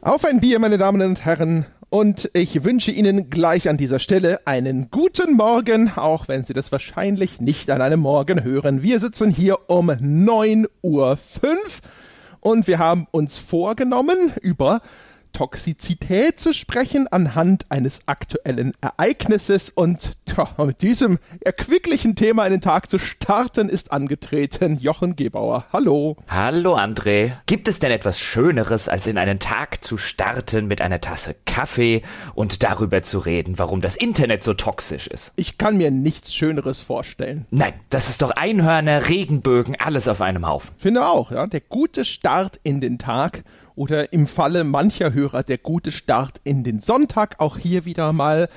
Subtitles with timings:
[0.00, 1.66] Auf ein Bier, meine Damen und Herren.
[1.90, 6.72] Und ich wünsche Ihnen gleich an dieser Stelle einen guten Morgen, auch wenn Sie das
[6.72, 8.82] wahrscheinlich nicht an einem Morgen hören.
[8.82, 11.18] Wir sitzen hier um 9.05 Uhr
[12.40, 14.82] und wir haben uns vorgenommen, über
[15.34, 22.60] Toxizität zu sprechen anhand eines aktuellen Ereignisses und tja, mit diesem erquicklichen Thema in den
[22.60, 25.66] Tag zu starten ist angetreten Jochen Gebauer.
[25.72, 26.16] Hallo.
[26.28, 27.32] Hallo André.
[27.46, 32.02] Gibt es denn etwas Schöneres, als in einen Tag zu starten mit einer Tasse Kaffee
[32.34, 35.32] und darüber zu reden, warum das Internet so toxisch ist?
[35.34, 37.46] Ich kann mir nichts Schöneres vorstellen.
[37.50, 40.76] Nein, das ist doch Einhörner, Regenbögen, alles auf einem Haufen.
[40.78, 41.48] Finde auch, ja.
[41.48, 43.42] Der gute Start in den Tag
[43.76, 47.40] oder im Falle mancher Hörer der gute Start in den Sonntag.
[47.40, 48.48] Auch hier wieder mal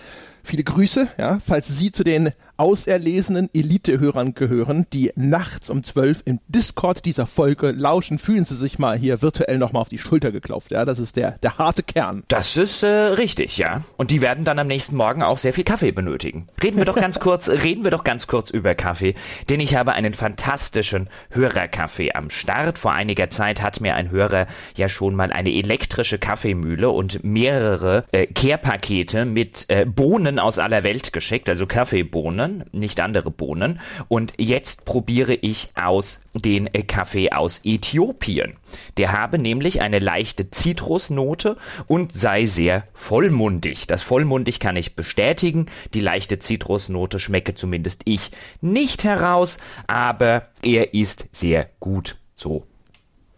[0.43, 6.39] viele Grüße, ja, falls Sie zu den auserlesenen Elite-Hörern gehören, die nachts um 12 im
[6.47, 10.71] Discord dieser Folge lauschen, fühlen Sie sich mal hier virtuell nochmal auf die Schulter geklopft.
[10.71, 12.23] Ja, das ist der, der harte Kern.
[12.27, 13.83] Das ist äh, richtig, ja.
[13.97, 16.47] Und die werden dann am nächsten Morgen auch sehr viel Kaffee benötigen.
[16.63, 19.15] Reden wir doch ganz kurz, reden wir doch ganz kurz über Kaffee,
[19.49, 22.77] denn ich habe einen fantastischen Hörerkaffee am Start.
[22.77, 28.05] Vor einiger Zeit hat mir ein Hörer ja schon mal eine elektrische Kaffeemühle und mehrere
[28.11, 32.46] äh, Kehrpakete mit äh, Bohnen aus aller Welt geschickt, also Kaffeebohnen.
[32.47, 33.79] Bohnen, nicht andere Bohnen.
[34.07, 38.53] Und jetzt probiere ich aus den Kaffee aus Äthiopien.
[38.97, 43.87] Der habe nämlich eine leichte Zitrusnote und sei sehr vollmundig.
[43.87, 45.67] Das vollmundig kann ich bestätigen.
[45.93, 48.31] Die leichte Zitrusnote schmecke zumindest ich
[48.61, 52.65] nicht heraus, aber er ist sehr gut so.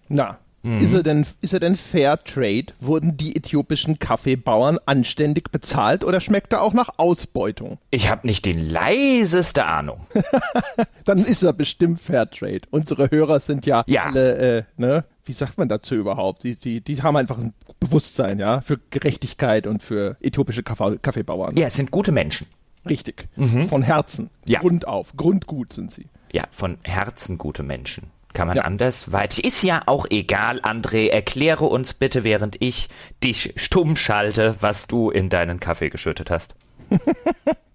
[0.07, 0.79] Na, Mhm.
[0.79, 2.67] Ist, er denn, ist er denn Fair Trade?
[2.79, 7.77] Wurden die äthiopischen Kaffeebauern anständig bezahlt oder schmeckt er auch nach Ausbeutung?
[7.91, 10.01] Ich habe nicht die leiseste Ahnung.
[11.05, 12.61] Dann ist er bestimmt Fair Trade.
[12.71, 14.03] Unsere Hörer sind ja, ja.
[14.03, 15.05] alle, äh, ne?
[15.25, 16.43] Wie sagt man dazu überhaupt?
[16.43, 21.55] Die, die, die haben einfach ein Bewusstsein, ja, für Gerechtigkeit und für äthiopische Kaffee, Kaffeebauern.
[21.55, 22.47] Ja, es sind gute Menschen.
[22.87, 23.27] Richtig.
[23.35, 23.67] Mhm.
[23.67, 24.29] Von Herzen.
[24.45, 24.59] Ja.
[24.59, 25.15] Grund auf.
[25.15, 26.07] Grundgut sind sie.
[26.31, 28.11] Ja, von Herzen gute Menschen.
[28.33, 28.63] Kann man ja.
[28.63, 29.39] anders weit?
[29.39, 31.09] Ist ja auch egal, André.
[31.09, 32.89] Erkläre uns bitte, während ich
[33.23, 36.55] dich stumm schalte, was du in deinen Kaffee geschüttet hast.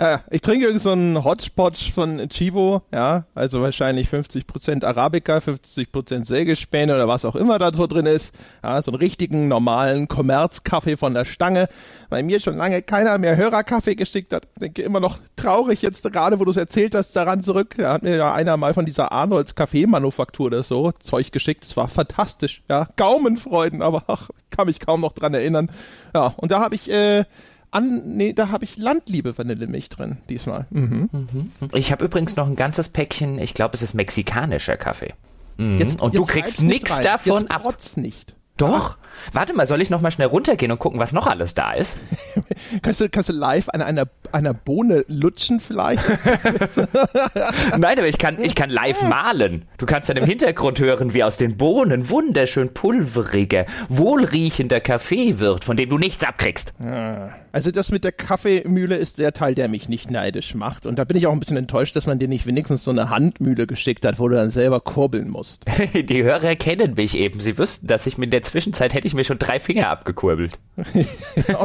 [0.00, 6.24] Ja, ich trinke irgend so einen Hotspot von Chivo, ja, also wahrscheinlich 50% Arabica, 50%
[6.24, 8.34] Sägespäne oder was auch immer da so drin ist.
[8.62, 11.68] Ja, so einen richtigen, normalen Kommerzkaffee von der Stange.
[12.08, 14.48] Weil mir schon lange keiner mehr Hörerkaffee geschickt hat.
[14.60, 17.74] Denke immer noch traurig jetzt gerade, wo du es erzählt hast, daran zurück.
[17.76, 21.64] Da hat mir ja einer mal von dieser Arnolds Kaffeemanufaktur oder so Zeug geschickt.
[21.64, 22.88] Es war fantastisch, ja.
[22.96, 25.70] Gaumenfreuden, aber ach, kann mich kaum noch dran erinnern.
[26.14, 27.24] Ja, und da habe ich, äh,
[27.72, 30.66] an, nee, da habe ich Landliebe Vanillemilch drin diesmal.
[30.70, 31.08] Mhm.
[31.10, 31.50] Mhm.
[31.72, 35.14] Ich habe übrigens noch ein ganzes Päckchen, ich glaube, es ist mexikanischer Kaffee.
[35.56, 35.78] Mhm.
[35.78, 37.96] Jetzt, und jetzt du kriegst nichts davon jetzt ab.
[37.96, 38.36] nicht.
[38.58, 38.98] Doch.
[39.32, 41.96] Warte mal, soll ich noch mal schnell runtergehen und gucken, was noch alles da ist?
[42.82, 46.02] kannst, du, kannst du live an einer, einer Bohne lutschen vielleicht?
[47.78, 49.64] Nein, aber ich kann, ich kann live malen.
[49.78, 55.64] Du kannst dann im Hintergrund hören, wie aus den Bohnen wunderschön pulveriger, wohlriechender Kaffee wird,
[55.64, 56.74] von dem du nichts abkriegst.
[56.84, 57.30] Ah.
[57.52, 60.86] Also das mit der Kaffeemühle ist der Teil, der mich nicht neidisch macht.
[60.86, 63.10] Und da bin ich auch ein bisschen enttäuscht, dass man dir nicht wenigstens so eine
[63.10, 65.64] Handmühle geschickt hat, wo du dann selber kurbeln musst.
[65.94, 67.40] Die Hörer kennen mich eben.
[67.40, 70.58] Sie wüssten, dass ich mir in der Zwischenzeit hätte ich mir schon drei Finger abgekurbelt.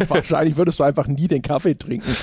[0.08, 2.14] wahrscheinlich würdest du einfach nie den Kaffee trinken.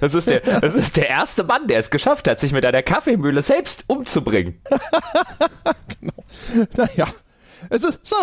[0.00, 2.82] Das, ist der, das ist der erste Mann, der es geschafft hat, sich mit einer
[2.82, 4.60] Kaffeemühle selbst umzubringen.
[6.00, 6.12] genau.
[6.76, 7.06] Naja.
[7.70, 8.16] Es ist so.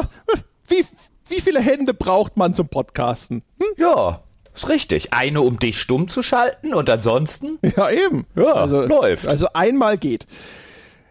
[0.68, 0.86] Wie,
[1.28, 3.44] wie viele Hände braucht man zum Podcasten?
[3.60, 3.68] Hm?
[3.78, 4.24] Ja,
[4.56, 5.14] ist richtig.
[5.14, 7.60] Eine, um dich stumm zu schalten und ansonsten?
[7.76, 8.26] Ja, eben.
[8.36, 9.28] Ja, also, läuft.
[9.28, 10.26] Also einmal geht.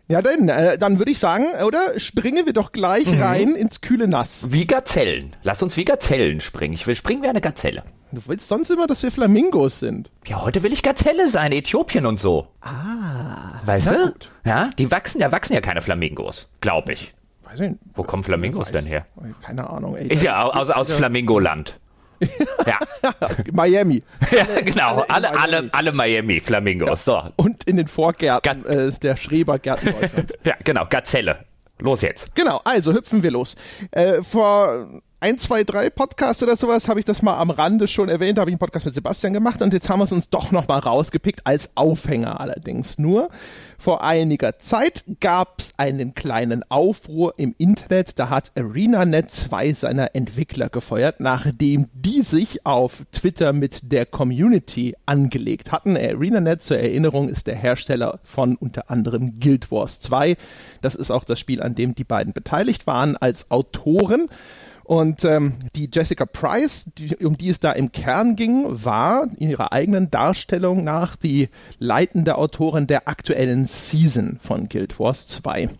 [0.07, 3.23] Ja, dann, äh, dann würde ich sagen, oder springen wir doch gleich mhm.
[3.23, 4.49] rein ins kühle Nass.
[4.51, 5.35] Wie Gazellen.
[5.43, 6.75] Lass uns wie Gazellen springen.
[6.75, 7.85] Ich will springen wie eine Gazelle.
[8.13, 10.11] Du willst sonst immer, dass wir Flamingos sind.
[10.27, 12.49] Ja, heute will ich Gazelle sein, Äthiopien und so.
[12.61, 13.61] Ah.
[13.65, 14.07] Weißt du?
[14.07, 14.31] Gut.
[14.45, 17.15] Ja, die wachsen, ja wachsen ja keine Flamingos, glaube ich.
[17.43, 19.07] Weiß ich Wo kommen Flamingos denn her?
[19.43, 19.97] Keine Ahnung.
[19.97, 21.79] Ey, ist ja aus, aus Flamingoland.
[22.67, 22.79] Ja.
[23.53, 24.03] Miami.
[24.31, 25.03] Ja, genau.
[25.09, 27.07] Alle, alle, alle, alle Miami Flamingos.
[27.07, 27.23] Ja.
[27.23, 27.23] So.
[27.37, 30.33] Und in den Vorgärten äh, der Schrebergärten Deutschlands.
[30.45, 30.87] ja, genau.
[30.89, 31.45] Gazelle.
[31.79, 32.35] Los jetzt.
[32.35, 32.61] Genau.
[32.65, 33.57] Also hüpfen wir los.
[33.91, 34.89] Äh, vor
[35.25, 38.51] ein, zwei, drei Podcasts oder sowas habe ich das mal am Rande schon erwähnt, habe
[38.51, 41.47] ich einen Podcast mit Sebastian gemacht und jetzt haben wir es uns doch nochmal rausgepickt,
[41.47, 43.31] als Aufhänger allerdings nur.
[43.79, 48.19] Vor einiger Zeit gab es einen kleinen Aufruhr im Internet.
[48.19, 54.95] Da hat ArenaNet zwei seiner Entwickler gefeuert, nachdem die sich auf Twitter mit der Community
[55.07, 55.97] angelegt hatten.
[55.97, 60.37] ArenaNet, zur Erinnerung, ist der Hersteller von unter anderem Guild Wars 2.
[60.83, 64.29] Das ist auch das Spiel, an dem die beiden beteiligt waren als Autoren.
[64.85, 69.49] Und ähm, die Jessica Price, die, um die es da im Kern ging, war in
[69.49, 71.49] ihrer eigenen Darstellung nach die
[71.79, 75.71] leitende Autorin der aktuellen Season von Guild Wars 2.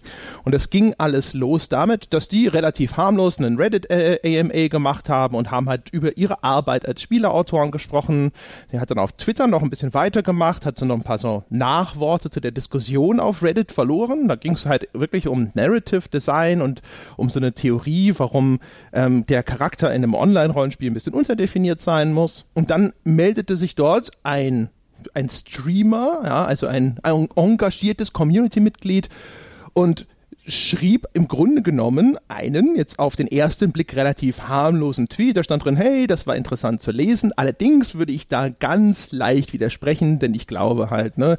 [0.45, 5.37] Und es ging alles los damit, dass die relativ harmlos einen Reddit-AMA äh, gemacht haben
[5.37, 8.33] und haben halt über ihre Arbeit als Spielerautoren gesprochen.
[8.71, 11.45] Sie hat dann auf Twitter noch ein bisschen weitergemacht, hat so noch ein paar so
[11.51, 14.29] Nachworte zu der Diskussion auf Reddit verloren.
[14.29, 16.81] Da ging es halt wirklich um Narrative Design und
[17.19, 18.61] um so eine Theorie, warum
[18.95, 22.47] ähm, der Charakter in einem Online-Rollenspiel ein bisschen unterdefiniert sein muss.
[22.55, 24.71] Und dann meldete sich dort ein,
[25.13, 29.09] ein Streamer, ja, also ein, ein engagiertes Community-Mitglied
[29.73, 30.07] und
[30.47, 35.37] schrieb im Grunde genommen einen jetzt auf den ersten Blick relativ harmlosen Tweet.
[35.37, 37.33] Da stand drin, hey, das war interessant zu lesen.
[37.37, 41.39] Allerdings würde ich da ganz leicht widersprechen, denn ich glaube halt, ne,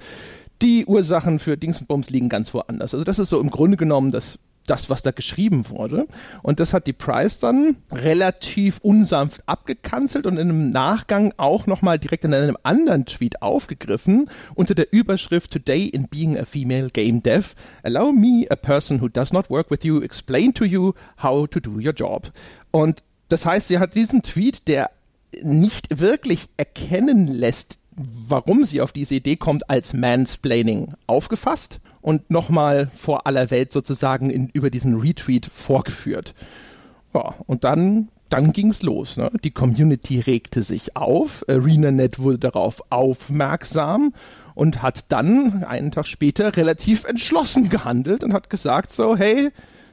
[0.62, 2.94] die Ursachen für Dings und Bums liegen ganz woanders.
[2.94, 6.08] Also das ist so im Grunde genommen das das, was da geschrieben wurde.
[6.42, 12.00] Und das hat die Price dann relativ unsanft abgekanzelt und in einem Nachgang auch nochmal
[12.00, 17.22] direkt in einem anderen Tweet aufgegriffen unter der Überschrift Today in being a female game
[17.22, 21.48] dev, allow me, a person who does not work with you, explain to you how
[21.48, 22.32] to do your job.
[22.72, 24.92] Und das heißt, sie hat diesen Tweet, der
[25.44, 32.88] nicht wirklich erkennen lässt, warum sie auf diese Idee kommt, als Mansplaining aufgefasst und nochmal
[32.94, 36.36] vor aller Welt sozusagen in, über diesen Retweet vorgeführt.
[37.16, 39.18] Ja, und dann, dann ging's los.
[39.18, 39.32] Ne?
[39.44, 44.14] Die Community regte sich auf, ArenaNet wurde darauf aufmerksam
[44.54, 49.50] und hat dann einen Tag später relativ entschlossen gehandelt und hat gesagt so, hey,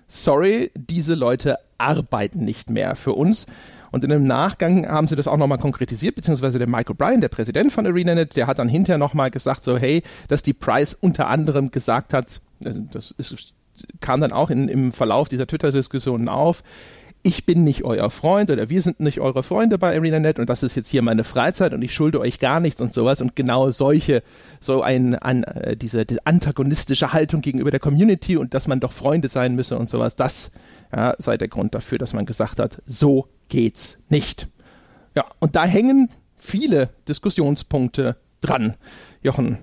[0.06, 3.46] sorry, diese Leute arbeiten nicht mehr für uns.
[3.92, 7.28] Und in einem Nachgang haben sie das auch nochmal konkretisiert, beziehungsweise der Michael Bryan, der
[7.28, 11.28] Präsident von ArenaNet, der hat dann hinterher nochmal gesagt, so hey, dass die Price unter
[11.28, 13.54] anderem gesagt hat, das ist,
[14.00, 16.62] kam dann auch in, im Verlauf dieser Twitter-Diskussionen auf,
[17.24, 20.62] ich bin nicht euer Freund oder wir sind nicht eure Freunde bei ArenaNet und das
[20.62, 23.70] ist jetzt hier meine Freizeit und ich schulde euch gar nichts und sowas und genau
[23.70, 24.22] solche,
[24.58, 28.92] so ein, ein äh, diese, diese antagonistische Haltung gegenüber der Community und dass man doch
[28.92, 30.50] Freunde sein müsse und sowas, das
[30.94, 34.48] ja, sei der Grund dafür, dass man gesagt hat, so geht's nicht.
[35.14, 38.74] Ja, und da hängen viele Diskussionspunkte dran.
[39.22, 39.58] Jochen,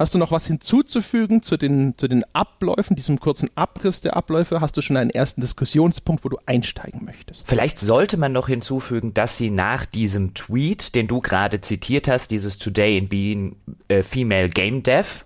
[0.00, 4.60] hast du noch was hinzuzufügen zu den, zu den Abläufen, diesem kurzen Abriss der Abläufe?
[4.60, 7.46] Hast du schon einen ersten Diskussionspunkt, wo du einsteigen möchtest?
[7.46, 12.30] Vielleicht sollte man noch hinzufügen, dass sie nach diesem Tweet, den du gerade zitiert hast,
[12.30, 13.56] dieses Today in Being
[13.88, 15.24] äh, Female Game Dev,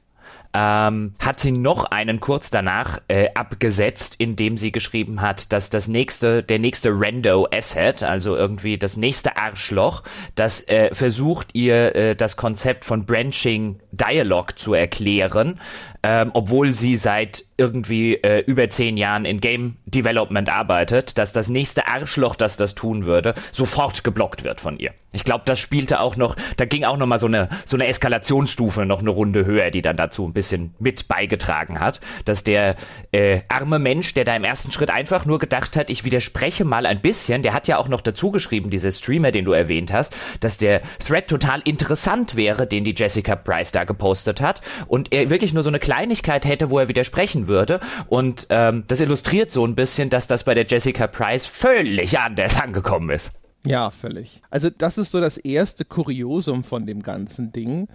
[0.55, 5.89] ähm, hat sie noch einen kurz danach äh, abgesetzt, indem sie geschrieben hat, dass das
[5.89, 10.05] nächste, der nächste Rando Asset, also irgendwie das nächste Arschloch,
[10.37, 15.61] das äh, versucht ihr äh, das Konzept von Branching Dialog zu erklären,
[16.03, 21.49] ähm, obwohl sie seit irgendwie äh, über zehn Jahren in Game Development arbeitet, dass das
[21.49, 24.93] nächste Arschloch, das das tun würde, sofort geblockt wird von ihr.
[25.15, 27.87] Ich glaube, das spielte auch noch, da ging auch noch mal so eine so eine
[27.87, 32.75] Eskalationsstufe noch eine Runde höher, die dann dazu ein bisschen mit beigetragen hat, dass der
[33.13, 36.85] äh, arme Mensch, der da im ersten Schritt einfach nur gedacht hat, ich widerspreche mal
[36.85, 40.15] ein bisschen, der hat ja auch noch dazu geschrieben, dieser Streamer, den du erwähnt hast,
[40.41, 45.31] dass der Thread total interessant wäre, den die Jessica Price da gepostet hat und er
[45.31, 49.67] wirklich nur so eine Kleinigkeit hätte, wo er widersprechen würde und ähm, das illustriert so
[49.67, 53.33] ein bisschen, dass das bei der Jessica Price völlig anders angekommen ist.
[53.67, 54.43] Ja, völlig.
[54.51, 57.89] Also das ist so das erste Kuriosum von dem ganzen Ding.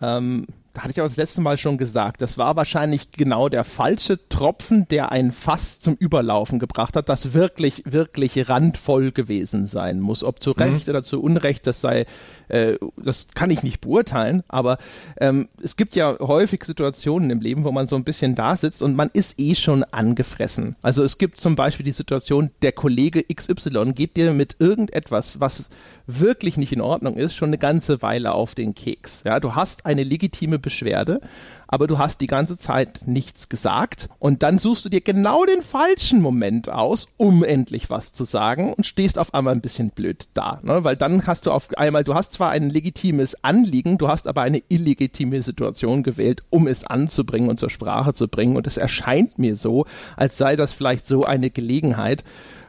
[0.00, 0.46] Ähm,
[0.76, 4.28] da hatte ich auch das letzte Mal schon gesagt, das war wahrscheinlich genau der falsche
[4.28, 10.22] Tropfen, der ein Fass zum Überlaufen gebracht hat, das wirklich, wirklich randvoll gewesen sein muss.
[10.22, 10.90] Ob zu Recht mhm.
[10.90, 12.04] oder zu Unrecht, das sei,
[12.48, 14.76] äh, das kann ich nicht beurteilen, aber
[15.18, 18.82] ähm, es gibt ja häufig Situationen im Leben, wo man so ein bisschen da sitzt
[18.82, 20.76] und man ist eh schon angefressen.
[20.82, 25.70] Also es gibt zum Beispiel die Situation, der Kollege XY geht dir mit irgendetwas, was
[26.06, 29.24] wirklich nicht in Ordnung ist, schon eine ganze Weile auf den Keks.
[29.24, 31.20] Ja, du hast eine legitime Beschwerde,
[31.66, 35.62] aber du hast die ganze Zeit nichts gesagt und dann suchst du dir genau den
[35.62, 40.28] falschen Moment aus, um endlich was zu sagen und stehst auf einmal ein bisschen blöd
[40.34, 40.84] da, ne?
[40.84, 44.42] weil dann hast du auf einmal, du hast zwar ein legitimes Anliegen, du hast aber
[44.42, 49.38] eine illegitime Situation gewählt, um es anzubringen und zur Sprache zu bringen und es erscheint
[49.38, 49.86] mir so,
[50.16, 52.22] als sei das vielleicht so eine Gelegenheit,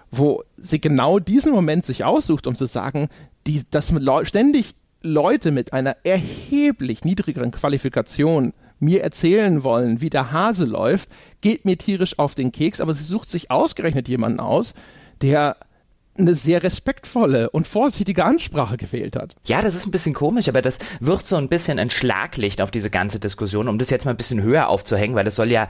[0.09, 3.09] wo sie genau diesen Moment sich aussucht, um zu sagen,
[3.45, 10.65] die, dass ständig Leute mit einer erheblich niedrigeren Qualifikation mir erzählen wollen, wie der Hase
[10.65, 11.09] läuft,
[11.41, 14.73] geht mir tierisch auf den Keks, aber sie sucht sich ausgerechnet jemanden aus,
[15.21, 15.57] der
[16.19, 19.35] eine sehr respektvolle und vorsichtige Ansprache gewählt hat.
[19.45, 22.71] Ja, das ist ein bisschen komisch, aber das wirft so ein bisschen ein Schlaglicht auf
[22.71, 25.69] diese ganze Diskussion, um das jetzt mal ein bisschen höher aufzuhängen, weil das soll ja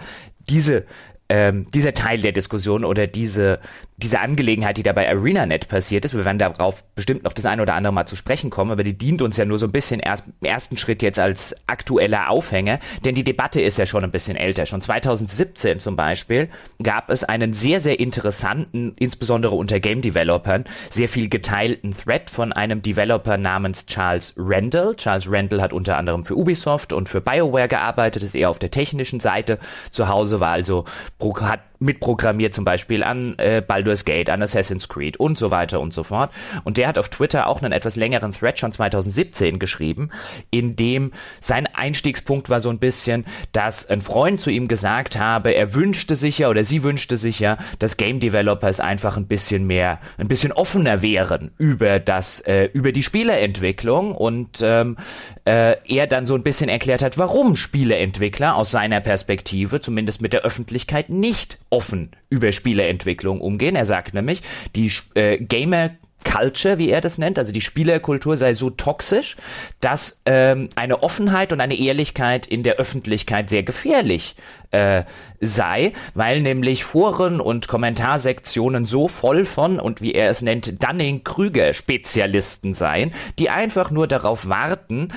[0.50, 0.86] diese
[1.30, 3.60] ähm, dieser Teil der Diskussion oder diese
[4.00, 7.60] diese Angelegenheit, die da bei ArenaNet passiert ist, wir werden darauf bestimmt noch das ein
[7.60, 10.00] oder andere Mal zu sprechen kommen, aber die dient uns ja nur so ein bisschen
[10.00, 14.12] erst im ersten Schritt jetzt als aktueller Aufhänger, denn die Debatte ist ja schon ein
[14.12, 14.68] bisschen älter.
[14.68, 16.50] Schon 2017 zum Beispiel
[16.82, 22.54] gab es einen sehr, sehr interessanten, insbesondere unter Game Developern, sehr viel geteilten Thread von
[22.54, 24.96] einem Developer namens Charles Randall.
[24.96, 28.70] Charles Randall hat unter anderem für Ubisoft und für BioWare gearbeitet, ist eher auf der
[28.70, 29.58] technischen Seite
[29.90, 30.86] zu Hause, war also,
[31.22, 35.94] ผูกขาด mitprogrammiert, zum Beispiel an äh, Baldur's Gate, an Assassin's Creed und so weiter und
[35.94, 36.32] so fort.
[36.64, 40.10] Und der hat auf Twitter auch einen etwas längeren Thread schon 2017 geschrieben,
[40.52, 45.54] in dem sein Einstiegspunkt war so ein bisschen, dass ein Freund zu ihm gesagt habe,
[45.54, 49.68] er wünschte sich ja oder sie wünschte sich ja, dass Game Developers einfach ein bisschen
[49.68, 54.98] mehr, ein bisschen offener wären über das, äh, über die Spieleentwicklung und ähm,
[55.46, 60.34] äh, er dann so ein bisschen erklärt hat, warum Spieleentwickler aus seiner Perspektive, zumindest mit
[60.34, 63.76] der Öffentlichkeit, nicht offen über Spieleentwicklung umgehen.
[63.76, 64.42] Er sagt nämlich,
[64.76, 65.92] die äh, Gamer
[66.24, 69.38] Culture, wie er das nennt, also die Spielerkultur sei so toxisch,
[69.80, 74.36] dass ähm, eine Offenheit und eine Ehrlichkeit in der Öffentlichkeit sehr gefährlich
[74.72, 75.04] äh,
[75.40, 82.74] sei, weil nämlich Foren und Kommentarsektionen so voll von, und wie er es nennt, Dunning-Krüger-Spezialisten
[82.74, 85.14] seien, die einfach nur darauf warten,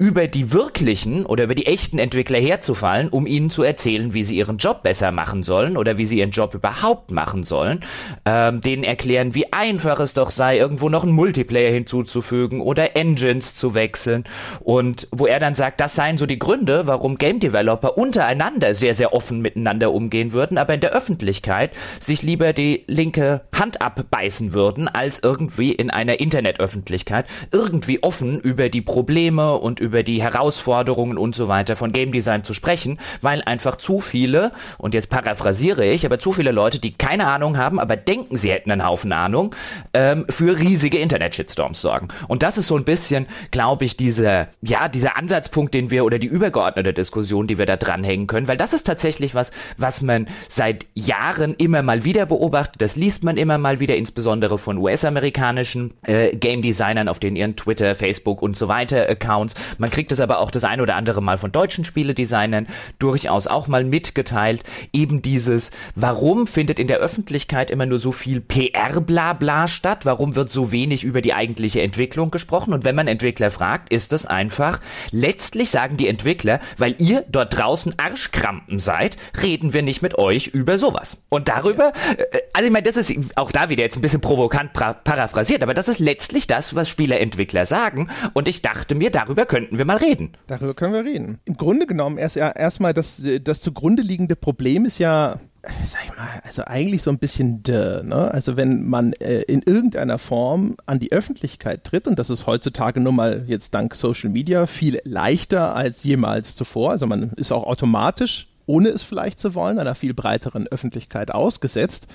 [0.00, 4.34] über die wirklichen oder über die echten Entwickler herzufallen, um ihnen zu erzählen, wie sie
[4.34, 7.80] ihren Job besser machen sollen oder wie sie ihren Job überhaupt machen sollen,
[8.24, 13.54] ähm, denen erklären, wie einfach es doch sei, irgendwo noch einen Multiplayer hinzuzufügen oder Engines
[13.54, 14.24] zu wechseln.
[14.60, 18.94] Und wo er dann sagt, das seien so die Gründe, warum Game Developer untereinander sehr,
[18.94, 24.54] sehr offen miteinander umgehen würden, aber in der Öffentlichkeit sich lieber die linke Hand abbeißen
[24.54, 30.22] würden, als irgendwie in einer Internetöffentlichkeit irgendwie offen über die Probleme und über über die
[30.22, 35.10] Herausforderungen und so weiter von Game Design zu sprechen, weil einfach zu viele, und jetzt
[35.10, 38.86] paraphrasiere ich, aber zu viele Leute, die keine Ahnung haben, aber denken, sie hätten einen
[38.86, 39.52] Haufen Ahnung,
[39.92, 42.06] ähm, für riesige Internet-Shitstorms sorgen.
[42.28, 46.20] Und das ist so ein bisschen, glaube ich, dieser, ja, dieser Ansatzpunkt, den wir, oder
[46.20, 50.28] die übergeordnete Diskussion, die wir da dranhängen können, weil das ist tatsächlich was, was man
[50.48, 55.94] seit Jahren immer mal wieder beobachtet, das liest man immer mal wieder, insbesondere von US-amerikanischen
[56.02, 59.54] äh, Game Designern auf den ihren Twitter, Facebook und so weiter Accounts.
[59.80, 62.66] Man kriegt es aber auch das ein oder andere Mal von deutschen Spieledesignern
[62.98, 64.62] durchaus auch mal mitgeteilt.
[64.92, 70.04] Eben dieses, warum findet in der Öffentlichkeit immer nur so viel PR-Blabla statt?
[70.04, 72.74] Warum wird so wenig über die eigentliche Entwicklung gesprochen?
[72.74, 74.80] Und wenn man Entwickler fragt, ist es einfach,
[75.12, 80.48] letztlich sagen die Entwickler, weil ihr dort draußen Arschkrampen seid, reden wir nicht mit euch
[80.48, 81.16] über sowas.
[81.30, 84.74] Und darüber, äh, also ich meine, das ist auch da wieder jetzt ein bisschen provokant
[84.74, 88.10] paraphrasiert, aber das ist letztlich das, was Spielerentwickler sagen.
[88.34, 90.32] Und ich dachte mir, darüber könnten könnten wir mal reden.
[90.48, 91.38] Darüber können wir reden.
[91.44, 95.38] Im Grunde genommen erst erstmal das, das zugrunde liegende Problem ist ja
[95.84, 98.32] sag ich mal, also eigentlich so ein bisschen dö, ne?
[98.32, 102.98] Also wenn man äh, in irgendeiner Form an die Öffentlichkeit tritt, und das ist heutzutage
[102.98, 107.64] nun mal jetzt dank Social Media viel leichter als jemals zuvor, also man ist auch
[107.64, 112.06] automatisch, ohne es vielleicht zu wollen, einer viel breiteren Öffentlichkeit ausgesetzt,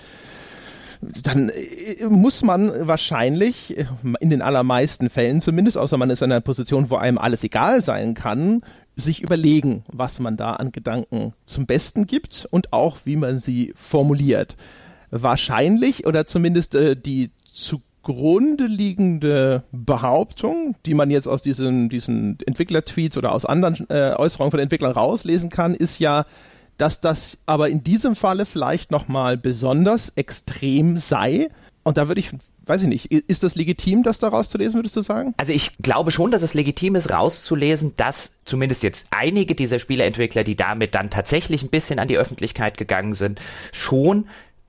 [1.01, 3.85] dann äh, muss man wahrscheinlich, äh,
[4.19, 7.81] in den allermeisten Fällen zumindest, außer man ist in einer Position, wo einem alles egal
[7.81, 8.61] sein kann,
[8.95, 13.73] sich überlegen, was man da an Gedanken zum Besten gibt und auch, wie man sie
[13.75, 14.55] formuliert.
[15.11, 23.17] Wahrscheinlich oder zumindest äh, die zugrunde liegende Behauptung, die man jetzt aus diesen, diesen Entwickler-Tweets
[23.17, 26.25] oder aus anderen äh, Äußerungen von Entwicklern rauslesen kann, ist ja,
[26.77, 31.49] dass das aber in diesem Falle vielleicht nochmal besonders extrem sei.
[31.83, 32.31] Und da würde ich,
[32.65, 35.35] weiß ich nicht, ist das legitim, das da rauszulesen, würdest du sagen?
[35.37, 40.43] Also ich glaube schon, dass es legitim ist, rauszulesen, dass zumindest jetzt einige dieser Spieleentwickler,
[40.43, 43.39] die damit dann tatsächlich ein bisschen an die Öffentlichkeit gegangen sind,
[43.71, 44.27] schon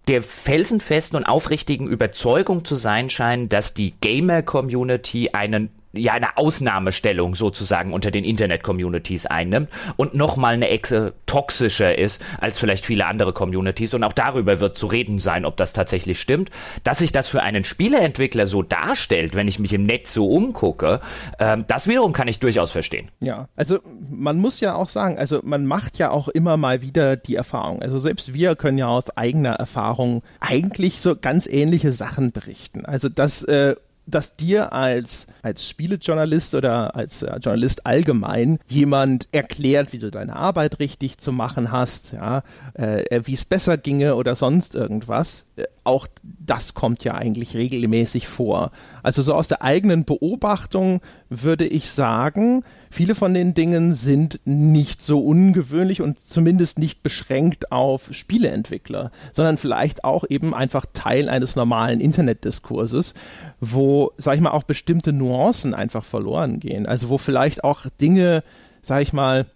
[0.08, 7.34] der felsenfesten und aufrichtigen Überzeugung zu sein scheinen, dass die Gamer-Community einen ja eine Ausnahmestellung
[7.34, 13.32] sozusagen unter den Internet-Communities einnimmt und nochmal eine Echse toxischer ist als vielleicht viele andere
[13.32, 13.94] Communities.
[13.94, 16.50] Und auch darüber wird zu reden sein, ob das tatsächlich stimmt.
[16.84, 21.00] Dass sich das für einen Spieleentwickler so darstellt, wenn ich mich im Netz so umgucke,
[21.38, 23.10] ähm, das wiederum kann ich durchaus verstehen.
[23.20, 23.78] Ja, also
[24.10, 27.82] man muss ja auch sagen, also man macht ja auch immer mal wieder die Erfahrung.
[27.82, 32.84] Also selbst wir können ja aus eigener Erfahrung eigentlich so ganz ähnliche Sachen berichten.
[32.84, 33.76] Also dass äh,
[34.06, 40.36] dass dir als, als Spielejournalist oder als äh, Journalist allgemein jemand erklärt, wie du deine
[40.36, 42.42] Arbeit richtig zu machen hast, ja,
[42.78, 45.46] äh, äh wie es besser ginge oder sonst irgendwas.
[45.56, 48.70] Äh, auch das kommt ja eigentlich regelmäßig vor.
[49.06, 55.00] Also so aus der eigenen Beobachtung würde ich sagen, viele von den Dingen sind nicht
[55.00, 61.54] so ungewöhnlich und zumindest nicht beschränkt auf Spieleentwickler, sondern vielleicht auch eben einfach Teil eines
[61.54, 63.14] normalen Internetdiskurses,
[63.60, 66.84] wo, sag ich mal, auch bestimmte Nuancen einfach verloren gehen.
[66.84, 68.42] Also wo vielleicht auch Dinge,
[68.82, 69.46] sag ich mal,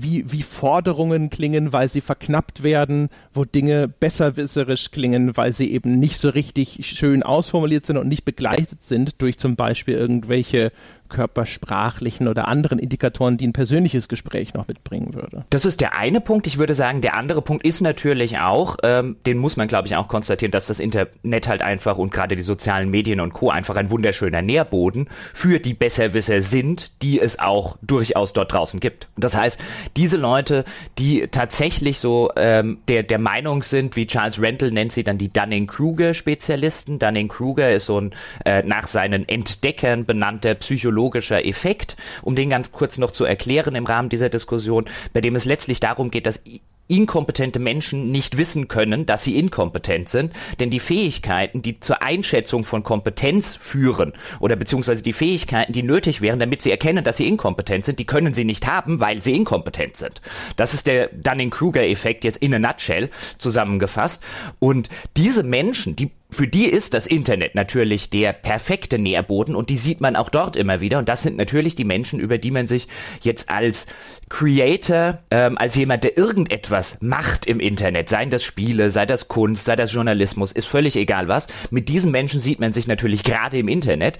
[0.00, 5.98] wie, wie Forderungen klingen, weil sie verknappt werden, wo Dinge besserwisserisch klingen, weil sie eben
[5.98, 10.72] nicht so richtig schön ausformuliert sind und nicht begleitet sind durch zum Beispiel irgendwelche
[11.14, 15.44] körpersprachlichen oder anderen Indikatoren, die ein persönliches Gespräch noch mitbringen würde.
[15.50, 16.46] Das ist der eine Punkt.
[16.46, 19.96] Ich würde sagen, der andere Punkt ist natürlich auch, ähm, den muss man, glaube ich,
[19.96, 23.50] auch konstatieren, dass das Internet halt einfach und gerade die sozialen Medien und Co.
[23.50, 29.08] einfach ein wunderschöner Nährboden für die Besserwisser sind, die es auch durchaus dort draußen gibt.
[29.16, 29.60] Das heißt,
[29.96, 30.64] diese Leute,
[30.98, 35.32] die tatsächlich so ähm, der, der Meinung sind, wie Charles Rental nennt sie dann die
[35.32, 36.98] Dunning-Kruger-Spezialisten.
[36.98, 38.10] Dunning-Kruger ist so ein
[38.44, 43.74] äh, nach seinen Entdeckern benannter Psychologe psychologischer Effekt, um den ganz kurz noch zu erklären
[43.74, 46.42] im Rahmen dieser Diskussion, bei dem es letztlich darum geht, dass
[46.86, 52.64] inkompetente Menschen nicht wissen können, dass sie inkompetent sind, denn die Fähigkeiten, die zur Einschätzung
[52.64, 57.26] von Kompetenz führen oder beziehungsweise die Fähigkeiten, die nötig wären, damit sie erkennen, dass sie
[57.26, 60.20] inkompetent sind, die können sie nicht haben, weil sie inkompetent sind.
[60.56, 63.08] Das ist der Dunning-Kruger-Effekt jetzt in a nutshell
[63.38, 64.22] zusammengefasst.
[64.58, 69.76] Und diese Menschen, die für die ist das Internet natürlich der perfekte Nährboden und die
[69.76, 70.98] sieht man auch dort immer wieder.
[70.98, 72.88] Und das sind natürlich die Menschen, über die man sich
[73.22, 73.86] jetzt als
[74.28, 79.64] Creator, ähm, als jemand, der irgendetwas macht im Internet, seien das Spiele, sei das Kunst,
[79.64, 81.46] sei das Journalismus, ist völlig egal was.
[81.70, 84.18] Mit diesen Menschen sieht man sich natürlich gerade im Internet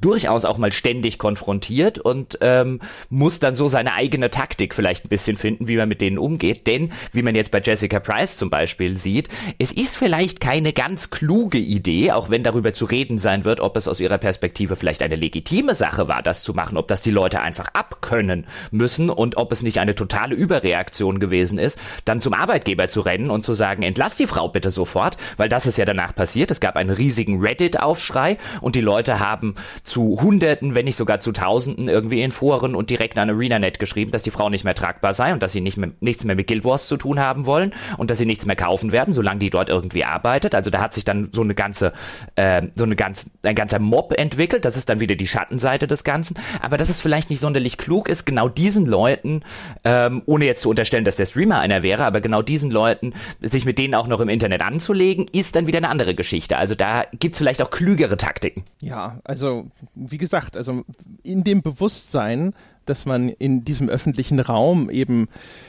[0.00, 5.08] durchaus auch mal ständig konfrontiert und ähm, muss dann so seine eigene Taktik vielleicht ein
[5.08, 6.66] bisschen finden, wie man mit denen umgeht.
[6.66, 9.28] Denn, wie man jetzt bei Jessica Price zum Beispiel sieht,
[9.58, 13.76] es ist vielleicht keine ganz kluge Idee, auch wenn darüber zu reden sein wird, ob
[13.76, 17.10] es aus ihrer Perspektive vielleicht eine legitime Sache war, das zu machen, ob das die
[17.10, 22.34] Leute einfach abkönnen müssen und ob es nicht eine totale Überreaktion gewesen ist, dann zum
[22.34, 25.84] Arbeitgeber zu rennen und zu sagen, entlass die Frau bitte sofort, weil das ist ja
[25.84, 26.50] danach passiert.
[26.50, 29.54] Es gab einen riesigen Reddit-Aufschrei und die Leute haben
[29.90, 34.12] zu Hunderten, wenn nicht sogar zu Tausenden irgendwie in Foren und direkt an ArenaNet geschrieben,
[34.12, 36.46] dass die Frau nicht mehr tragbar sei und dass sie nicht mehr, nichts mehr mit
[36.46, 39.50] Guild Wars zu tun haben wollen und dass sie nichts mehr kaufen werden, solange die
[39.50, 40.54] dort irgendwie arbeitet.
[40.54, 41.92] Also da hat sich dann so eine ganze,
[42.36, 44.64] äh, so eine ganz, ein ganzer Mob entwickelt.
[44.64, 46.38] Das ist dann wieder die Schattenseite des Ganzen.
[46.62, 49.42] Aber dass es vielleicht nicht sonderlich klug ist, genau diesen Leuten,
[49.84, 53.64] ähm, ohne jetzt zu unterstellen, dass der Streamer einer wäre, aber genau diesen Leuten, sich
[53.64, 56.58] mit denen auch noch im Internet anzulegen, ist dann wieder eine andere Geschichte.
[56.58, 58.64] Also da gibt's vielleicht auch klügere Taktiken.
[58.80, 60.84] Ja, also wie gesagt, also
[61.22, 62.54] in dem Bewusstsein,
[62.86, 65.28] dass man in diesem öffentlichen Raum eben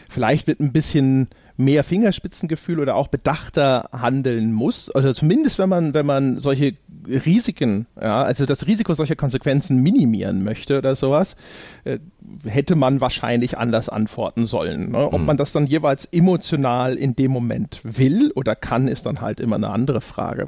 [0.10, 4.89] vielleicht mit ein bisschen mehr Fingerspitzengefühl oder auch bedachter handeln muss.
[4.89, 6.76] Oder also zumindest wenn man, wenn man solche
[7.08, 11.36] Risiken, ja, also das Risiko solcher Konsequenzen minimieren möchte oder sowas,
[11.84, 12.00] äh,
[12.45, 14.91] hätte man wahrscheinlich anders antworten sollen.
[14.91, 15.12] Ne?
[15.12, 15.25] Ob mhm.
[15.25, 19.55] man das dann jeweils emotional in dem Moment will oder kann, ist dann halt immer
[19.55, 20.45] eine andere Frage.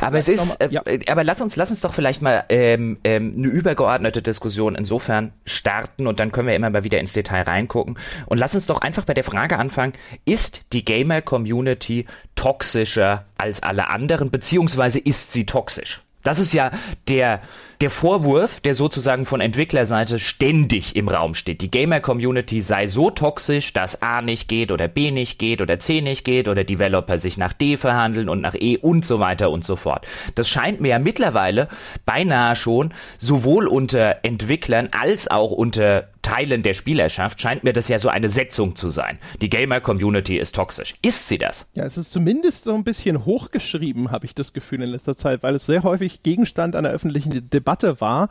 [0.00, 0.82] Aber es ist, äh, ja.
[1.08, 6.06] aber lass uns, lass uns doch vielleicht mal ähm, ähm, eine übergeordnete Diskussion insofern starten
[6.06, 7.98] und dann können wir immer mal wieder ins Detail reingucken.
[8.26, 12.06] Und lass uns doch einfach bei der Frage anfangen, ist die Gamer-Community
[12.36, 16.03] toxischer als alle anderen, beziehungsweise ist sie toxisch?
[16.24, 16.72] Das ist ja
[17.06, 17.40] der,
[17.80, 21.60] der Vorwurf, der sozusagen von Entwicklerseite ständig im Raum steht.
[21.60, 26.00] Die Gamer-Community sei so toxisch, dass A nicht geht oder B nicht geht oder C
[26.00, 29.64] nicht geht oder Developer sich nach D verhandeln und nach E und so weiter und
[29.64, 30.06] so fort.
[30.34, 31.68] Das scheint mir ja mittlerweile
[32.06, 38.00] beinahe schon sowohl unter Entwicklern als auch unter Teilen der Spielerschaft scheint mir das ja
[38.00, 39.18] so eine Setzung zu sein.
[39.40, 40.94] Die Gamer-Community ist toxisch.
[41.02, 41.66] Ist sie das?
[41.74, 45.44] Ja, es ist zumindest so ein bisschen hochgeschrieben, habe ich das Gefühl in letzter Zeit,
[45.44, 48.28] weil es sehr häufig Gegenstand einer öffentlichen Debatte war.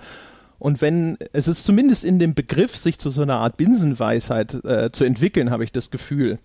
[0.59, 4.91] Und wenn, es ist zumindest in dem Begriff, sich zu so einer Art Binsenweisheit äh,
[4.91, 6.39] zu entwickeln, habe ich das Gefühl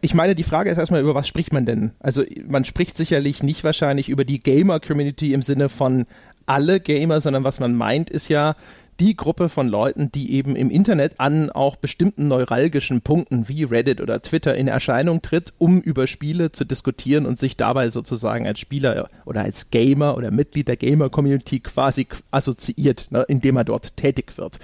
[0.00, 1.92] ich meine, die Frage ist erstmal, über was spricht man denn?
[2.00, 6.06] Also man spricht sicherlich nicht wahrscheinlich über die Gamer-Community im Sinne von
[6.46, 8.54] alle Gamer, sondern was man meint, ist ja
[9.00, 14.00] die Gruppe von Leuten, die eben im Internet an auch bestimmten neuralgischen Punkten wie Reddit
[14.00, 18.60] oder Twitter in Erscheinung tritt, um über Spiele zu diskutieren und sich dabei sozusagen als
[18.60, 24.36] Spieler oder als Gamer oder Mitglied der Gamer-Community quasi assoziiert, ne, indem er dort tätig
[24.36, 24.58] wird.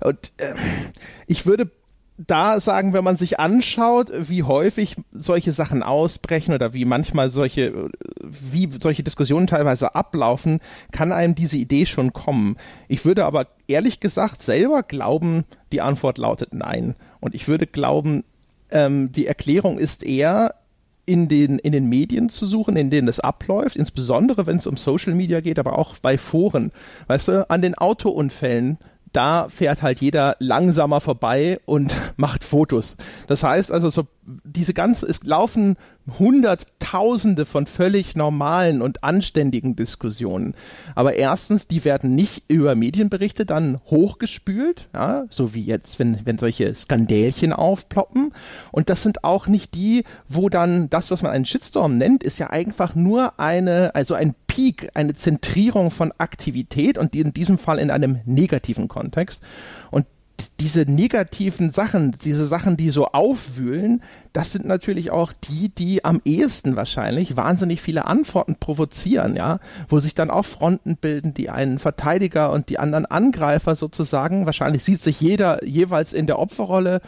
[0.00, 0.54] Und äh,
[1.26, 1.70] ich würde
[2.18, 7.90] da sagen, wenn man sich anschaut, wie häufig solche Sachen ausbrechen oder wie manchmal solche,
[8.22, 10.58] wie solche Diskussionen teilweise ablaufen,
[10.90, 12.56] kann einem diese Idee schon kommen.
[12.88, 16.96] Ich würde aber ehrlich gesagt selber glauben, die Antwort lautet nein.
[17.20, 18.24] Und ich würde glauben,
[18.72, 20.54] ähm, die Erklärung ist eher,
[21.08, 24.76] in den, in den Medien zu suchen, in denen es abläuft, insbesondere wenn es um
[24.76, 26.70] Social Media geht, aber auch bei Foren.
[27.06, 28.76] Weißt du, an den Autounfällen
[29.12, 32.96] da fährt halt jeder langsamer vorbei und macht Fotos.
[33.26, 34.06] Das heißt also, so
[34.44, 35.76] diese ganze, es laufen
[36.18, 40.54] Hunderttausende von völlig normalen und anständigen Diskussionen.
[40.94, 46.38] Aber erstens, die werden nicht über Medienberichte dann hochgespült, ja, so wie jetzt, wenn, wenn
[46.38, 48.32] solche Skandälchen aufploppen.
[48.72, 52.38] Und das sind auch nicht die, wo dann das, was man einen Shitstorm nennt, ist
[52.38, 57.78] ja einfach nur eine, also ein Peak, eine Zentrierung von Aktivität und in diesem Fall
[57.78, 59.40] in einem negativen Kontext.
[59.92, 60.04] Und
[60.58, 66.20] diese negativen Sachen, diese Sachen, die so aufwühlen, das sind natürlich auch die, die am
[66.24, 71.78] ehesten wahrscheinlich wahnsinnig viele Antworten provozieren, ja, wo sich dann auch Fronten bilden, die einen
[71.78, 77.00] Verteidiger und die anderen Angreifer sozusagen, wahrscheinlich sieht sich jeder jeweils in der Opferrolle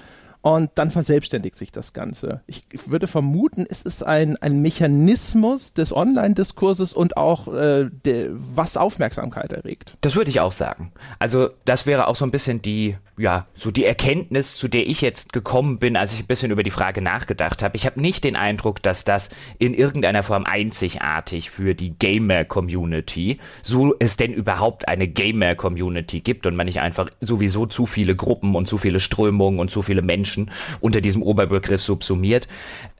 [0.42, 2.40] und dann verselbstständigt sich das Ganze.
[2.46, 8.78] Ich würde vermuten, es ist ein, ein Mechanismus des Online-Diskurses und auch, äh, de, was
[8.78, 9.98] Aufmerksamkeit erregt.
[10.00, 10.92] Das würde ich auch sagen.
[11.18, 15.02] Also das wäre auch so ein bisschen die, ja, so die Erkenntnis, zu der ich
[15.02, 17.76] jetzt gekommen bin, als ich ein bisschen über die Frage nachgedacht habe.
[17.76, 23.94] Ich habe nicht den Eindruck, dass das in irgendeiner Form einzigartig für die Gamer-Community, so
[23.98, 28.66] es denn überhaupt eine Gamer-Community gibt und man nicht einfach sowieso zu viele Gruppen und
[28.66, 32.46] zu viele Strömungen und zu viele Menschen Menschen unter diesem Oberbegriff subsumiert.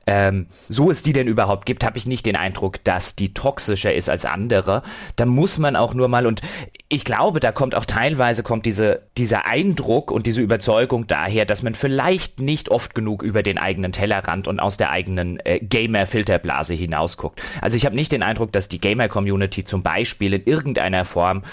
[0.07, 3.93] Ähm, so es die denn überhaupt gibt, habe ich nicht den Eindruck, dass die toxischer
[3.93, 4.81] ist als andere.
[5.15, 6.41] Da muss man auch nur mal und
[6.89, 11.63] ich glaube, da kommt auch teilweise kommt diese, dieser Eindruck und diese Überzeugung daher, dass
[11.63, 16.73] man vielleicht nicht oft genug über den eigenen Tellerrand und aus der eigenen äh, Gamer-Filterblase
[16.73, 17.41] hinausguckt.
[17.61, 21.43] Also ich habe nicht den Eindruck, dass die Gamer-Community zum Beispiel in irgendeiner Form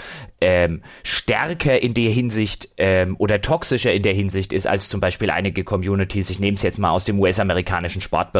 [0.41, 5.29] ähm, stärker in der Hinsicht ähm, oder toxischer in der Hinsicht ist als zum Beispiel
[5.29, 6.29] einige Communities.
[6.29, 8.38] Ich nehme es jetzt mal aus dem US-amerikanischen Sportbereich,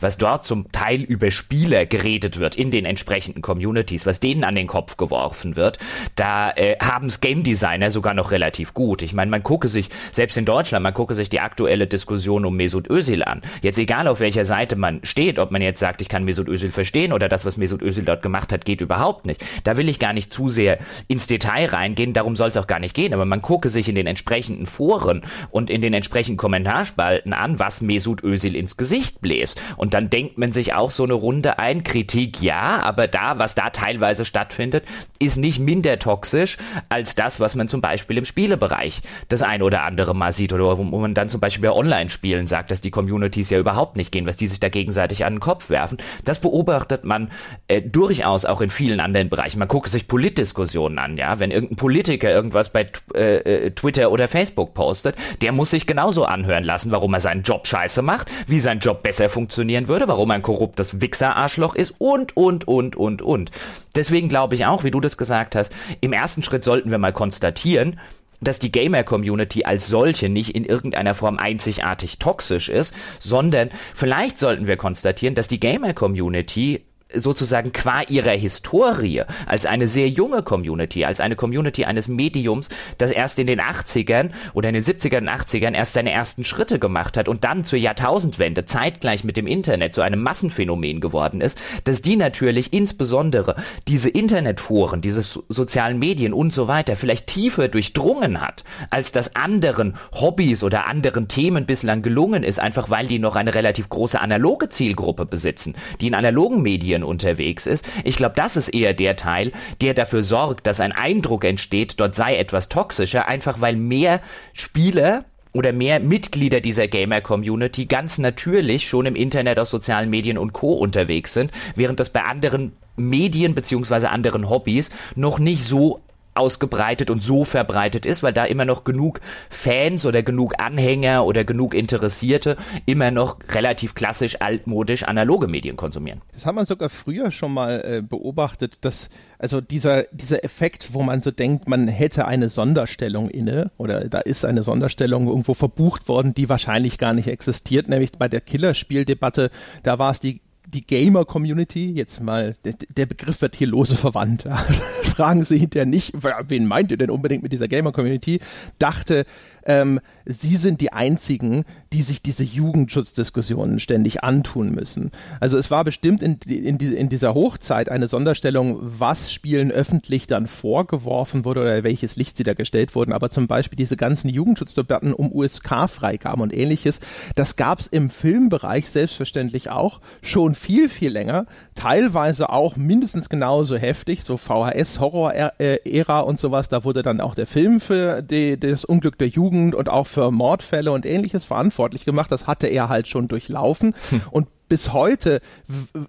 [0.00, 4.54] was dort zum Teil über Spieler geredet wird in den entsprechenden Communities, was denen an
[4.54, 5.78] den Kopf geworfen wird.
[6.14, 9.02] Da äh, haben es Game Designer sogar noch relativ gut.
[9.02, 12.56] Ich meine, man gucke sich, selbst in Deutschland, man gucke sich die aktuelle Diskussion um
[12.56, 13.42] Mesut Özil an.
[13.62, 16.72] Jetzt egal, auf welcher Seite man steht, ob man jetzt sagt, ich kann Mesut Özil
[16.72, 19.44] verstehen oder das, was Mesut Özil dort gemacht hat, geht überhaupt nicht.
[19.64, 20.78] Da will ich gar nicht zu sehr
[21.08, 23.94] ins Detail reingehen, darum soll es auch gar nicht gehen, aber man gucke sich in
[23.94, 29.35] den entsprechenden Foren und in den entsprechenden Kommentarspalten an, was Mesut Özil ins Gesicht bläst.
[29.76, 33.54] Und dann denkt man sich auch so eine Runde ein, Kritik ja, aber da, was
[33.54, 34.84] da teilweise stattfindet,
[35.18, 39.62] ist nicht minder toxisch toxisch als das, was man zum Beispiel im Spielebereich das ein
[39.62, 42.90] oder andere Mal sieht oder wo man dann zum Beispiel bei Online-Spielen sagt, dass die
[42.90, 45.98] Communities ja überhaupt nicht gehen, was die sich da gegenseitig an den Kopf werfen.
[46.24, 47.30] Das beobachtet man
[47.68, 49.58] äh, durchaus auch in vielen anderen Bereichen.
[49.58, 54.28] Man guckt sich Politdiskussionen an, ja, wenn irgendein Politiker irgendwas bei äh, äh, Twitter oder
[54.28, 58.60] Facebook postet, der muss sich genauso anhören lassen, warum er seinen Job scheiße macht, wie
[58.60, 63.22] sein Job besser funktionieren würde, warum er ein korruptes Wichser-Arschloch ist und, und, und, und,
[63.22, 63.50] und.
[63.94, 67.12] Deswegen glaube ich auch, wie du das gesagt hast, im ersten Schritt sollten wir mal
[67.12, 67.98] konstatieren,
[68.40, 74.66] dass die Gamer-Community als solche nicht in irgendeiner Form einzigartig toxisch ist, sondern vielleicht sollten
[74.66, 81.20] wir konstatieren, dass die Gamer-Community sozusagen qua ihrer Historie als eine sehr junge Community, als
[81.20, 85.74] eine Community eines Mediums, das erst in den 80ern oder in den 70ern und 80ern
[85.74, 90.02] erst seine ersten Schritte gemacht hat und dann zur Jahrtausendwende zeitgleich mit dem Internet zu
[90.02, 96.52] einem Massenphänomen geworden ist, dass die natürlich insbesondere diese Internetforen, diese so sozialen Medien und
[96.52, 102.42] so weiter vielleicht tiefer durchdrungen hat, als das anderen Hobbys oder anderen Themen bislang gelungen
[102.42, 106.95] ist, einfach weil die noch eine relativ große analoge Zielgruppe besitzen, die in analogen Medien
[107.04, 107.84] unterwegs ist.
[108.04, 112.14] Ich glaube, das ist eher der Teil, der dafür sorgt, dass ein Eindruck entsteht, dort
[112.14, 114.20] sei etwas toxischer, einfach weil mehr
[114.52, 120.52] Spieler oder mehr Mitglieder dieser Gamer-Community ganz natürlich schon im Internet, auf sozialen Medien und
[120.52, 120.74] Co.
[120.74, 126.00] unterwegs sind, während das bei anderen Medien beziehungsweise anderen Hobbys noch nicht so
[126.36, 129.20] ausgebreitet und so verbreitet ist, weil da immer noch genug
[129.50, 136.22] Fans oder genug Anhänger oder genug Interessierte immer noch relativ klassisch, altmodisch analoge Medien konsumieren.
[136.32, 141.02] Das hat man sogar früher schon mal äh, beobachtet, dass also dieser, dieser Effekt, wo
[141.02, 146.08] man so denkt, man hätte eine Sonderstellung inne oder da ist eine Sonderstellung irgendwo verbucht
[146.08, 149.50] worden, die wahrscheinlich gar nicht existiert, nämlich bei der Killerspieldebatte,
[149.82, 154.46] da war es die die Gamer-Community, jetzt mal, der, der, Begriff wird hier lose verwandt.
[155.16, 158.38] Fragen Sie hinterher nicht, wen meint ihr denn unbedingt mit dieser Gamer-Community?
[158.78, 159.24] Dachte,
[159.64, 161.64] ähm, sie sind die einzigen,
[161.96, 165.12] die sich diese Jugendschutzdiskussionen ständig antun müssen.
[165.40, 170.46] Also es war bestimmt in, in, in dieser Hochzeit eine Sonderstellung, was Spielen öffentlich dann
[170.46, 173.14] vorgeworfen wurde oder welches Licht sie da gestellt wurden.
[173.14, 177.00] Aber zum Beispiel diese ganzen Jugendschutzdebatten um USK-Freigaben und ähnliches,
[177.34, 181.46] das gab es im Filmbereich selbstverständlich auch schon viel, viel länger.
[181.74, 186.68] Teilweise auch mindestens genauso heftig, so VHS-Horror-Ära und sowas.
[186.68, 190.30] Da wurde dann auch der Film für die, das Unglück der Jugend und auch für
[190.30, 192.32] Mordfälle und ähnliches verantwortlich gemacht.
[192.32, 193.94] Das hatte er halt schon durchlaufen.
[194.10, 194.22] Hm.
[194.30, 195.40] Und bis heute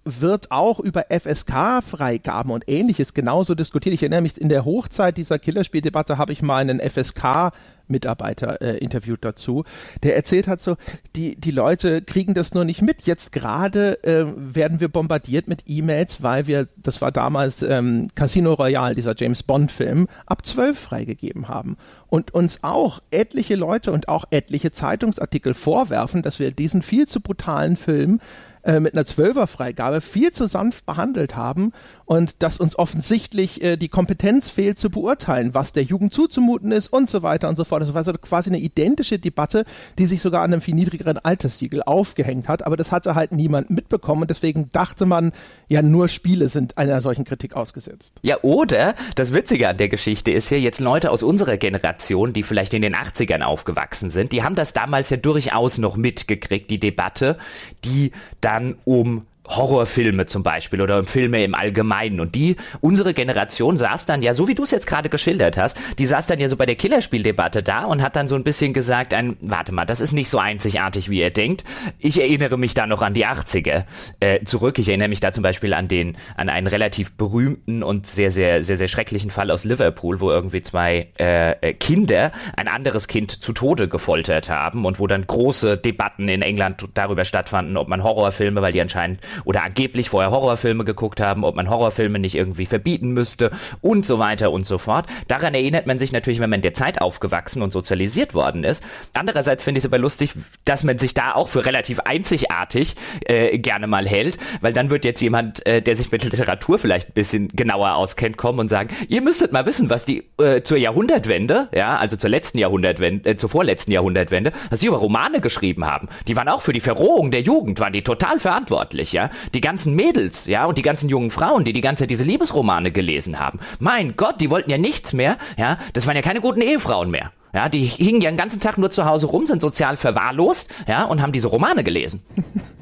[0.04, 3.94] wird auch über FSK-Freigaben und ähnliches genauso diskutiert.
[3.94, 7.52] Ich erinnere mich, in der Hochzeit dieser Killerspieldebatte habe ich mal einen FSK
[7.88, 9.64] Mitarbeiter äh, interviewt dazu,
[10.04, 10.76] der erzählt hat so,
[11.16, 13.04] die, die Leute kriegen das nur nicht mit.
[13.04, 18.54] Jetzt gerade äh, werden wir bombardiert mit E-Mails, weil wir, das war damals ähm, Casino
[18.54, 21.78] Royale, dieser James Bond-Film, ab 12 freigegeben haben.
[22.08, 27.22] Und uns auch etliche Leute und auch etliche Zeitungsartikel vorwerfen, dass wir diesen viel zu
[27.22, 28.20] brutalen Film
[28.68, 31.72] äh, mit einer Zwölferfreigabe viel zu sanft behandelt haben
[32.08, 36.88] und dass uns offensichtlich äh, die Kompetenz fehlt zu beurteilen, was der Jugend zuzumuten ist
[36.88, 37.84] und so weiter und so fort.
[37.84, 39.64] Das war also quasi eine identische Debatte,
[40.00, 43.70] die sich sogar an einem viel niedrigeren Alterssiegel aufgehängt hat, aber das hatte halt niemand
[43.70, 45.32] mitbekommen und deswegen dachte man,
[45.68, 48.16] ja, nur Spiele sind einer solchen Kritik ausgesetzt.
[48.24, 52.44] Ja, oder das Witzige an der Geschichte ist hier jetzt Leute aus unserer Generation, die
[52.44, 56.80] vielleicht in den 80ern aufgewachsen sind, die haben das damals ja durchaus noch mitgekriegt, die
[56.80, 57.38] Debatte,
[57.84, 62.20] die da dann um Horrorfilme zum Beispiel oder Filme im Allgemeinen.
[62.20, 65.78] Und die, unsere Generation saß dann ja, so wie du es jetzt gerade geschildert hast,
[65.98, 68.74] die saß dann ja so bei der Killerspieldebatte da und hat dann so ein bisschen
[68.74, 71.64] gesagt, ein, warte mal, das ist nicht so einzigartig, wie ihr denkt.
[72.00, 73.86] Ich erinnere mich da noch an die 80er
[74.20, 74.80] äh, zurück.
[74.80, 78.64] Ich erinnere mich da zum Beispiel an den, an einen relativ berühmten und sehr, sehr,
[78.64, 83.32] sehr, sehr schrecklichen Fall aus Liverpool, wo irgendwie zwei äh, äh Kinder ein anderes Kind
[83.32, 88.04] zu Tode gefoltert haben und wo dann große Debatten in England darüber stattfanden, ob man
[88.04, 92.66] Horrorfilme, weil die anscheinend oder angeblich vorher Horrorfilme geguckt haben, ob man Horrorfilme nicht irgendwie
[92.66, 95.06] verbieten müsste und so weiter und so fort.
[95.28, 98.84] Daran erinnert man sich natürlich, wenn man in der Zeit aufgewachsen und sozialisiert worden ist.
[99.14, 100.32] Andererseits finde ich es aber lustig,
[100.66, 102.96] dass man sich da auch für relativ einzigartig
[103.26, 107.10] äh, gerne mal hält, weil dann wird jetzt jemand, äh, der sich mit Literatur vielleicht
[107.10, 110.78] ein bisschen genauer auskennt, kommen und sagen, ihr müsstet mal wissen, was die äh, zur
[110.78, 115.86] Jahrhundertwende, ja, also zur letzten Jahrhundertwende, äh, zur vorletzten Jahrhundertwende, was sie über Romane geschrieben
[115.86, 116.10] haben.
[116.28, 119.96] Die waren auch für die Verrohung der Jugend, waren die total verantwortlich, ja die ganzen
[119.96, 123.60] Mädels, ja, und die ganzen jungen Frauen, die die ganze Zeit diese Liebesromane gelesen haben.
[123.80, 127.32] Mein Gott, die wollten ja nichts mehr, ja, das waren ja keine guten Ehefrauen mehr.
[127.54, 131.06] Ja, die hingen ja den ganzen Tag nur zu Hause rum, sind sozial verwahrlost, ja,
[131.06, 132.22] und haben diese Romane gelesen.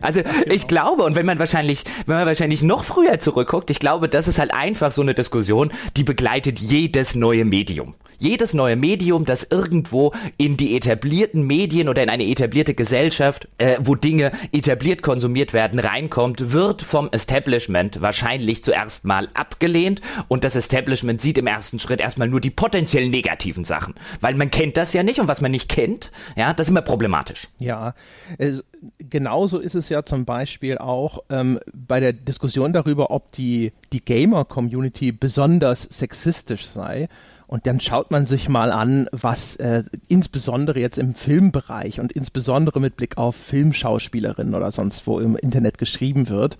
[0.01, 4.09] Also ich glaube, und wenn man wahrscheinlich, wenn man wahrscheinlich noch früher zurückguckt, ich glaube,
[4.09, 7.95] das ist halt einfach so eine Diskussion, die begleitet jedes neue Medium.
[8.17, 13.77] Jedes neue Medium, das irgendwo in die etablierten Medien oder in eine etablierte Gesellschaft, äh,
[13.81, 20.55] wo Dinge etabliert konsumiert werden, reinkommt, wird vom Establishment wahrscheinlich zuerst mal abgelehnt und das
[20.55, 24.93] Establishment sieht im ersten Schritt erstmal nur die potenziell negativen Sachen, weil man kennt das
[24.93, 27.47] ja nicht und was man nicht kennt, ja, das ist immer problematisch.
[27.59, 27.93] Ja,
[28.39, 28.61] also
[29.09, 34.03] genauso ist es ja zum Beispiel auch ähm, bei der Diskussion darüber, ob die, die
[34.03, 37.07] Gamer-Community besonders sexistisch sei.
[37.47, 42.79] Und dann schaut man sich mal an, was äh, insbesondere jetzt im Filmbereich und insbesondere
[42.79, 46.57] mit Blick auf Filmschauspielerinnen oder sonst wo im Internet geschrieben wird.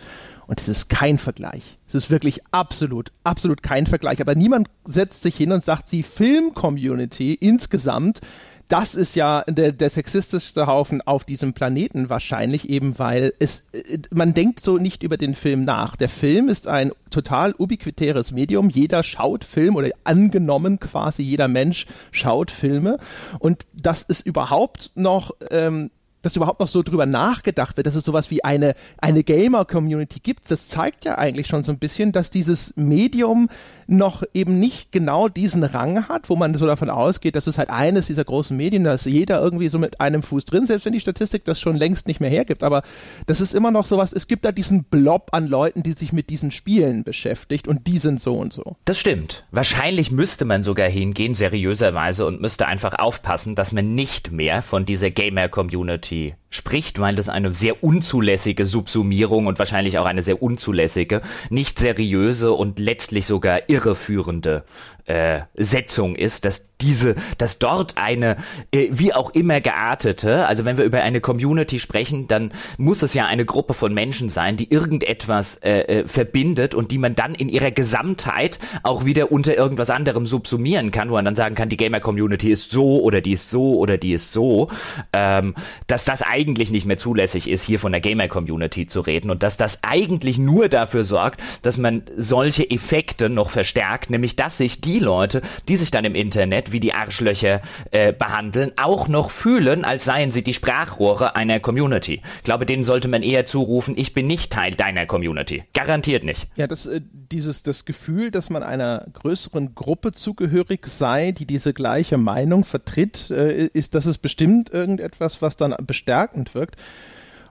[0.48, 1.80] Und es ist kein Vergleich.
[1.88, 4.22] Es ist wirklich absolut, absolut kein Vergleich.
[4.22, 8.22] Aber niemand setzt sich hin und sagt, die Film-Community insgesamt
[8.68, 14.00] das ist ja der, der sexistischste Haufen auf diesem Planeten wahrscheinlich eben, weil es, äh,
[14.12, 15.96] man denkt so nicht über den Film nach.
[15.96, 18.70] Der Film ist ein total ubiquitäres Medium.
[18.70, 22.98] Jeder schaut Film oder angenommen quasi jeder Mensch schaut Filme
[23.40, 25.92] und dass es überhaupt noch ähm,
[26.26, 30.50] dass überhaupt noch so drüber nachgedacht wird, dass es sowas wie eine, eine Gamer-Community gibt,
[30.50, 33.50] das zeigt ja eigentlich schon so ein bisschen, dass dieses Medium
[33.88, 37.70] noch eben nicht genau diesen Rang hat, wo man so davon ausgeht, dass es halt
[37.70, 41.00] eines dieser großen Medien, dass jeder irgendwie so mit einem Fuß drin, selbst wenn die
[41.00, 42.82] Statistik das schon längst nicht mehr hergibt, aber
[43.28, 46.30] das ist immer noch sowas, es gibt da diesen Blob an Leuten, die sich mit
[46.32, 48.76] diesen Spielen beschäftigt und die sind so und so.
[48.86, 49.46] Das stimmt.
[49.52, 54.86] Wahrscheinlich müsste man sogar hingehen, seriöserweise, und müsste einfach aufpassen, dass man nicht mehr von
[54.86, 56.15] dieser Gamer-Community
[56.50, 62.52] spricht, weil das eine sehr unzulässige Subsumierung und wahrscheinlich auch eine sehr unzulässige, nicht seriöse
[62.52, 64.64] und letztlich sogar irreführende
[65.06, 68.38] äh, Setzung ist, dass diese, dass dort eine
[68.72, 73.14] äh, wie auch immer geartete, also wenn wir über eine Community sprechen, dann muss es
[73.14, 77.34] ja eine Gruppe von Menschen sein, die irgendetwas äh, äh, verbindet und die man dann
[77.34, 81.70] in ihrer Gesamtheit auch wieder unter irgendwas anderem subsumieren kann, wo man dann sagen kann,
[81.70, 84.70] die Gamer Community ist so oder die ist so oder die ist so,
[85.14, 85.56] ähm,
[85.88, 89.44] dass das eigentlich nicht mehr zulässig ist, hier von der Gamer Community zu reden und
[89.44, 94.82] dass das eigentlich nur dafür sorgt, dass man solche Effekte noch verstärkt, nämlich dass sich
[94.82, 99.86] die Leute, die sich dann im Internet wie die Arschlöcher äh, behandeln, auch noch fühlen,
[99.86, 102.22] als seien sie die Sprachrohre einer Community.
[102.38, 105.64] Ich glaube, denen sollte man eher zurufen, ich bin nicht Teil deiner Community.
[105.74, 106.48] Garantiert nicht.
[106.56, 111.74] Ja, das, äh, dieses, das Gefühl, dass man einer größeren Gruppe zugehörig sei, die diese
[111.74, 116.82] gleiche Meinung vertritt, äh, ist, das ist bestimmt irgendetwas, was dann bestärkend wirkt.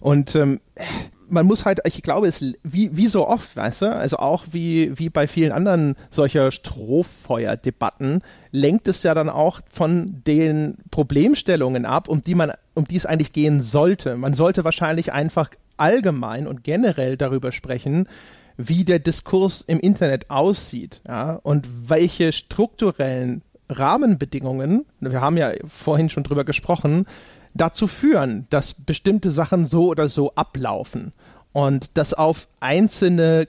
[0.01, 0.61] Und ähm,
[1.29, 4.99] man muss halt, ich glaube, es wie, wie so oft, weißt du, also auch wie,
[4.99, 12.09] wie bei vielen anderen solcher Strohfeuerdebatten, lenkt es ja dann auch von den Problemstellungen ab,
[12.09, 14.17] um die man, um die es eigentlich gehen sollte.
[14.17, 18.09] Man sollte wahrscheinlich einfach allgemein und generell darüber sprechen,
[18.57, 26.11] wie der Diskurs im Internet aussieht, ja, und welche strukturellen Rahmenbedingungen, wir haben ja vorhin
[26.11, 27.07] schon drüber gesprochen,
[27.55, 31.13] dazu führen, dass bestimmte Sachen so oder so ablaufen
[31.53, 33.49] und dass auf einzelne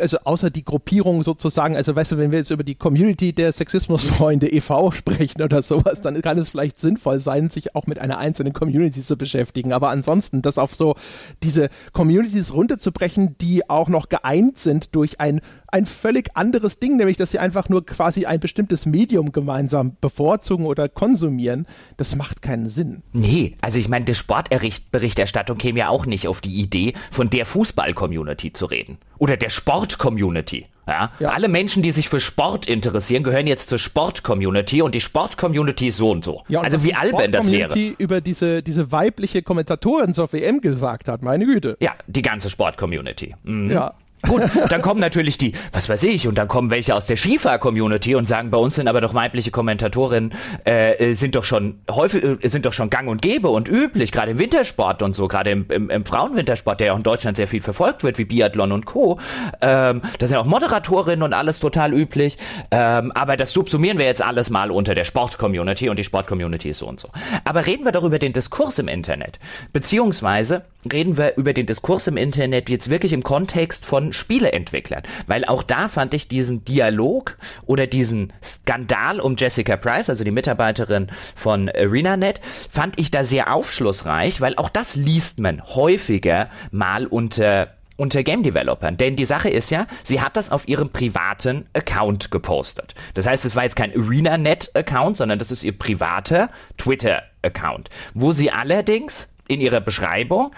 [0.00, 3.52] also außer die Gruppierung sozusagen, also weißt du, wenn wir jetzt über die Community der
[3.52, 4.90] Sexismusfreunde e.V.
[4.92, 9.00] sprechen oder sowas, dann kann es vielleicht sinnvoll sein, sich auch mit einer einzelnen Community
[9.00, 9.72] zu beschäftigen.
[9.72, 10.94] Aber ansonsten, das auf so
[11.42, 17.16] diese Communities runterzubrechen, die auch noch geeint sind durch ein ein völlig anderes Ding, nämlich
[17.16, 22.68] dass sie einfach nur quasi ein bestimmtes Medium gemeinsam bevorzugen oder konsumieren, das macht keinen
[22.68, 23.02] Sinn.
[23.12, 27.44] Nee, also ich meine, die Sportberichterstattung käme ja auch nicht auf die Idee, von der
[27.44, 28.98] Fußball-Community zu reden.
[29.18, 29.50] Oder der
[29.88, 30.66] Sport-Community.
[30.86, 31.10] Ja?
[31.18, 31.28] ja?
[31.30, 35.98] Alle Menschen, die sich für Sport interessieren, gehören jetzt zur Sport-Community und die Sport-Community ist
[35.98, 36.42] so und so.
[36.48, 37.78] Ja, und also wie albern das wäre.
[37.98, 41.76] über diese, diese weibliche Kommentatorin zur WM gesagt hat, meine Güte.
[41.80, 43.34] Ja, die ganze Sport-Community.
[43.44, 43.70] Mhm.
[43.70, 43.94] Ja.
[44.28, 48.14] Gut, dann kommen natürlich die, was weiß ich, und dann kommen welche aus der Skifahr-Community
[48.14, 50.34] und sagen, bei uns sind aber doch weibliche Kommentatorinnen,
[50.66, 54.12] äh, äh, sind doch schon häufig, äh, sind doch schon gang und gäbe und üblich,
[54.12, 57.38] gerade im Wintersport und so, gerade im, im, im Frauenwintersport, der ja auch in Deutschland
[57.38, 59.18] sehr viel verfolgt wird, wie Biathlon und Co.
[59.62, 62.36] Ähm, da sind auch Moderatorinnen und alles total üblich.
[62.70, 66.80] Ähm, aber das subsumieren wir jetzt alles mal unter der Sport-Community und die Sport-Community ist
[66.80, 67.08] so und so.
[67.44, 69.38] Aber reden wir doch über den Diskurs im Internet.
[69.72, 75.02] Beziehungsweise reden wir über den Diskurs im Internet jetzt wirklich im Kontext von Spieleentwicklern.
[75.26, 80.30] Weil auch da fand ich diesen Dialog oder diesen Skandal um Jessica Price, also die
[80.30, 87.06] Mitarbeiterin von ArenaNet, fand ich da sehr aufschlussreich, weil auch das liest man häufiger mal
[87.06, 88.96] unter unter Game Developern.
[88.96, 92.94] Denn die Sache ist ja, sie hat das auf ihrem privaten Account gepostet.
[93.14, 98.50] Das heißt, es war jetzt kein ArenaNet-Account, sondern das ist ihr privater Twitter-Account, wo sie
[98.50, 100.52] allerdings in ihrer Beschreibung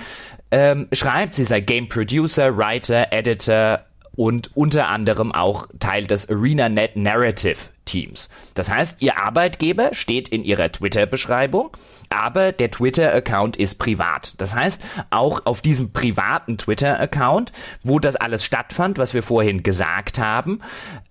[0.50, 3.80] ähm, schreibt, sie sei Game Producer, Writer, Editor
[4.16, 8.28] und unter anderem auch Teil des ArenaNet Narrative Teams.
[8.54, 11.70] Das heißt, ihr Arbeitgeber steht in ihrer Twitter-Beschreibung,
[12.10, 14.34] aber der Twitter-Account ist privat.
[14.38, 17.52] Das heißt, auch auf diesem privaten Twitter-Account,
[17.84, 20.60] wo das alles stattfand, was wir vorhin gesagt haben,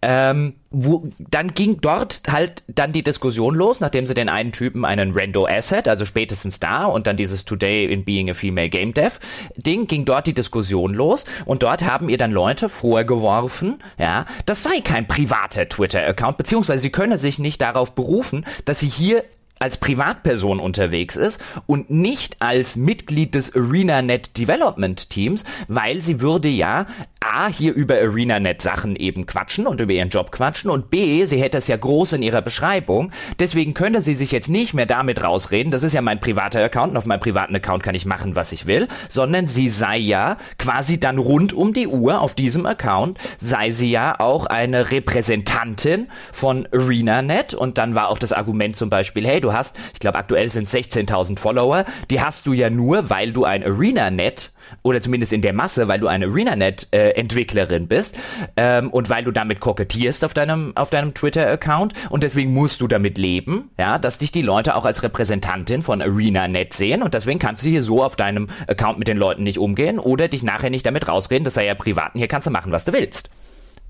[0.02, 4.86] ähm, wo, dann ging dort halt dann die Diskussion los, nachdem sie den einen Typen
[4.86, 8.94] einen Rando Asset, also spätestens da und dann dieses Today in Being a Female Game
[8.94, 9.20] Dev
[9.56, 14.64] Ding, ging dort die Diskussion los und dort haben ihr dann Leute vorgeworfen, ja, das
[14.64, 19.24] sei kein privater Twitter-Account, beziehungsweise sie könne sich nicht darauf berufen, dass sie hier
[19.60, 26.48] als Privatperson unterwegs ist und nicht als Mitglied des ArenaNet Development Teams, weil sie würde
[26.48, 26.88] ja
[27.22, 31.42] A, hier über ArenaNet Sachen eben quatschen und über ihren Job quatschen und B, sie
[31.42, 35.22] hätte es ja groß in ihrer Beschreibung, deswegen könnte sie sich jetzt nicht mehr damit
[35.22, 38.38] rausreden, das ist ja mein privater Account und auf meinem privaten Account kann ich machen,
[38.38, 42.66] was ich will, sondern sie sei ja quasi dann rund um die Uhr auf diesem
[42.66, 48.78] Account, sei sie ja auch eine Repräsentantin von ArenaNet und dann war auch das Argument
[48.78, 52.70] zum Beispiel, hey, du hast, ich glaube aktuell sind 16.000 Follower, die hast du ja
[52.70, 54.52] nur, weil du ein ArenaNet
[54.84, 58.18] oder zumindest in der Masse, weil du eine ArenaNet-Entwicklerin äh, bist
[58.58, 62.88] ähm, und weil du damit kokettierst auf deinem, auf deinem Twitter-Account und deswegen musst du
[62.88, 67.40] damit leben, ja, dass dich die Leute auch als Repräsentantin von ArenaNet sehen und deswegen
[67.40, 70.70] kannst du hier so auf deinem Account mit den Leuten nicht umgehen oder dich nachher
[70.70, 73.30] nicht damit rausreden, das sei ja privat und hier kannst du machen, was du willst.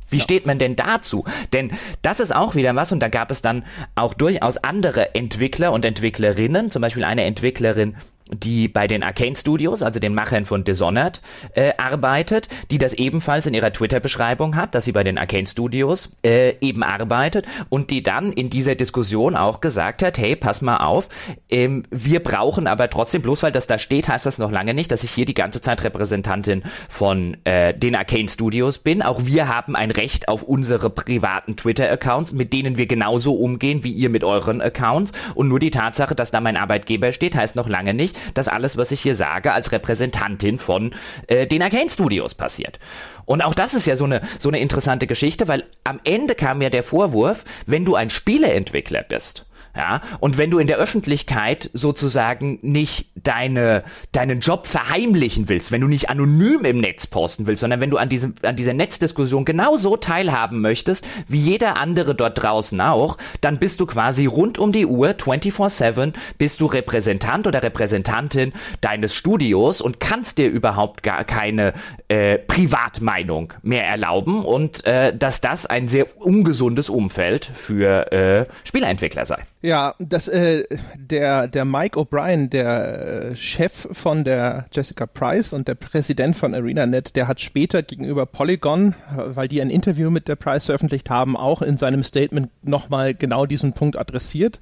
[0.09, 0.23] Wie ja.
[0.23, 1.25] steht man denn dazu?
[1.53, 3.63] Denn das ist auch wieder was und da gab es dann
[3.95, 7.95] auch durchaus andere Entwickler und Entwicklerinnen, zum Beispiel eine Entwicklerin,
[8.31, 11.21] die bei den Arcane Studios, also den Machern von Dishonored,
[11.53, 16.11] äh, arbeitet, die das ebenfalls in ihrer Twitter-Beschreibung hat, dass sie bei den Arcane Studios
[16.23, 20.77] äh, eben arbeitet und die dann in dieser Diskussion auch gesagt hat, hey, pass mal
[20.77, 21.09] auf,
[21.49, 24.91] ähm, wir brauchen aber trotzdem, bloß weil das da steht, heißt das noch lange nicht,
[24.91, 29.01] dass ich hier die ganze Zeit Repräsentantin von äh, den Arcane Studios bin.
[29.01, 33.91] Auch wir haben ein Recht auf unsere privaten Twitter-Accounts, mit denen wir genauso umgehen wie
[33.91, 35.11] ihr mit euren Accounts.
[35.35, 38.77] Und nur die Tatsache, dass da mein Arbeitgeber steht, heißt noch lange nicht, dass alles,
[38.77, 40.91] was ich hier sage, als Repräsentantin von
[41.27, 42.79] äh, den Arcane Studios passiert.
[43.25, 46.61] Und auch das ist ja so eine, so eine interessante Geschichte, weil am Ende kam
[46.61, 49.45] ja der Vorwurf, wenn du ein Spieleentwickler bist,
[49.75, 55.81] ja, und wenn du in der Öffentlichkeit sozusagen nicht deine, deinen Job verheimlichen willst, wenn
[55.81, 59.45] du nicht anonym im Netz posten willst, sondern wenn du an, diesem, an dieser Netzdiskussion
[59.45, 64.71] genauso teilhaben möchtest, wie jeder andere dort draußen auch, dann bist du quasi rund um
[64.71, 71.23] die Uhr, 24-7, bist du Repräsentant oder Repräsentantin deines Studios und kannst dir überhaupt gar
[71.23, 71.73] keine
[72.07, 79.25] äh, Privatmeinung mehr erlauben und äh, dass das ein sehr ungesundes Umfeld für äh, Spieleentwickler
[79.25, 79.45] sei.
[79.61, 80.63] Ja, das, äh,
[80.95, 86.53] der, der Mike O'Brien, der äh, Chef von der Jessica Price und der Präsident von
[86.53, 91.35] ArenaNet, der hat später gegenüber Polygon, weil die ein Interview mit der Price veröffentlicht haben,
[91.35, 94.61] auch in seinem Statement nochmal genau diesen Punkt adressiert.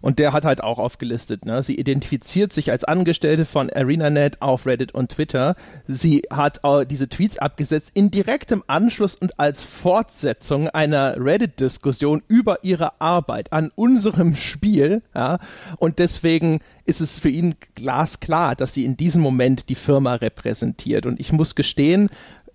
[0.00, 1.44] Und der hat halt auch aufgelistet.
[1.44, 1.62] Ne?
[1.62, 5.56] Sie identifiziert sich als Angestellte von ArenaNet auf Reddit und Twitter.
[5.86, 13.00] Sie hat diese Tweets abgesetzt in direktem Anschluss und als Fortsetzung einer Reddit-Diskussion über ihre
[13.00, 15.02] Arbeit an unserem Spiel.
[15.14, 15.38] Ja?
[15.78, 21.06] Und deswegen ist es für ihn glasklar, dass sie in diesem Moment die Firma repräsentiert.
[21.06, 22.10] Und ich muss gestehen,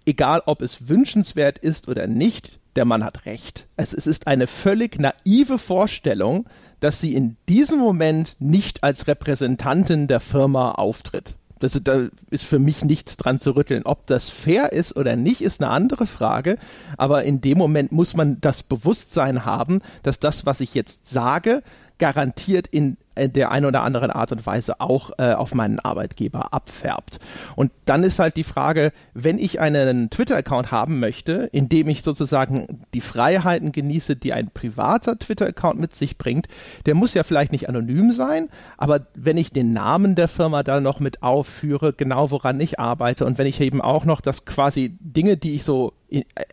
[0.05, 3.67] egal ob es wünschenswert ist oder nicht, der Mann hat recht.
[3.75, 6.45] Es, es ist eine völlig naive Vorstellung,
[6.81, 11.35] dass sie in diesem Moment nicht als Repräsentantin der Firma auftritt.
[11.59, 13.83] Das, da ist für mich nichts dran zu rütteln.
[13.85, 16.57] Ob das fair ist oder nicht, ist eine andere Frage.
[16.97, 21.61] Aber in dem Moment muss man das Bewusstsein haben, dass das, was ich jetzt sage,
[21.99, 27.19] garantiert in der einen oder anderen Art und Weise auch äh, auf meinen Arbeitgeber abfärbt.
[27.55, 32.03] Und dann ist halt die Frage, wenn ich einen Twitter-Account haben möchte, in dem ich
[32.03, 36.47] sozusagen die Freiheiten genieße, die ein privater Twitter-Account mit sich bringt,
[36.85, 40.79] der muss ja vielleicht nicht anonym sein, aber wenn ich den Namen der Firma da
[40.79, 44.97] noch mit aufführe, genau woran ich arbeite und wenn ich eben auch noch das quasi
[44.99, 45.93] Dinge, die ich so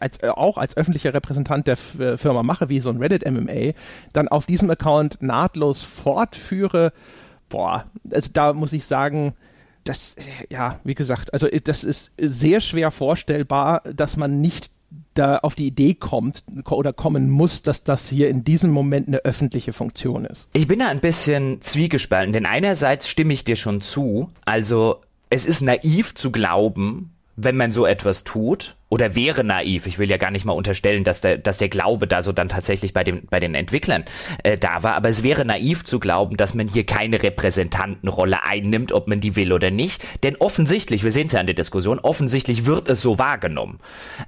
[0.01, 3.73] als, äh, auch als öffentlicher Repräsentant der äh, Firma mache, wie so ein Reddit MMA,
[4.13, 6.93] dann auf diesem Account nahtlos fortführe,
[7.49, 9.35] boah, also da muss ich sagen,
[9.85, 14.71] das, äh, ja, wie gesagt, also das ist sehr schwer vorstellbar, dass man nicht
[15.15, 19.19] da auf die Idee kommt oder kommen muss, dass das hier in diesem Moment eine
[19.19, 20.49] öffentliche Funktion ist.
[20.53, 25.45] Ich bin da ein bisschen zwiegespalten, denn einerseits stimme ich dir schon zu, also es
[25.45, 29.87] ist naiv zu glauben, wenn man so etwas tut, oder wäre naiv.
[29.87, 32.49] Ich will ja gar nicht mal unterstellen, dass der, dass der Glaube da so dann
[32.49, 34.05] tatsächlich bei, dem, bei den Entwicklern
[34.43, 34.95] äh, da war.
[34.95, 39.37] Aber es wäre naiv zu glauben, dass man hier keine Repräsentantenrolle einnimmt, ob man die
[39.37, 40.03] will oder nicht.
[40.23, 43.79] Denn offensichtlich, wir sehen es ja an der Diskussion, offensichtlich wird es so wahrgenommen.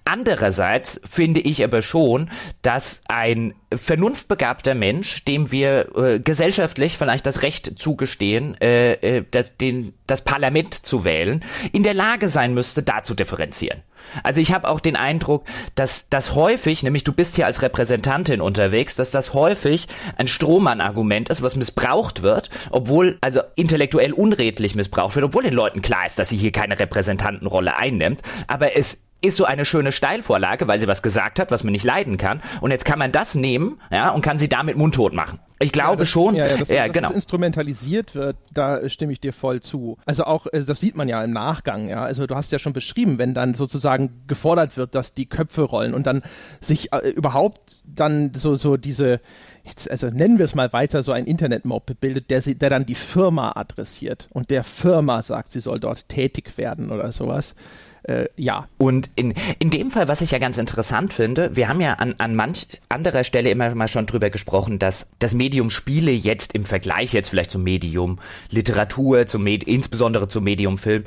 [0.04, 2.30] Andererseits finde ich aber schon,
[2.62, 9.56] dass ein vernunftbegabter Mensch, dem wir äh, gesellschaftlich vielleicht das Recht zugestehen, äh, äh, das,
[9.56, 11.42] den, das Parlament zu wählen,
[11.72, 13.82] in der Lage sein müsste, da zu differenzieren.
[14.22, 15.44] Also ich habe auch den Eindruck,
[15.74, 21.28] dass das häufig, nämlich du bist hier als Repräsentantin unterwegs, dass das häufig ein Strohmann-Argument
[21.28, 26.18] ist, was missbraucht wird, obwohl, also intellektuell unredlich missbraucht wird, obwohl den Leuten klar ist,
[26.18, 28.20] dass sie hier keine Repräsentantenrolle einnimmt.
[28.46, 31.84] Aber es ist so eine schöne Steilvorlage, weil sie was gesagt hat, was man nicht
[31.84, 32.40] leiden kann.
[32.60, 35.40] Und jetzt kann man das nehmen, ja, und kann sie damit mundtot machen.
[35.62, 36.34] Ich glaube ja, das, schon.
[36.34, 37.08] Ja, ja, dass, ja, dass genau.
[37.08, 39.98] das instrumentalisiert wird, da stimme ich dir voll zu.
[40.06, 42.02] Also auch, äh, das sieht man ja im Nachgang, ja.
[42.02, 45.92] Also du hast ja schon beschrieben, wenn dann sozusagen gefordert wird, dass die Köpfe rollen
[45.92, 46.22] und dann
[46.60, 49.20] sich äh, überhaupt dann so, so diese,
[49.64, 52.86] jetzt, also nennen wir es mal weiter, so ein Internetmob bildet, der, sie, der dann
[52.86, 57.54] die Firma adressiert und der Firma sagt, sie soll dort tätig werden oder sowas
[58.04, 58.68] äh, ja.
[58.78, 62.14] Und in, in dem Fall, was ich ja ganz interessant finde, wir haben ja an,
[62.18, 66.64] an manch anderer Stelle immer mal schon drüber gesprochen, dass das Medium Spiele jetzt im
[66.64, 68.18] Vergleich jetzt vielleicht zum Medium
[68.50, 71.04] Literatur, zum Med insbesondere zum Medium Film,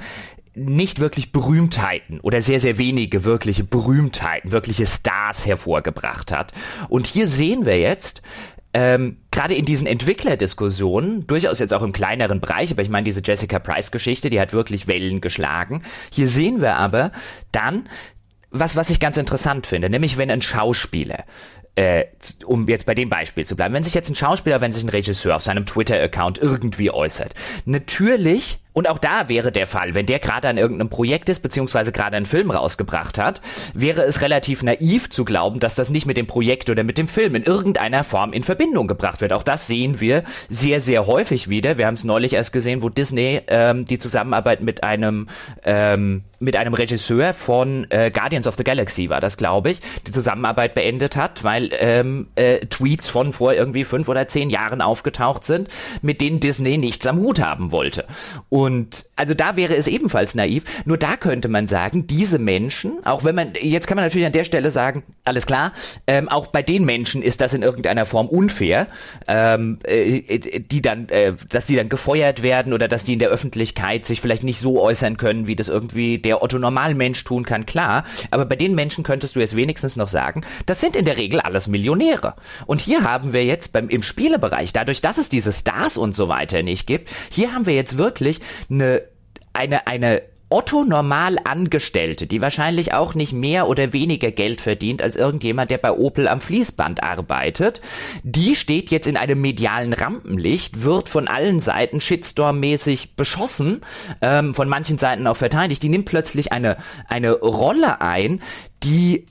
[0.56, 6.54] nicht wirklich Berühmtheiten oder sehr, sehr wenige wirkliche Berühmtheiten, wirkliche Stars hervorgebracht hat.
[6.90, 8.22] Und hier sehen wir jetzt,
[8.74, 13.22] ähm, gerade in diesen Entwicklerdiskussionen, durchaus jetzt auch im kleineren Bereich, aber ich meine, diese
[13.24, 15.84] Jessica Price-Geschichte, die hat wirklich Wellen geschlagen.
[16.12, 17.12] Hier sehen wir aber
[17.52, 17.88] dann,
[18.50, 21.26] was, was ich ganz interessant finde, nämlich wenn ein Schauspieler
[21.76, 22.06] äh,
[22.46, 24.90] um jetzt bei dem Beispiel zu bleiben, wenn sich jetzt ein Schauspieler, wenn sich ein
[24.90, 27.34] Regisseur auf seinem Twitter-Account irgendwie äußert,
[27.66, 31.92] natürlich und auch da wäre der Fall, wenn der gerade an irgendeinem Projekt ist, beziehungsweise
[31.92, 33.42] gerade einen Film rausgebracht hat,
[33.74, 37.08] wäre es relativ naiv zu glauben, dass das nicht mit dem Projekt oder mit dem
[37.08, 39.32] Film in irgendeiner Form in Verbindung gebracht wird.
[39.32, 41.78] Auch das sehen wir sehr, sehr häufig wieder.
[41.78, 45.28] Wir haben es neulich erst gesehen, wo Disney ähm, die Zusammenarbeit mit einem
[45.64, 50.12] ähm, mit einem Regisseur von äh, Guardians of the Galaxy war das, glaube ich, die
[50.12, 55.46] Zusammenarbeit beendet hat, weil ähm, äh, Tweets von vor irgendwie fünf oder zehn Jahren aufgetaucht
[55.46, 55.70] sind,
[56.02, 58.06] mit denen Disney nichts am Hut haben wollte.
[58.50, 58.63] Und
[59.16, 60.64] also da wäre es ebenfalls naiv.
[60.86, 64.34] Nur da könnte man sagen, diese Menschen, auch wenn man, jetzt kann man natürlich an
[64.34, 65.74] der Stelle sagen, alles klar,
[66.08, 68.88] ähm, auch bei den Menschen ist das in irgendeiner Form unfair,
[69.28, 73.30] ähm, äh, die dann, äh, dass die dann gefeuert werden oder dass die in der
[73.30, 77.66] Öffentlichkeit sich vielleicht nicht so äußern können, wie das irgendwie der Otto Normalmensch tun kann,
[77.66, 78.04] klar.
[78.32, 81.40] Aber bei den Menschen könntest du jetzt wenigstens noch sagen, das sind in der Regel
[81.40, 82.36] alles Millionäre.
[82.66, 86.28] Und hier haben wir jetzt beim, im Spielebereich, dadurch, dass es diese Stars und so
[86.28, 89.02] weiter nicht gibt, hier haben wir jetzt wirklich eine,
[89.54, 90.22] eine, eine
[90.54, 95.80] Otto normal Angestellte, die wahrscheinlich auch nicht mehr oder weniger Geld verdient als irgendjemand, der
[95.80, 97.82] bei Opel am Fließband arbeitet,
[98.22, 103.82] die steht jetzt in einem medialen Rampenlicht, wird von allen Seiten Shitstorm-mäßig beschossen,
[104.22, 105.82] ähm, von manchen Seiten auch verteidigt.
[105.82, 106.78] Die nimmt plötzlich eine,
[107.08, 108.40] eine Rolle ein,
[108.84, 109.26] die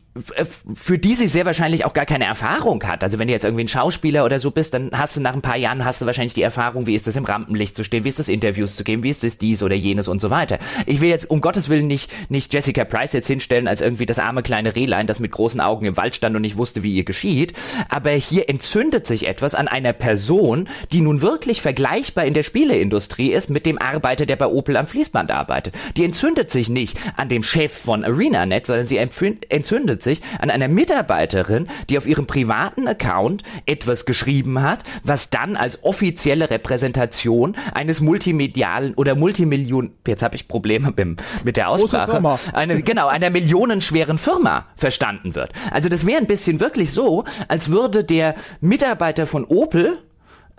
[0.74, 3.02] für die sie sehr wahrscheinlich auch gar keine Erfahrung hat.
[3.02, 5.40] Also wenn du jetzt irgendwie ein Schauspieler oder so bist, dann hast du nach ein
[5.40, 8.10] paar Jahren hast du wahrscheinlich die Erfahrung, wie ist es im Rampenlicht zu stehen, wie
[8.10, 10.58] ist es Interviews zu geben, wie ist es dies oder jenes und so weiter.
[10.84, 14.18] Ich will jetzt um Gottes Willen nicht, nicht Jessica Price jetzt hinstellen als irgendwie das
[14.18, 17.04] arme kleine Rehlein, das mit großen Augen im Wald stand und nicht wusste, wie ihr
[17.04, 17.54] geschieht.
[17.88, 23.32] Aber hier entzündet sich etwas an einer Person, die nun wirklich vergleichbar in der Spieleindustrie
[23.32, 25.74] ist mit dem Arbeiter, der bei Opel am Fließband arbeitet.
[25.96, 30.68] Die entzündet sich nicht an dem Chef von ArenaNet, sondern sie entzündet sich an einer
[30.68, 38.00] Mitarbeiterin, die auf ihrem privaten Account etwas geschrieben hat, was dann als offizielle Repräsentation eines
[38.00, 44.18] multimedialen oder Multimillion, jetzt habe ich Probleme mit, mit der Aussprache, eine, genau, einer millionenschweren
[44.18, 45.52] Firma verstanden wird.
[45.70, 49.98] Also das wäre ein bisschen wirklich so, als würde der Mitarbeiter von Opel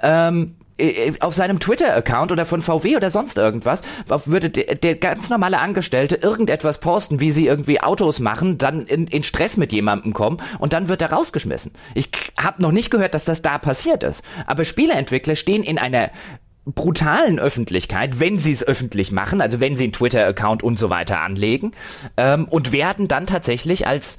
[0.02, 0.62] ähm, äh, äh,
[1.20, 3.84] auf seinem Twitter-Account oder von VW oder sonst irgendwas,
[4.26, 9.08] würde der, der, ganz normale Angestellte irgendetwas posten, wie sie irgendwie Autos machen, dann in,
[9.08, 11.74] in Stress mit jemandem kommen und dann wird er rausgeschmissen.
[11.94, 12.10] Ich
[12.40, 14.24] habe noch nicht gehört, dass das da passiert ist.
[14.48, 16.10] Aber Spieleentwickler stehen in einer
[16.66, 21.22] brutalen Öffentlichkeit, wenn sie es öffentlich machen, also wenn sie einen Twitter-Account und so weiter
[21.22, 21.72] anlegen,
[22.16, 24.18] ähm, und werden dann tatsächlich als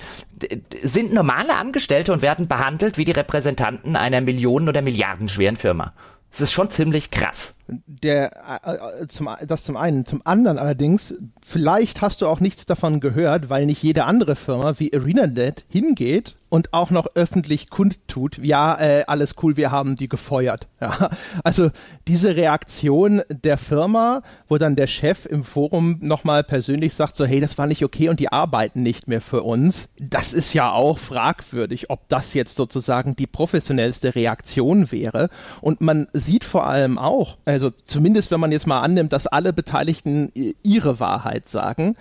[0.82, 5.94] sind normale Angestellte und werden behandelt wie die Repräsentanten einer Millionen- oder Milliardenschweren Firma.
[6.34, 7.54] Es ist schon ziemlich krass.
[7.66, 10.04] Der, äh, äh, zum, das zum einen.
[10.04, 14.78] Zum anderen allerdings, vielleicht hast du auch nichts davon gehört, weil nicht jede andere Firma
[14.78, 20.08] wie ArenaNet hingeht und auch noch öffentlich kundtut, ja, äh, alles cool, wir haben die
[20.08, 20.68] gefeuert.
[20.84, 21.08] Ja,
[21.44, 21.70] also
[22.08, 27.40] diese Reaktion der Firma, wo dann der Chef im Forum nochmal persönlich sagt, so hey,
[27.40, 30.98] das war nicht okay und die arbeiten nicht mehr für uns, das ist ja auch
[30.98, 35.30] fragwürdig, ob das jetzt sozusagen die professionellste Reaktion wäre.
[35.62, 39.52] Und man sieht vor allem auch, also zumindest wenn man jetzt mal annimmt, dass alle
[39.52, 40.30] Beteiligten
[40.62, 41.96] ihre Wahrheit sagen,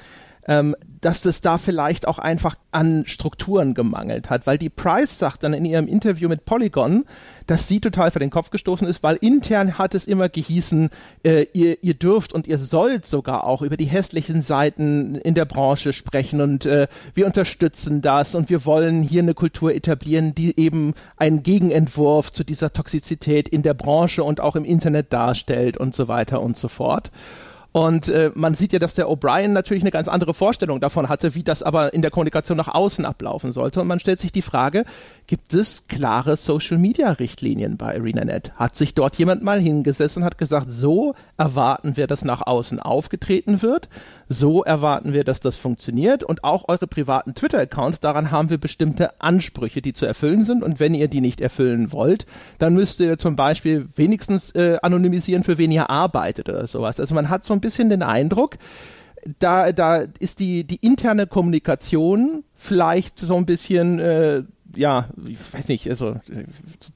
[0.47, 5.43] ähm, dass es da vielleicht auch einfach an Strukturen gemangelt hat, weil die Price sagt
[5.43, 7.03] dann in ihrem Interview mit Polygon,
[7.45, 10.89] dass sie total vor den Kopf gestoßen ist, weil intern hat es immer gehießen,
[11.23, 15.45] äh, ihr, ihr dürft und ihr sollt sogar auch über die hässlichen Seiten in der
[15.45, 20.57] Branche sprechen und äh, wir unterstützen das und wir wollen hier eine Kultur etablieren, die
[20.57, 25.93] eben einen Gegenentwurf zu dieser Toxizität in der Branche und auch im Internet darstellt und
[25.93, 27.11] so weiter und so fort.
[27.73, 31.33] Und äh, man sieht ja, dass der O'Brien natürlich eine ganz andere Vorstellung davon hatte,
[31.33, 33.81] wie das aber in der Kommunikation nach außen ablaufen sollte.
[33.81, 34.85] Und man stellt sich die Frage,
[35.25, 38.53] gibt es klare Social-Media-Richtlinien bei ArenaNet?
[38.57, 42.79] Hat sich dort jemand mal hingesessen und hat gesagt, so erwarten wir, dass nach außen
[42.79, 43.89] aufgetreten wird,
[44.33, 49.21] so erwarten wir, dass das funktioniert und auch eure privaten Twitter-Accounts, daran haben wir bestimmte
[49.21, 52.25] Ansprüche, die zu erfüllen sind und wenn ihr die nicht erfüllen wollt,
[52.59, 56.99] dann müsst ihr zum Beispiel wenigstens äh, anonymisieren, für wen ihr arbeitet oder sowas.
[56.99, 58.57] Also man hat so ein bisschen den Eindruck,
[59.39, 64.43] da, da ist die, die interne Kommunikation vielleicht so ein bisschen äh,
[64.75, 66.15] ja, ich weiß nicht, also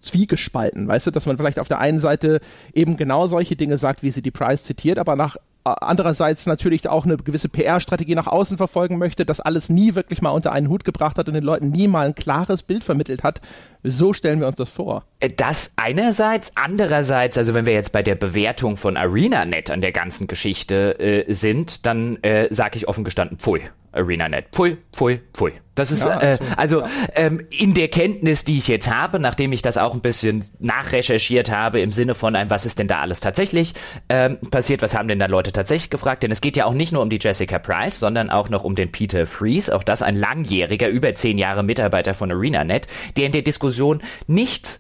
[0.01, 2.39] zwiegespalten, weißt du, dass man vielleicht auf der einen Seite
[2.73, 5.37] eben genau solche Dinge sagt, wie sie die Price zitiert, aber nach
[5.81, 10.29] andererseits natürlich auch eine gewisse PR-Strategie nach außen verfolgen möchte, das alles nie wirklich mal
[10.29, 13.41] unter einen Hut gebracht hat und den Leuten nie mal ein klares Bild vermittelt hat.
[13.83, 15.05] So stellen wir uns das vor.
[15.19, 19.91] Äh, das einerseits, andererseits, also wenn wir jetzt bei der Bewertung von ArenaNet an der
[19.91, 23.61] ganzen Geschichte äh, sind, dann äh, sage ich offen gestanden, pfui.
[23.97, 24.47] ArenaNet.
[24.51, 25.53] Pfui, pfui, pfui.
[25.77, 26.87] Das ist ja, äh, also ja.
[27.15, 31.51] ähm, in der Kenntnis, die ich jetzt habe, nachdem ich das auch ein bisschen nachrecherchiert
[31.51, 33.73] habe im Sinne von einem, was ist denn da alles tatsächlich
[34.09, 36.23] ähm, passiert, was haben denn da Leute tatsächlich gefragt?
[36.23, 38.73] Denn es geht ja auch nicht nur um die Jessica Price, sondern auch noch um
[38.73, 43.31] den Peter Fries, auch das ein langjähriger, über zehn Jahre Mitarbeiter von ArenaNet, der in
[43.31, 44.79] der Diskussion nichts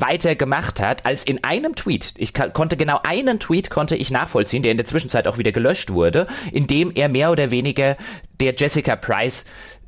[0.00, 2.14] weiter gemacht hat, als in einem Tweet.
[2.16, 5.90] Ich konnte genau einen Tweet konnte ich nachvollziehen, der in der Zwischenzeit auch wieder gelöscht
[5.90, 7.96] wurde, in dem er mehr oder weniger
[8.40, 9.44] der Jessica Price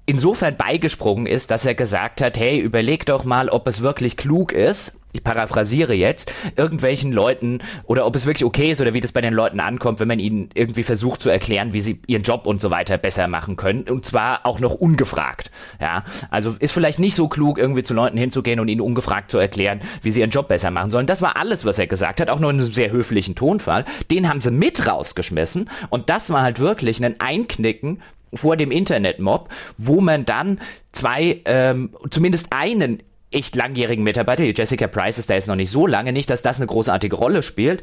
[0.07, 4.53] insofern beigesprungen ist, dass er gesagt hat, hey, überleg doch mal, ob es wirklich klug
[4.53, 9.13] ist, ich paraphrasiere jetzt, irgendwelchen Leuten oder ob es wirklich okay ist oder wie das
[9.13, 12.47] bei den Leuten ankommt, wenn man ihnen irgendwie versucht zu erklären, wie sie ihren Job
[12.47, 15.51] und so weiter besser machen können und zwar auch noch ungefragt.
[15.81, 19.39] Ja, also ist vielleicht nicht so klug, irgendwie zu Leuten hinzugehen und ihnen ungefragt zu
[19.39, 21.07] erklären, wie sie ihren Job besser machen sollen.
[21.07, 23.85] Das war alles, was er gesagt hat, auch nur in einem sehr höflichen Tonfall.
[24.11, 28.03] Den haben sie mit rausgeschmissen und das war halt wirklich ein Einknicken
[28.35, 29.49] vor dem Internetmob,
[29.79, 30.61] wo man dann
[30.93, 35.71] zwei, ähm, zumindest einen echt langjährigen Mitarbeiter, die Jessica Price ist da jetzt noch nicht
[35.71, 37.83] so lange, nicht, dass das eine großartige Rolle spielt,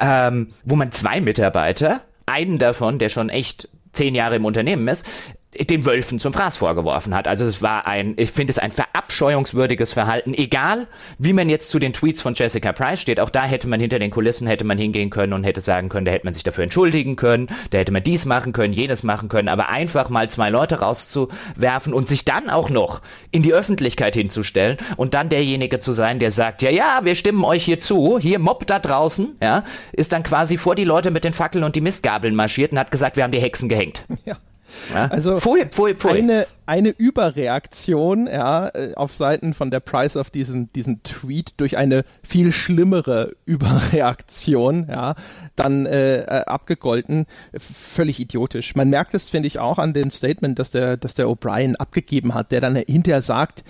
[0.00, 5.06] ähm, wo man zwei Mitarbeiter, einen davon, der schon echt zehn Jahre im Unternehmen ist,
[5.60, 7.28] den Wölfen zum Fraß vorgeworfen hat.
[7.28, 10.86] Also es war ein, ich finde es ein verabscheuungswürdiges Verhalten, egal
[11.18, 13.20] wie man jetzt zu den Tweets von Jessica Price steht.
[13.20, 16.06] Auch da hätte man hinter den Kulissen, hätte man hingehen können und hätte sagen können,
[16.06, 19.28] da hätte man sich dafür entschuldigen können, da hätte man dies machen können, jenes machen
[19.28, 24.14] können, aber einfach mal zwei Leute rauszuwerfen und sich dann auch noch in die Öffentlichkeit
[24.14, 28.18] hinzustellen und dann derjenige zu sein, der sagt, ja, ja, wir stimmen euch hier zu,
[28.18, 31.76] hier Mob da draußen, ja, ist dann quasi vor die Leute mit den Fackeln und
[31.76, 34.04] die Mistgabeln marschiert und hat gesagt, wir haben die Hexen gehängt.
[34.24, 34.36] Ja.
[34.92, 35.06] Ja?
[35.06, 36.10] Also pfui, pfui, pfui.
[36.10, 41.76] Eine, eine Überreaktion ja, äh, auf Seiten von der Price auf diesen, diesen Tweet durch
[41.76, 45.14] eine viel schlimmere Überreaktion ja,
[45.56, 47.26] dann äh, äh, abgegolten.
[47.56, 48.74] Völlig idiotisch.
[48.74, 52.34] Man merkt es, finde ich, auch an dem Statement, das der, das der O'Brien abgegeben
[52.34, 53.64] hat, der dann hinterher sagt,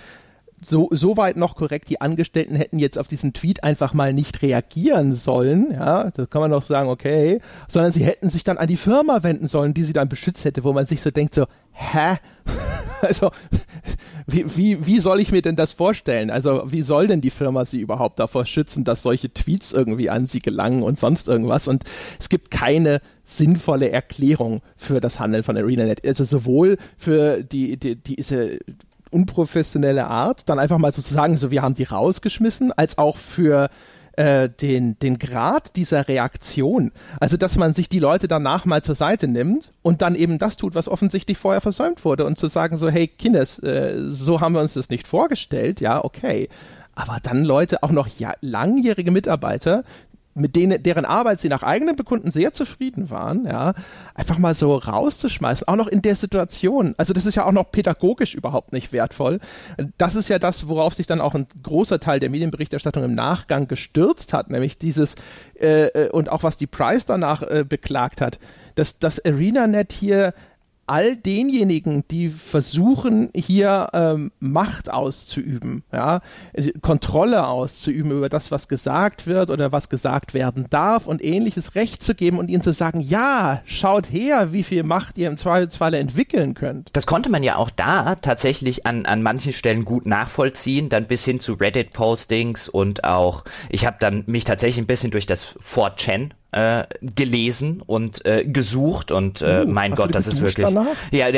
[0.65, 4.41] so, so weit noch korrekt, die Angestellten hätten jetzt auf diesen Tweet einfach mal nicht
[4.41, 8.67] reagieren sollen, ja, da kann man doch sagen, okay, sondern sie hätten sich dann an
[8.67, 11.45] die Firma wenden sollen, die sie dann beschützt hätte, wo man sich so denkt, so,
[11.71, 12.17] hä?
[13.01, 13.31] also,
[14.27, 16.29] wie, wie, wie soll ich mir denn das vorstellen?
[16.29, 20.25] Also, wie soll denn die Firma sie überhaupt davor schützen, dass solche Tweets irgendwie an
[20.25, 21.67] sie gelangen und sonst irgendwas?
[21.67, 21.83] Und
[22.19, 26.05] es gibt keine sinnvolle Erklärung für das Handeln von ArenaNet.
[26.05, 28.59] Also sowohl für die, die, diese
[29.13, 33.17] unprofessionelle Art, dann einfach mal so zu sagen, so wir haben die rausgeschmissen, als auch
[33.17, 33.69] für
[34.13, 36.91] äh, den, den Grad dieser Reaktion.
[37.19, 40.57] Also, dass man sich die Leute danach mal zur Seite nimmt und dann eben das
[40.57, 44.53] tut, was offensichtlich vorher versäumt wurde und zu sagen so, hey, Kindes, äh, so haben
[44.53, 46.49] wir uns das nicht vorgestellt, ja, okay.
[46.95, 49.83] Aber dann Leute, auch noch ja, langjährige Mitarbeiter,
[50.35, 53.73] mit denen, deren Arbeit sie nach eigenem Bekunden sehr zufrieden waren, ja,
[54.15, 56.95] einfach mal so rauszuschmeißen, auch noch in der Situation.
[56.97, 59.39] Also das ist ja auch noch pädagogisch überhaupt nicht wertvoll.
[59.97, 63.67] Das ist ja das, worauf sich dann auch ein großer Teil der Medienberichterstattung im Nachgang
[63.67, 65.15] gestürzt hat, nämlich dieses
[65.59, 68.39] äh, äh und auch was die Price danach äh, beklagt hat,
[68.75, 70.33] dass das ArenaNet hier
[70.87, 76.21] all denjenigen, die versuchen, hier ähm, Macht auszuüben, ja,
[76.81, 82.03] Kontrolle auszuüben über das, was gesagt wird oder was gesagt werden darf und ähnliches Recht
[82.03, 85.97] zu geben und ihnen zu sagen, ja, schaut her, wie viel Macht ihr im Zweifelsfalle
[85.97, 86.89] entwickeln könnt.
[86.93, 91.23] Das konnte man ja auch da tatsächlich an, an manchen Stellen gut nachvollziehen, dann bis
[91.23, 96.31] hin zu Reddit-Postings und auch, ich habe dann mich tatsächlich ein bisschen durch das 4chan
[96.53, 100.85] äh, gelesen und äh, gesucht und äh, uh, mein Gott, das ist wirklich danach?
[101.11, 101.29] ja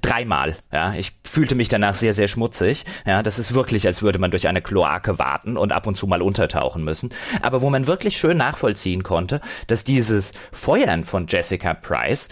[0.00, 0.56] dreimal.
[0.72, 2.84] Ja, ich fühlte mich danach sehr sehr schmutzig.
[3.04, 6.06] Ja, das ist wirklich, als würde man durch eine Kloake warten und ab und zu
[6.06, 7.10] mal untertauchen müssen.
[7.42, 12.28] Aber wo man wirklich schön nachvollziehen konnte, dass dieses Feuern von Jessica Price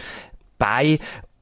[0.59, 0.99] bei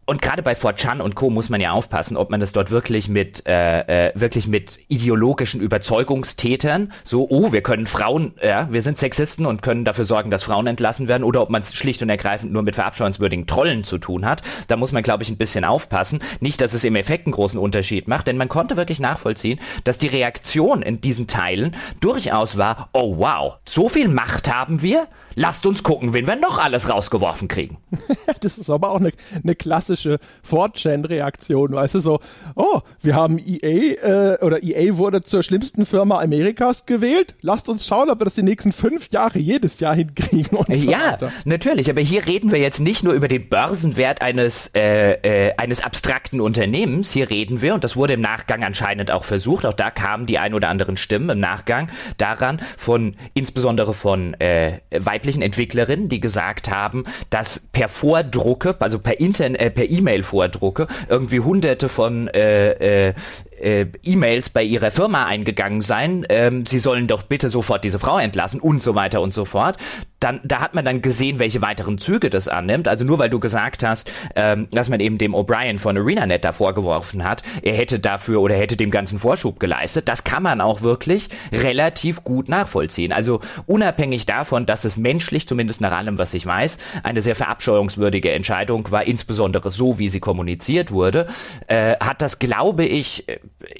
[0.09, 1.28] und gerade bei 4chan und Co.
[1.28, 5.61] muss man ja aufpassen, ob man das dort wirklich mit, äh, äh, wirklich mit ideologischen
[5.61, 10.44] Überzeugungstätern, so, oh, wir können Frauen, ja, wir sind Sexisten und können dafür sorgen, dass
[10.44, 13.98] Frauen entlassen werden, oder ob man es schlicht und ergreifend nur mit verabscheuenswürdigen Trollen zu
[13.98, 14.40] tun hat.
[14.68, 16.20] Da muss man, glaube ich, ein bisschen aufpassen.
[16.40, 19.98] Nicht, dass es im Effekt einen großen Unterschied macht, denn man konnte wirklich nachvollziehen, dass
[19.98, 25.06] die Reaktion in diesen Teilen durchaus war, oh wow, so viel Macht haben wir,
[25.39, 27.78] lasst uns gucken, wen wir noch alles rausgeworfen kriegen.
[28.41, 29.12] das ist aber auch eine,
[29.43, 30.18] eine klassische
[30.49, 32.20] 4chan-Reaktion, weißt du, so,
[32.57, 37.86] oh, wir haben EA äh, oder EA wurde zur schlimmsten Firma Amerikas gewählt, lasst uns
[37.86, 41.32] schauen, ob wir das die nächsten fünf Jahre jedes Jahr hinkriegen und so Ja, weiter.
[41.45, 45.12] natürlich, aber hier reden wir jetzt nicht nur über den Börsenwert eines, äh,
[45.49, 49.66] äh, eines abstrakten Unternehmens, hier reden wir, und das wurde im Nachgang anscheinend auch versucht,
[49.66, 54.80] auch da kamen die ein oder anderen Stimmen im Nachgang daran, von insbesondere von äh,
[54.91, 60.87] weiblichen weiblichen Entwicklerinnen, die gesagt haben, dass per Vordrucke, also per Internet, äh, per E-Mail-Vordrucke,
[61.09, 63.14] irgendwie hunderte von äh, äh,
[63.61, 68.18] äh, E-Mails bei ihrer Firma eingegangen sein, ähm, sie sollen doch bitte sofort diese Frau
[68.18, 69.76] entlassen und so weiter und so fort.
[70.21, 72.89] Dann, da hat man dann gesehen, welche weiteren Züge das annimmt.
[72.89, 76.53] Also nur weil du gesagt hast, ähm, dass man eben dem O'Brien von ArenaNet da
[76.53, 80.83] vorgeworfen hat, er hätte dafür oder hätte dem ganzen Vorschub geleistet, das kann man auch
[80.83, 83.12] wirklich relativ gut nachvollziehen.
[83.12, 88.33] Also unabhängig davon, dass es menschlich, zumindest nach allem, was ich weiß, eine sehr verabscheuungswürdige
[88.33, 91.27] Entscheidung war, insbesondere so, wie sie kommuniziert wurde,
[91.66, 93.27] äh, hat das, glaube ich,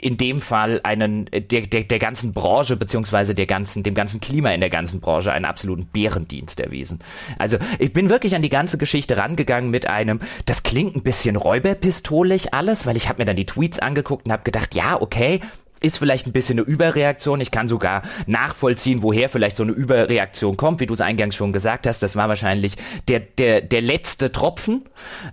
[0.01, 4.51] in dem Fall einen der, der, der ganzen Branche beziehungsweise der ganzen dem ganzen Klima
[4.51, 5.86] in der ganzen Branche einen absoluten
[6.28, 7.00] Bärendienst erwiesen.
[7.38, 11.36] Also ich bin wirklich an die ganze Geschichte rangegangen mit einem, das klingt ein bisschen
[11.36, 15.40] räuberpistolig alles, weil ich habe mir dann die Tweets angeguckt und habe gedacht, ja okay,
[15.80, 17.40] ist vielleicht ein bisschen eine Überreaktion.
[17.40, 21.52] Ich kann sogar nachvollziehen, woher vielleicht so eine Überreaktion kommt, wie du es eingangs schon
[21.52, 22.02] gesagt hast.
[22.02, 22.74] Das war wahrscheinlich
[23.08, 24.84] der, der, der letzte Tropfen,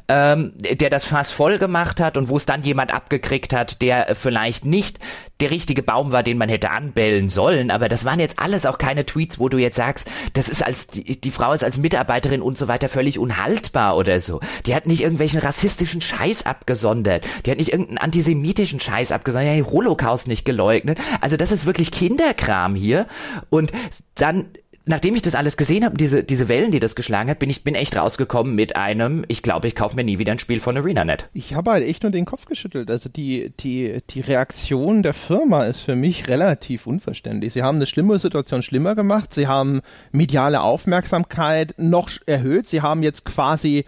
[0.08, 4.16] ähm, der das Fass voll gemacht hat und wo es dann jemand abgekriegt hat, der
[4.16, 5.00] vielleicht nicht
[5.42, 7.70] der richtige Baum war, den man hätte anbellen sollen.
[7.70, 10.88] Aber das waren jetzt alles auch keine Tweets, wo du jetzt sagst, das ist als,
[10.88, 14.40] die, die Frau ist als Mitarbeiterin und so weiter völlig unhaltbar oder so.
[14.66, 17.26] Die hat nicht irgendwelchen rassistischen Scheiß abgesondert.
[17.46, 19.58] Die hat nicht irgendeinen antisemitischen Scheiß abgesondert.
[19.58, 21.00] Ja, Holocaust nicht geleugnet.
[21.22, 23.08] Also das ist wirklich Kinderkram hier.
[23.50, 23.72] Und
[24.16, 24.48] dann
[24.86, 27.64] nachdem ich das alles gesehen habe, diese, diese Wellen, die das geschlagen hat, bin ich
[27.64, 30.78] bin echt rausgekommen mit einem, ich glaube, ich kaufe mir nie wieder ein Spiel von
[30.78, 31.30] ArenaNet.
[31.34, 32.90] Ich habe halt echt nur den Kopf geschüttelt.
[32.92, 37.54] Also die, die, die Reaktion der Firma ist für mich relativ unverständlich.
[37.54, 39.34] Sie haben eine schlimme Situation schlimmer gemacht.
[39.34, 39.82] Sie haben
[40.12, 42.66] mediale Aufmerksamkeit noch erhöht.
[42.68, 43.86] Sie haben jetzt quasi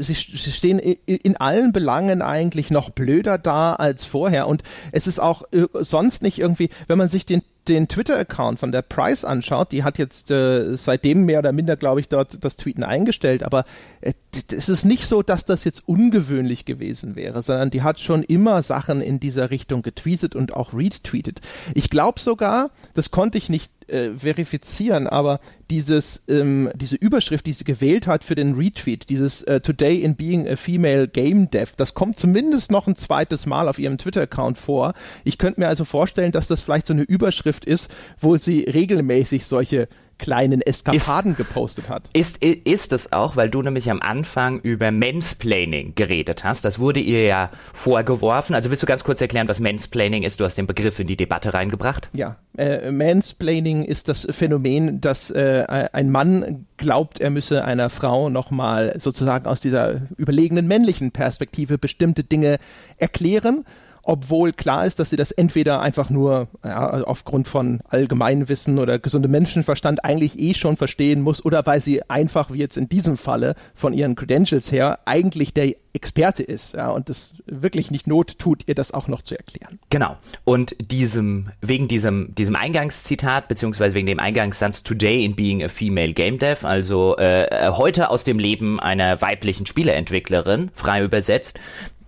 [0.00, 4.46] Sie, sie, stehen in allen Belangen eigentlich noch blöder da als vorher.
[4.48, 4.62] Und
[4.92, 8.82] es ist auch äh, sonst nicht irgendwie, wenn man sich den den Twitter-Account von der
[8.82, 12.82] Price anschaut, die hat jetzt äh, seitdem mehr oder minder, glaube ich, dort das Tweeten
[12.82, 13.64] eingestellt, aber
[14.00, 14.14] äh,
[14.50, 18.62] es ist nicht so, dass das jetzt ungewöhnlich gewesen wäre, sondern die hat schon immer
[18.62, 21.40] Sachen in dieser Richtung getweetet und auch retweetet.
[21.74, 27.52] Ich glaube sogar, das konnte ich nicht äh, verifizieren, aber dieses, ähm, diese Überschrift, die
[27.52, 31.74] sie gewählt hat für den Retweet, dieses äh, Today in Being a Female Game Dev,
[31.76, 34.94] das kommt zumindest noch ein zweites Mal auf ihrem Twitter-Account vor.
[35.24, 39.46] Ich könnte mir also vorstellen, dass das vielleicht so eine Überschrift ist, wo sie regelmäßig
[39.46, 39.88] solche
[40.18, 42.10] kleinen Eskapaden ist, gepostet hat.
[42.12, 46.64] Ist, ist es auch, weil du nämlich am Anfang über Mansplaining geredet hast.
[46.64, 48.54] Das wurde ihr ja vorgeworfen.
[48.54, 50.40] Also willst du ganz kurz erklären, was Mansplaining ist?
[50.40, 52.10] Du hast den Begriff in die Debatte reingebracht.
[52.12, 58.28] Ja, äh, Mansplaining ist das Phänomen, dass äh, ein Mann glaubt, er müsse einer Frau
[58.28, 62.58] nochmal sozusagen aus dieser überlegenen männlichen Perspektive bestimmte Dinge
[62.98, 63.64] erklären
[64.08, 69.32] obwohl klar ist, dass sie das entweder einfach nur ja, aufgrund von Allgemeinwissen oder gesundem
[69.32, 73.54] Menschenverstand eigentlich eh schon verstehen muss oder weil sie einfach, wie jetzt in diesem Falle,
[73.74, 78.62] von ihren Credentials her eigentlich der Experte ist ja, und es wirklich nicht Not tut,
[78.66, 79.78] ihr das auch noch zu erklären.
[79.90, 80.16] Genau.
[80.44, 86.14] Und diesem, wegen diesem, diesem Eingangszitat, beziehungsweise wegen dem Eingangssatz Today in being a female
[86.14, 91.58] game dev, also äh, heute aus dem Leben einer weiblichen Spieleentwicklerin, frei übersetzt,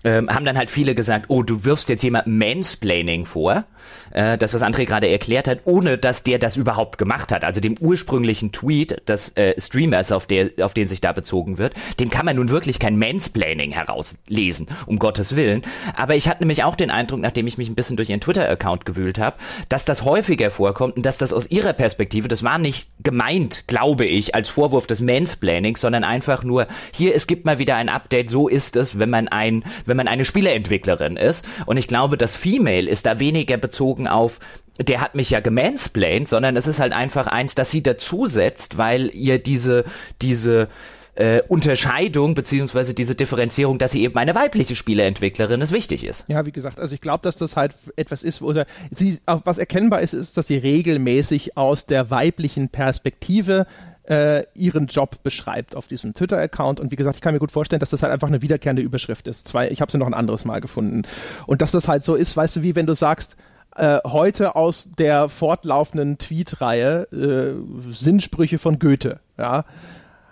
[0.04, 3.64] ähm, haben dann halt viele gesagt, oh, du wirfst jetzt jemand Mansplaining vor,
[4.12, 7.44] äh, das, was André gerade erklärt hat, ohne dass der das überhaupt gemacht hat.
[7.44, 11.74] Also dem ursprünglichen Tweet des äh, Streamers, auf, der, auf den sich da bezogen wird,
[11.98, 15.62] dem kann man nun wirklich kein Mansplaining herauslesen, um Gottes Willen.
[15.94, 18.84] Aber ich hatte nämlich auch den Eindruck, nachdem ich mich ein bisschen durch ihren Twitter-Account
[18.84, 19.36] gewühlt habe,
[19.68, 24.04] dass das häufiger vorkommt und dass das aus ihrer Perspektive, das war nicht gemeint, glaube
[24.04, 28.30] ich, als Vorwurf des Mansplainings, sondern einfach nur, hier, es gibt mal wieder ein Update,
[28.30, 31.44] so ist es, wenn man ein, wenn man eine Spieleentwicklerin ist.
[31.66, 33.69] Und ich glaube, das Female ist da weniger bezogen
[34.06, 34.38] auf
[34.78, 39.10] der hat mich ja gemansplained, sondern es ist halt einfach eins, das sie dazusetzt, weil
[39.14, 39.84] ihr diese,
[40.22, 40.68] diese
[41.16, 46.24] äh, Unterscheidung beziehungsweise diese Differenzierung, dass sie eben eine weibliche Spieleentwicklerin ist, wichtig ist.
[46.28, 50.00] Ja, wie gesagt, also ich glaube, dass das halt etwas ist, oder sie, was erkennbar
[50.00, 53.66] ist, ist, dass sie regelmäßig aus der weiblichen Perspektive
[54.08, 56.80] äh, ihren Job beschreibt auf diesem Twitter-Account.
[56.80, 59.28] Und wie gesagt, ich kann mir gut vorstellen, dass das halt einfach eine wiederkehrende Überschrift
[59.28, 59.46] ist.
[59.46, 61.02] Zwei, ich habe sie noch ein anderes Mal gefunden.
[61.46, 63.36] Und dass das halt so ist, weißt du, wie wenn du sagst,
[63.76, 69.20] äh, heute aus der fortlaufenden Tweet-Reihe äh, Sinnsprüche von Goethe.
[69.38, 69.64] Ja,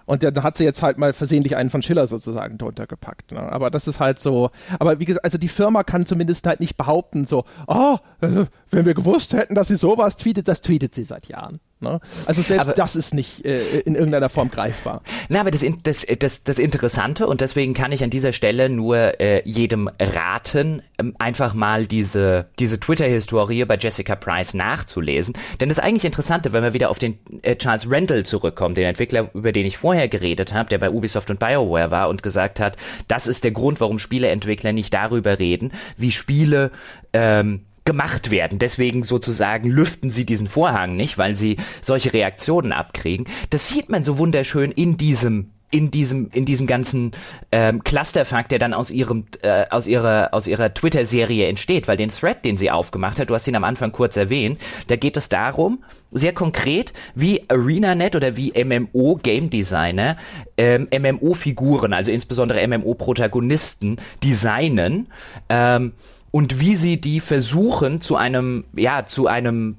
[0.08, 3.32] und dann hat sie jetzt halt mal versehentlich einen von Schiller sozusagen drunter gepackt.
[3.32, 3.40] Ne?
[3.40, 4.50] Aber das ist halt so.
[4.78, 8.94] Aber wie gesagt, also die Firma kann zumindest halt nicht behaupten, so, oh, wenn wir
[8.94, 11.60] gewusst hätten, dass sie sowas tweetet, das tweetet sie seit Jahren.
[11.80, 12.00] Ne?
[12.26, 15.02] Also selbst aber, das ist nicht äh, in irgendeiner Form greifbar.
[15.28, 19.20] Na, aber das, das, das, das Interessante und deswegen kann ich an dieser Stelle nur
[19.20, 25.34] äh, jedem raten, ähm, einfach mal diese, diese Twitter-Historie bei Jessica Price nachzulesen.
[25.60, 29.30] Denn das eigentlich Interessante, wenn wir wieder auf den äh, Charles Randall zurückkommen, den Entwickler,
[29.34, 32.76] über den ich vorher geredet habe, der bei Ubisoft und BioWare war und gesagt hat,
[33.06, 36.72] das ist der Grund, warum Spieleentwickler nicht darüber reden, wie Spiele
[37.12, 38.58] ähm, gemacht werden.
[38.58, 43.26] Deswegen sozusagen lüften sie diesen Vorhang nicht, weil sie solche Reaktionen abkriegen.
[43.48, 47.12] Das sieht man so wunderschön in diesem in diesem in diesem ganzen
[47.50, 52.10] ähm, Clusterfuck, der dann aus ihrem äh, aus ihrer aus ihrer Twitter-Serie entsteht, weil den
[52.10, 55.30] Thread, den sie aufgemacht hat, du hast ihn am Anfang kurz erwähnt, da geht es
[55.30, 55.82] darum,
[56.12, 60.18] sehr konkret, wie ArenaNet oder wie MMO Game Designer
[60.58, 65.06] ähm, MMO-Figuren, also insbesondere MMO-Protagonisten designen.
[65.48, 65.92] Ähm,
[66.30, 69.76] und wie sie die versuchen zu einem, ja, zu einem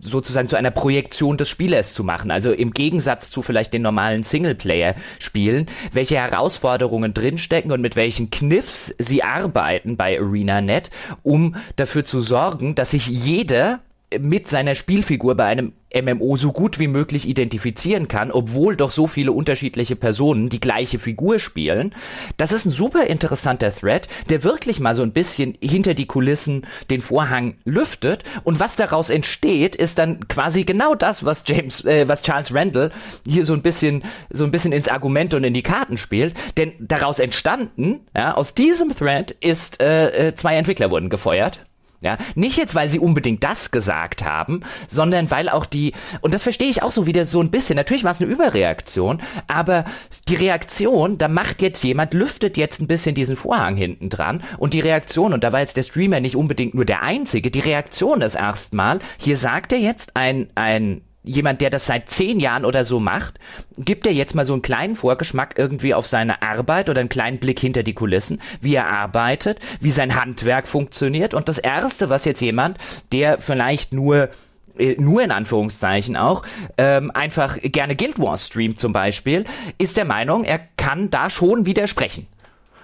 [0.00, 2.30] sozusagen zu einer Projektion des Spielers zu machen.
[2.30, 8.94] Also im Gegensatz zu vielleicht den normalen Singleplayer-Spielen, welche Herausforderungen drinstecken und mit welchen Kniffs
[8.98, 10.90] sie arbeiten bei ArenaNet,
[11.22, 13.80] um dafür zu sorgen, dass sich jeder
[14.18, 19.06] mit seiner Spielfigur bei einem MMO so gut wie möglich identifizieren kann, obwohl doch so
[19.06, 21.94] viele unterschiedliche Personen die gleiche Figur spielen.
[22.36, 26.66] Das ist ein super interessanter Thread, der wirklich mal so ein bisschen hinter die Kulissen
[26.90, 28.24] den Vorhang lüftet.
[28.44, 32.92] Und was daraus entsteht, ist dann quasi genau das, was James, äh, was Charles Randall
[33.26, 36.72] hier so ein bisschen, so ein bisschen ins Argument und in die Karten spielt, denn
[36.78, 41.60] daraus entstanden, ja, aus diesem Thread ist äh, äh zwei Entwickler wurden gefeuert
[42.00, 45.92] ja, nicht jetzt, weil sie unbedingt das gesagt haben, sondern weil auch die,
[46.22, 49.20] und das verstehe ich auch so wieder so ein bisschen, natürlich war es eine Überreaktion,
[49.46, 49.84] aber
[50.28, 54.72] die Reaktion, da macht jetzt jemand, lüftet jetzt ein bisschen diesen Vorhang hinten dran und
[54.72, 58.22] die Reaktion, und da war jetzt der Streamer nicht unbedingt nur der Einzige, die Reaktion
[58.22, 62.84] ist erstmal, hier sagt er jetzt ein, ein jemand, der das seit zehn Jahren oder
[62.84, 63.38] so macht,
[63.78, 67.38] gibt er jetzt mal so einen kleinen Vorgeschmack irgendwie auf seine Arbeit oder einen kleinen
[67.38, 71.34] Blick hinter die Kulissen, wie er arbeitet, wie sein Handwerk funktioniert.
[71.34, 72.78] Und das Erste, was jetzt jemand,
[73.12, 74.30] der vielleicht nur
[74.78, 76.42] äh, nur in Anführungszeichen auch,
[76.78, 79.44] ähm, einfach gerne Guild Wars streamt zum Beispiel,
[79.78, 82.26] ist der Meinung, er kann da schon widersprechen.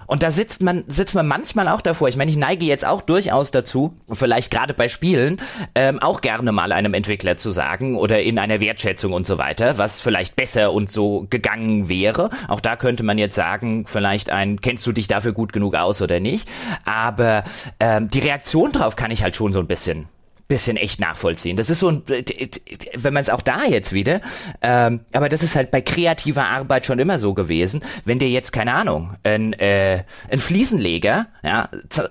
[0.07, 2.07] Und da sitzt man, sitzt man manchmal auch davor.
[2.07, 5.39] Ich meine, ich neige jetzt auch durchaus dazu, vielleicht gerade bei Spielen,
[5.75, 9.77] ähm, auch gerne mal einem Entwickler zu sagen oder in einer Wertschätzung und so weiter,
[9.77, 12.29] was vielleicht besser und so gegangen wäre.
[12.47, 16.01] Auch da könnte man jetzt sagen, vielleicht ein, kennst du dich dafür gut genug aus
[16.01, 16.47] oder nicht?
[16.85, 17.43] Aber
[17.79, 20.07] ähm, die Reaktion drauf kann ich halt schon so ein bisschen
[20.47, 21.57] bisschen echt nachvollziehen.
[21.57, 24.21] Das ist so ein, wenn man es auch da jetzt wieder,
[24.61, 27.81] ähm, aber das ist halt bei kreativer Arbeit schon immer so gewesen.
[28.05, 31.69] Wenn dir jetzt, keine Ahnung, ein, äh, ein Fliesenleger ja,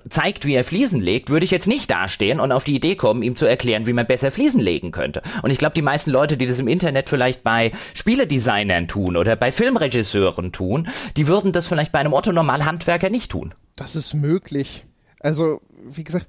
[0.09, 3.23] zeigt, wie er Fliesen legt, würde ich jetzt nicht dastehen und auf die Idee kommen,
[3.23, 5.21] ihm zu erklären, wie man besser Fliesen legen könnte.
[5.41, 9.35] Und ich glaube, die meisten Leute, die das im Internet vielleicht bei Spieledesignern tun oder
[9.35, 13.53] bei Filmregisseuren tun, die würden das vielleicht bei einem Otto-Normal-Handwerker nicht tun.
[13.75, 14.85] Das ist möglich.
[15.19, 16.27] Also, wie gesagt,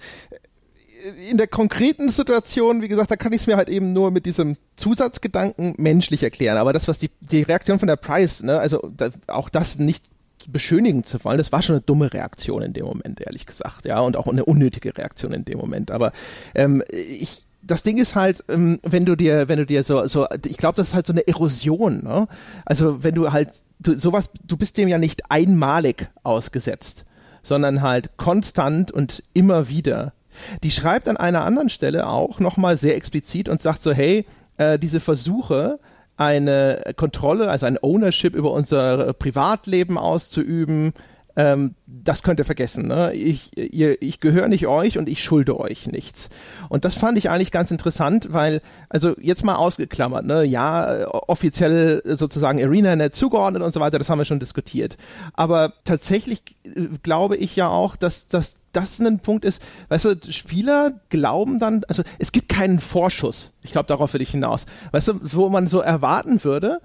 [1.30, 4.26] in der konkreten Situation, wie gesagt, da kann ich es mir halt eben nur mit
[4.26, 6.56] diesem Zusatzgedanken menschlich erklären.
[6.56, 10.04] Aber das, was die, die Reaktion von der Price, ne, also da, auch das nicht
[10.48, 14.00] beschönigen zu wollen, das war schon eine dumme Reaktion in dem Moment, ehrlich gesagt, ja,
[14.00, 15.90] und auch eine unnötige Reaktion in dem Moment.
[15.90, 16.12] Aber
[16.54, 20.26] ähm, ich, das Ding ist halt, ähm, wenn du dir, wenn du dir so, so,
[20.46, 22.28] ich glaube, das ist halt so eine Erosion, ne?
[22.64, 27.04] Also wenn du halt du, sowas, du bist dem ja nicht einmalig ausgesetzt
[27.48, 30.12] sondern halt konstant und immer wieder.
[30.62, 34.26] Die schreibt an einer anderen Stelle auch nochmal sehr explizit und sagt so, hey,
[34.56, 35.78] äh, diese Versuche,
[36.16, 40.92] eine Kontrolle, also ein Ownership über unser Privatleben auszuüben,
[41.38, 42.88] ähm, das könnt ihr vergessen.
[42.88, 43.12] Ne?
[43.14, 46.30] Ich, ich gehöre nicht euch und ich schulde euch nichts.
[46.68, 50.42] Und das fand ich eigentlich ganz interessant, weil, also jetzt mal ausgeklammert, ne?
[50.42, 54.96] ja, offiziell sozusagen ArenaNet zugeordnet und so weiter, das haben wir schon diskutiert.
[55.32, 60.32] Aber tatsächlich äh, glaube ich ja auch, dass, dass das ein Punkt ist, weißt du,
[60.32, 63.52] Spieler glauben dann, also es gibt keinen Vorschuss.
[63.62, 64.66] Ich glaube, darauf will ich hinaus.
[64.90, 66.80] Weißt du, wo man so erwarten würde,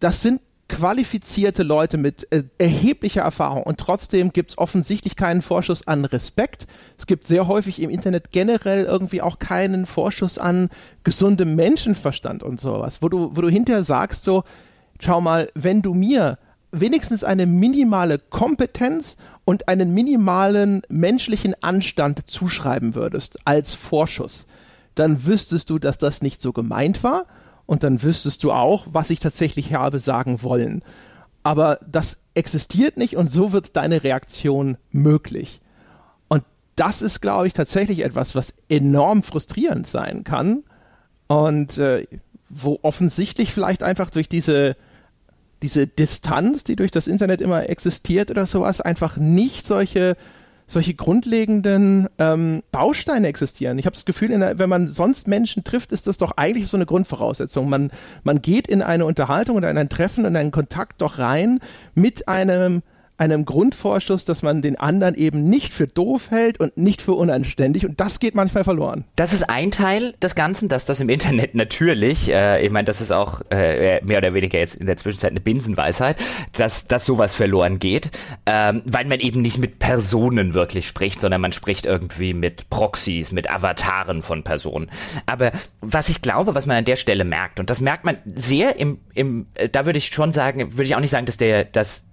[0.00, 5.86] das sind qualifizierte Leute mit äh, erheblicher Erfahrung und trotzdem gibt es offensichtlich keinen Vorschuss
[5.86, 6.66] an Respekt.
[6.98, 10.68] Es gibt sehr häufig im Internet generell irgendwie auch keinen Vorschuss an
[11.04, 14.44] gesundem Menschenverstand und sowas, wo du, wo du hinterher sagst so,
[15.00, 16.38] schau mal, wenn du mir
[16.70, 19.16] wenigstens eine minimale Kompetenz
[19.46, 24.46] und einen minimalen menschlichen Anstand zuschreiben würdest als Vorschuss,
[24.94, 27.24] dann wüsstest du, dass das nicht so gemeint war
[27.68, 30.82] und dann wüsstest du auch, was ich tatsächlich habe sagen wollen.
[31.42, 35.60] Aber das existiert nicht und so wird deine Reaktion möglich.
[36.28, 36.44] Und
[36.76, 40.64] das ist, glaube ich, tatsächlich etwas, was enorm frustrierend sein kann
[41.26, 42.06] und äh,
[42.48, 44.74] wo offensichtlich vielleicht einfach durch diese
[45.60, 50.16] diese Distanz, die durch das Internet immer existiert oder sowas, einfach nicht solche
[50.68, 53.78] solche grundlegenden ähm, Bausteine existieren.
[53.78, 56.76] Ich habe das Gefühl, der, wenn man sonst Menschen trifft, ist das doch eigentlich so
[56.76, 57.68] eine Grundvoraussetzung.
[57.68, 57.90] Man,
[58.22, 61.58] man geht in eine Unterhaltung oder in ein Treffen, in einen Kontakt doch rein
[61.94, 62.82] mit einem
[63.18, 67.84] einem Grundvorschuss, dass man den anderen eben nicht für doof hält und nicht für unanständig
[67.84, 69.04] und das geht manchmal verloren.
[69.16, 73.00] Das ist ein Teil des Ganzen, dass das im Internet natürlich, äh, ich meine, das
[73.00, 76.16] ist auch äh, mehr oder weniger jetzt in der Zwischenzeit eine Binsenweisheit,
[76.52, 78.10] dass, dass sowas verloren geht,
[78.46, 83.32] ähm, weil man eben nicht mit Personen wirklich spricht, sondern man spricht irgendwie mit Proxys,
[83.32, 84.90] mit Avataren von Personen.
[85.26, 88.78] Aber was ich glaube, was man an der Stelle merkt, und das merkt man sehr
[88.78, 91.64] im, im äh, da würde ich schon sagen, würde ich auch nicht sagen, dass der,
[91.64, 92.04] dass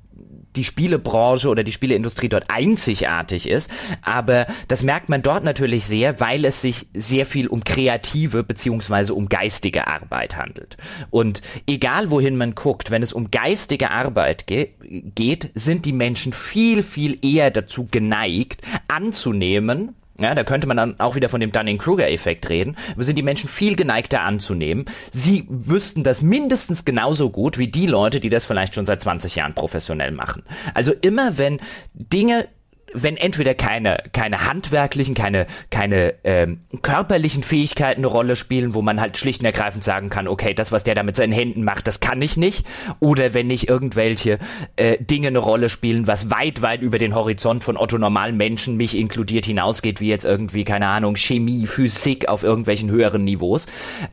[0.55, 3.69] die Spielebranche oder die Spieleindustrie dort einzigartig ist.
[4.01, 9.13] Aber das merkt man dort natürlich sehr, weil es sich sehr viel um kreative beziehungsweise
[9.13, 10.77] um geistige Arbeit handelt.
[11.09, 14.69] Und egal wohin man guckt, wenn es um geistige Arbeit ge
[15.15, 20.99] geht, sind die Menschen viel, viel eher dazu geneigt, anzunehmen, ja, da könnte man dann
[20.99, 22.77] auch wieder von dem Dunning-Kruger-Effekt reden.
[22.95, 24.85] Wir sind die Menschen viel geneigter anzunehmen.
[25.11, 29.35] Sie wüssten das mindestens genauso gut wie die Leute, die das vielleicht schon seit 20
[29.35, 30.43] Jahren professionell machen.
[30.73, 31.59] Also immer wenn
[31.93, 32.47] Dinge
[32.95, 38.99] wenn entweder keine, keine handwerklichen, keine, keine ähm, körperlichen Fähigkeiten eine Rolle spielen, wo man
[38.99, 41.87] halt schlicht und ergreifend sagen kann, okay, das, was der da mit seinen Händen macht,
[41.87, 42.65] das kann ich nicht.
[42.99, 44.39] Oder wenn nicht irgendwelche
[44.75, 48.77] äh, Dinge eine Rolle spielen, was weit, weit über den Horizont von Otto normalen Menschen,
[48.77, 53.65] mich inkludiert, hinausgeht, wie jetzt irgendwie, keine Ahnung, Chemie, Physik auf irgendwelchen höheren Niveaus.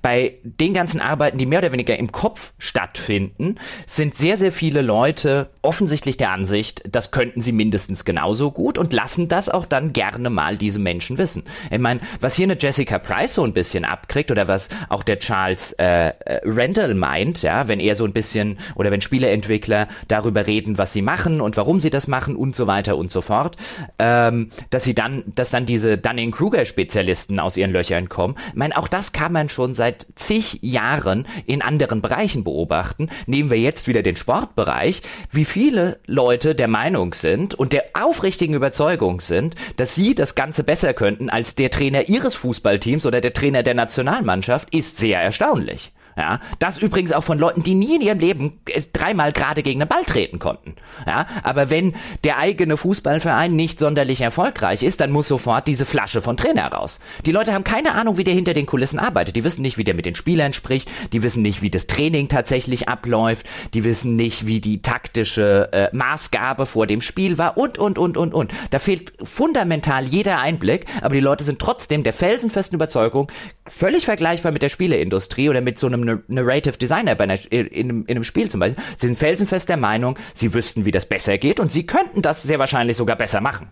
[0.03, 3.57] Bei den ganzen Arbeiten, die mehr oder weniger im Kopf stattfinden,
[3.87, 8.79] sind sehr, sehr viele Leute offensichtlich der Ansicht, das könnten sie mindestens genauso gut gut
[8.79, 11.45] und lassen das auch dann gerne mal diese Menschen wissen.
[11.71, 15.19] Ich meine, was hier eine Jessica Price so ein bisschen abkriegt oder was auch der
[15.19, 20.47] Charles äh, äh, Randall meint, ja, wenn er so ein bisschen oder wenn Spieleentwickler darüber
[20.47, 23.57] reden, was sie machen und warum sie das machen und so weiter und so fort,
[23.99, 28.37] ähm, dass sie dann, dass dann diese Dunning-Kruger-Spezialisten aus ihren Löchern kommen.
[28.49, 33.11] Ich meine, auch das kann man schon seit zig Jahren in anderen Bereichen beobachten.
[33.27, 38.55] Nehmen wir jetzt wieder den Sportbereich, wie viele Leute der Meinung sind und der aufrichtigen
[38.63, 43.33] Überzeugung sind, dass sie das Ganze besser könnten als der Trainer ihres Fußballteams oder der
[43.33, 45.91] Trainer der Nationalmannschaft, ist sehr erstaunlich.
[46.17, 49.81] Ja, das übrigens auch von Leuten, die nie in ihrem Leben äh, dreimal gerade gegen
[49.81, 50.75] den Ball treten konnten.
[51.07, 51.95] Ja, aber wenn
[52.25, 57.01] der eigene Fußballverein nicht sonderlich erfolgreich ist, dann muss sofort diese Flasche von Trainer raus.
[57.25, 59.37] Die Leute haben keine Ahnung, wie der hinter den Kulissen arbeitet.
[59.37, 60.91] Die wissen nicht, wie der mit den Spielern spricht.
[61.13, 63.47] Die wissen nicht, wie das Training tatsächlich abläuft.
[63.73, 68.17] Die wissen nicht, wie die taktische äh, Maßgabe vor dem Spiel war und, und, und,
[68.17, 68.53] und, und.
[68.71, 73.31] Da fehlt fundamental jeder Einblick, aber die Leute sind trotzdem der felsenfesten Überzeugung,
[73.67, 78.09] völlig vergleichbar mit der Spieleindustrie oder mit so einem Narrative Designer bei einer, in, in,
[78.09, 81.71] einem Spiel zum Beispiel, sind felsenfest der Meinung, sie wüssten, wie das besser geht und
[81.71, 83.69] sie könnten das sehr wahrscheinlich sogar besser machen.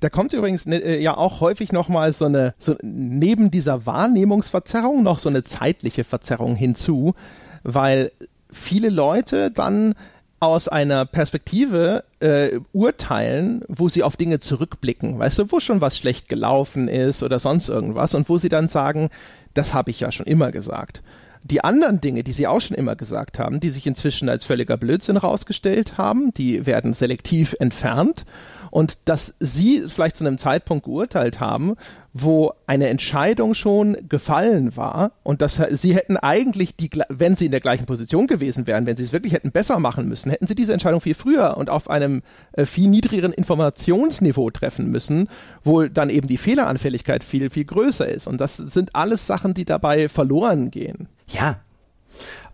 [0.00, 5.02] Da kommt übrigens ne, äh, ja auch häufig nochmal so eine, so neben dieser Wahrnehmungsverzerrung
[5.02, 7.14] noch so eine zeitliche Verzerrung hinzu,
[7.62, 8.10] weil
[8.50, 9.94] viele Leute dann
[10.40, 15.98] aus einer Perspektive äh, urteilen, wo sie auf Dinge zurückblicken, weißt du, wo schon was
[15.98, 19.10] schlecht gelaufen ist oder sonst irgendwas und wo sie dann sagen,
[19.52, 21.02] das habe ich ja schon immer gesagt.
[21.42, 24.76] Die anderen Dinge, die sie auch schon immer gesagt haben, die sich inzwischen als völliger
[24.76, 28.24] Blödsinn rausgestellt haben, die werden selektiv entfernt
[28.70, 31.74] und dass sie vielleicht zu einem Zeitpunkt geurteilt haben,
[32.12, 37.52] wo eine Entscheidung schon gefallen war und dass sie hätten eigentlich die, wenn sie in
[37.52, 40.54] der gleichen Position gewesen wären, wenn sie es wirklich hätten besser machen müssen, hätten sie
[40.54, 45.28] diese Entscheidung viel früher und auf einem äh, viel niedrigeren Informationsniveau treffen müssen,
[45.62, 48.26] wo dann eben die Fehleranfälligkeit viel, viel größer ist.
[48.26, 51.08] Und das sind alles Sachen, die dabei verloren gehen.
[51.28, 51.60] Ja.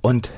[0.03, 0.31] Und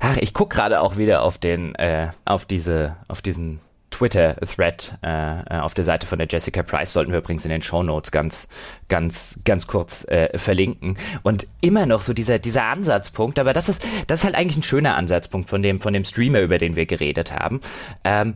[0.00, 3.60] ach, ich gucke gerade auch wieder auf den, äh, auf diese, auf diesen
[3.94, 7.62] Twitter-Thread äh, äh, auf der Seite von der Jessica Price sollten wir übrigens in den
[7.62, 8.48] Show Notes ganz,
[8.88, 10.96] ganz, ganz kurz äh, verlinken.
[11.22, 14.62] Und immer noch so dieser, dieser Ansatzpunkt, aber das ist, das ist halt eigentlich ein
[14.64, 17.60] schöner Ansatzpunkt von dem, von dem Streamer, über den wir geredet haben.
[18.02, 18.34] Ähm,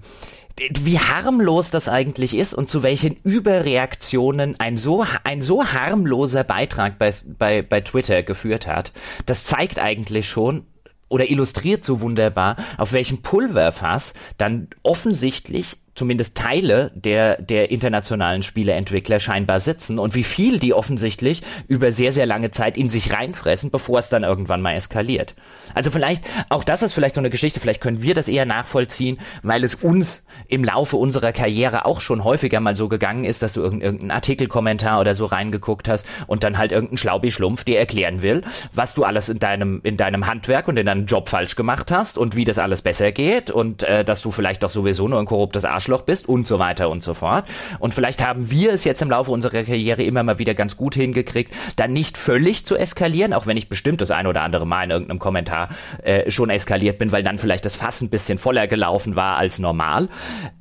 [0.81, 6.99] wie harmlos das eigentlich ist und zu welchen Überreaktionen ein so, ein so harmloser Beitrag
[6.99, 8.93] bei, bei, bei Twitter geführt hat,
[9.27, 10.67] das zeigt eigentlich schon,
[11.09, 19.19] oder illustriert so wunderbar, auf welchem Pulverfass dann offensichtlich zumindest Teile der, der internationalen Spieleentwickler
[19.19, 23.71] scheinbar sitzen und wie viel die offensichtlich über sehr, sehr lange Zeit in sich reinfressen,
[23.71, 25.35] bevor es dann irgendwann mal eskaliert.
[25.75, 29.19] Also vielleicht, auch das ist vielleicht so eine Geschichte, vielleicht können wir das eher nachvollziehen,
[29.43, 33.55] weil es uns im Laufe unserer Karriere auch schon häufiger mal so gegangen ist, dass
[33.55, 38.43] du irgendeinen Artikelkommentar oder so reingeguckt hast und dann halt irgendein Schlaubi-Schlumpf dir erklären will,
[38.73, 42.17] was du alles in deinem, in deinem Handwerk und in deinem Job falsch gemacht hast
[42.17, 45.27] und wie das alles besser geht und äh, dass du vielleicht doch sowieso nur ein
[45.27, 47.47] korruptes Arsch Arschloch bist und so weiter und so fort.
[47.79, 50.95] Und vielleicht haben wir es jetzt im Laufe unserer Karriere immer mal wieder ganz gut
[50.95, 54.85] hingekriegt, dann nicht völlig zu eskalieren, auch wenn ich bestimmt das ein oder andere Mal
[54.85, 55.71] in irgendeinem Kommentar
[56.03, 59.59] äh, schon eskaliert bin, weil dann vielleicht das Fass ein bisschen voller gelaufen war als
[59.59, 60.09] normal.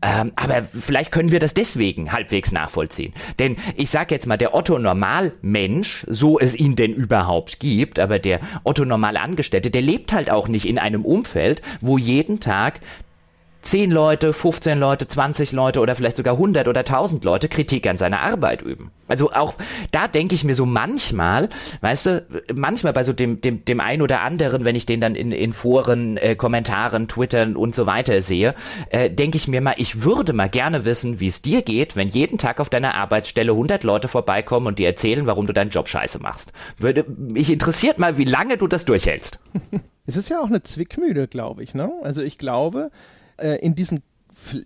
[0.02, 3.14] Ähm, aber vielleicht können wir das deswegen halbwegs nachvollziehen.
[3.40, 8.20] Denn ich sage jetzt mal, der Otto Normalmensch, so es ihn denn überhaupt gibt, aber
[8.20, 12.80] der Otto Normal Angestellte, der lebt halt auch nicht in einem Umfeld, wo jeden Tag
[13.68, 17.98] 10 Leute, 15 Leute, 20 Leute oder vielleicht sogar 100 oder 1000 Leute Kritik an
[17.98, 18.92] seiner Arbeit üben.
[19.10, 19.56] Also auch
[19.92, 21.50] da denke ich mir so manchmal,
[21.82, 25.16] weißt du, manchmal bei so dem, dem, dem einen oder anderen, wenn ich den dann
[25.16, 28.56] in, in Foren, äh, Kommentaren, Twittern und so weiter sehe,
[28.90, 32.08] äh, denke ich mir mal, ich würde mal gerne wissen, wie es dir geht, wenn
[32.08, 35.90] jeden Tag auf deiner Arbeitsstelle 100 Leute vorbeikommen und dir erzählen, warum du deinen Job
[35.90, 36.54] scheiße machst.
[36.78, 39.40] Würde, mich interessiert mal, wie lange du das durchhältst.
[40.10, 41.92] Es ist ja auch eine Zwickmühle, glaube ich, ne?
[42.02, 42.92] Also ich glaube,
[43.38, 44.02] äh, in diesen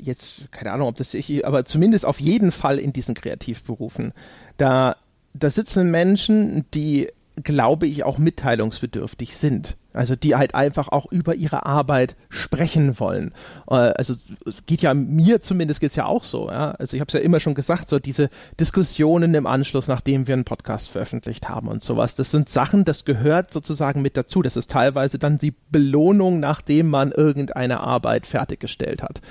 [0.01, 4.13] jetzt keine Ahnung, ob das ich, aber zumindest auf jeden Fall in diesen Kreativberufen.
[4.57, 4.97] Da,
[5.33, 7.07] da sitzen Menschen, die,
[7.41, 9.77] glaube ich, auch mitteilungsbedürftig sind.
[9.93, 13.33] Also die halt einfach auch über ihre Arbeit sprechen wollen.
[13.69, 14.15] Äh, also
[14.45, 16.49] es geht ja mir zumindest geht's ja auch so.
[16.49, 16.71] Ja?
[16.71, 18.29] Also ich habe es ja immer schon gesagt, so diese
[18.59, 23.03] Diskussionen im Anschluss, nachdem wir einen Podcast veröffentlicht haben und sowas, das sind Sachen, das
[23.03, 24.41] gehört sozusagen mit dazu.
[24.41, 29.21] Das ist teilweise dann die Belohnung, nachdem man irgendeine Arbeit fertiggestellt hat.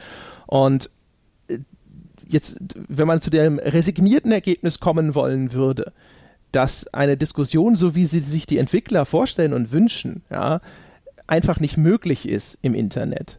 [0.46, 0.90] Und
[1.48, 1.58] äh,
[2.28, 5.92] jetzt, wenn man zu dem resignierten Ergebnis kommen wollen würde,
[6.52, 10.60] dass eine Diskussion, so wie sie sich die Entwickler vorstellen und wünschen, ja,
[11.26, 13.38] einfach nicht möglich ist im Internet.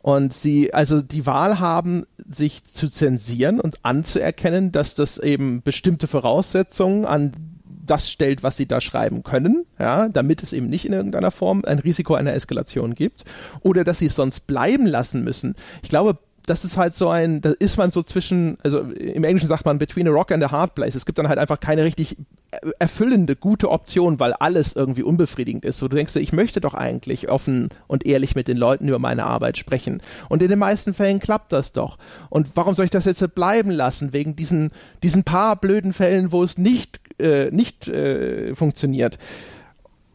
[0.00, 6.06] Und sie also die Wahl haben, sich zu zensieren und anzuerkennen, dass das eben bestimmte
[6.06, 7.32] Voraussetzungen an
[7.86, 11.64] das stellt, was sie da schreiben können, ja, damit es eben nicht in irgendeiner Form
[11.64, 13.24] ein Risiko einer Eskalation gibt,
[13.62, 15.54] oder dass sie es sonst bleiben lassen müssen.
[15.82, 19.46] Ich glaube, das ist halt so ein, da ist man so zwischen, also im Englischen
[19.46, 20.94] sagt man between a rock and a hard place.
[20.94, 22.16] Es gibt dann halt einfach keine richtig
[22.78, 25.78] erfüllende, gute Option, weil alles irgendwie unbefriedigend ist.
[25.78, 29.24] So du denkst, ich möchte doch eigentlich offen und ehrlich mit den Leuten über meine
[29.24, 30.02] Arbeit sprechen.
[30.28, 31.98] Und in den meisten Fällen klappt das doch.
[32.30, 34.12] Und warum soll ich das jetzt bleiben lassen?
[34.12, 34.70] Wegen diesen,
[35.02, 39.18] diesen paar blöden Fällen, wo es nicht, äh, nicht äh, funktioniert.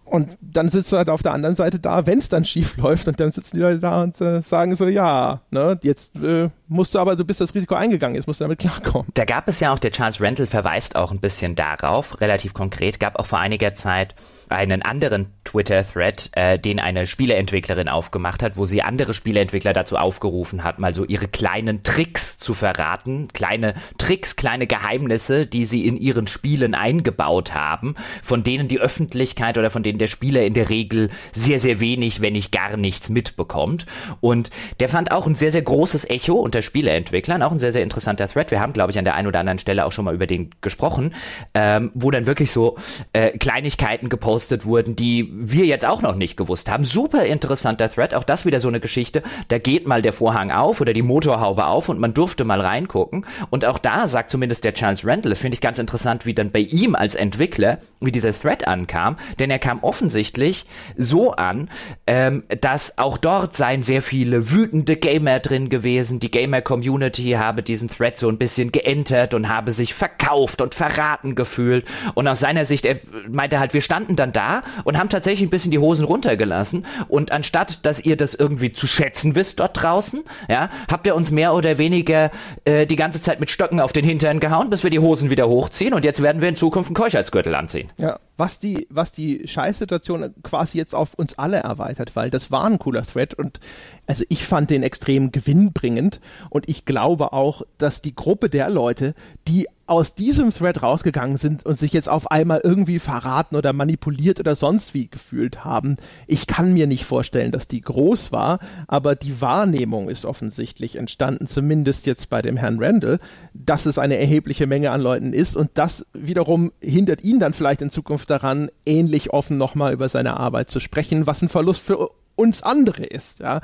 [0.09, 3.07] Und dann sitzt du halt auf der anderen Seite da, wenn es dann schief läuft,
[3.07, 6.95] und dann sitzen die Leute da und äh, sagen so, ja, ne, jetzt äh, musst
[6.95, 9.07] du aber, du bist das Risiko eingegangen, jetzt musst du damit klarkommen.
[9.13, 12.99] Da gab es ja auch, der Charles Rental verweist auch ein bisschen darauf, relativ konkret,
[12.99, 14.15] gab auch vor einiger Zeit
[14.49, 20.63] einen anderen Twitter-Thread, äh, den eine Spieleentwicklerin aufgemacht hat, wo sie andere Spieleentwickler dazu aufgerufen
[20.63, 25.97] hat, mal so ihre kleinen Tricks zu verraten, kleine Tricks, kleine Geheimnisse, die sie in
[25.97, 30.69] ihren Spielen eingebaut haben, von denen die Öffentlichkeit oder von denen der Spieler in der
[30.69, 33.85] Regel sehr, sehr wenig, wenn nicht gar nichts mitbekommt.
[34.19, 37.83] Und der fand auch ein sehr, sehr großes Echo unter Spieleentwicklern, auch ein sehr, sehr
[37.83, 38.51] interessanter Thread.
[38.51, 40.51] Wir haben, glaube ich, an der einen oder anderen Stelle auch schon mal über den
[40.61, 41.13] gesprochen,
[41.53, 42.77] ähm, wo dann wirklich so
[43.13, 46.85] äh, Kleinigkeiten gepostet wurden, die wir jetzt auch noch nicht gewusst haben.
[46.85, 49.23] Super interessanter Thread, auch das wieder so eine Geschichte.
[49.47, 53.25] Da geht mal der Vorhang auf oder die Motorhaube auf und man durfte mal reingucken.
[53.49, 56.59] Und auch da sagt zumindest der Charles Randall, finde ich ganz interessant, wie dann bei
[56.59, 60.65] ihm als Entwickler, wie dieser Thread ankam, denn er kam offensichtlich
[60.97, 61.69] so an,
[62.07, 66.19] ähm, dass auch dort seien sehr viele wütende Gamer drin gewesen.
[66.19, 71.35] Die Gamer-Community habe diesen Thread so ein bisschen geentert und habe sich verkauft und verraten
[71.35, 71.85] gefühlt.
[72.13, 72.97] Und aus seiner Sicht, er
[73.31, 76.85] meinte halt, wir standen dann da und haben tatsächlich ein bisschen die Hosen runtergelassen.
[77.07, 81.31] Und anstatt, dass ihr das irgendwie zu schätzen wisst dort draußen, ja, habt ihr uns
[81.31, 82.31] mehr oder weniger
[82.65, 85.47] äh, die ganze Zeit mit Stöcken auf den Hintern gehauen, bis wir die Hosen wieder
[85.47, 85.93] hochziehen.
[85.93, 87.89] Und jetzt werden wir in Zukunft einen Keuschheitsgürtel anziehen.
[87.97, 92.65] Ja, was die, was die Scheißsituation quasi jetzt auf uns alle erweitert, weil das war
[92.65, 93.59] ein cooler Thread und
[94.07, 99.13] also ich fand den extrem gewinnbringend und ich glaube auch, dass die Gruppe der Leute,
[99.47, 104.39] die aus diesem Thread rausgegangen sind und sich jetzt auf einmal irgendwie verraten oder manipuliert
[104.39, 105.97] oder sonst wie gefühlt haben.
[106.27, 111.47] Ich kann mir nicht vorstellen, dass die groß war, aber die Wahrnehmung ist offensichtlich entstanden,
[111.47, 113.19] zumindest jetzt bei dem Herrn Randall,
[113.53, 117.81] dass es eine erhebliche Menge an Leuten ist und das wiederum hindert ihn dann vielleicht
[117.81, 122.09] in Zukunft daran, ähnlich offen nochmal über seine Arbeit zu sprechen, was ein Verlust für
[122.35, 123.39] uns andere ist.
[123.39, 123.61] Ja?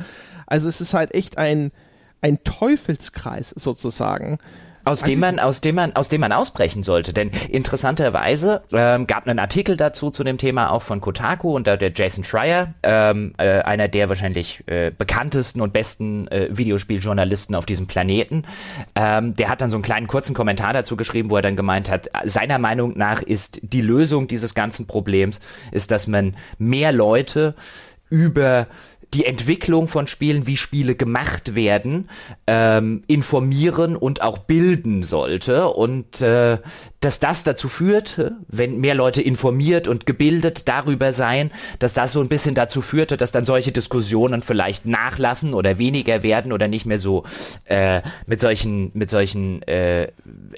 [0.48, 1.72] Also es ist halt echt ein,
[2.22, 4.40] ein Teufelskreis sozusagen
[4.86, 7.12] aus dem man, aus dem man, aus dem man ausbrechen sollte.
[7.12, 11.76] Denn interessanterweise ähm, gab einen Artikel dazu zu dem Thema auch von Kotaku und da
[11.76, 17.66] der Jason Schreier, ähm, äh, einer der wahrscheinlich äh, bekanntesten und besten äh, Videospieljournalisten auf
[17.66, 18.46] diesem Planeten,
[18.96, 21.90] ähm, der hat dann so einen kleinen kurzen Kommentar dazu geschrieben, wo er dann gemeint
[21.90, 25.40] hat, seiner Meinung nach ist die Lösung dieses ganzen Problems,
[25.72, 27.56] ist, dass man mehr Leute
[28.10, 28.68] über
[29.14, 32.10] die Entwicklung von Spielen, wie Spiele gemacht werden,
[32.48, 35.68] ähm, informieren und auch bilden sollte.
[35.70, 36.60] Und äh,
[37.02, 42.22] dass das dazu führte, wenn mehr Leute informiert und gebildet darüber seien, dass das so
[42.22, 46.86] ein bisschen dazu führte, dass dann solche Diskussionen vielleicht nachlassen oder weniger werden oder nicht
[46.86, 47.24] mehr so
[47.66, 50.12] äh, mit solchen, mit solchen, äh,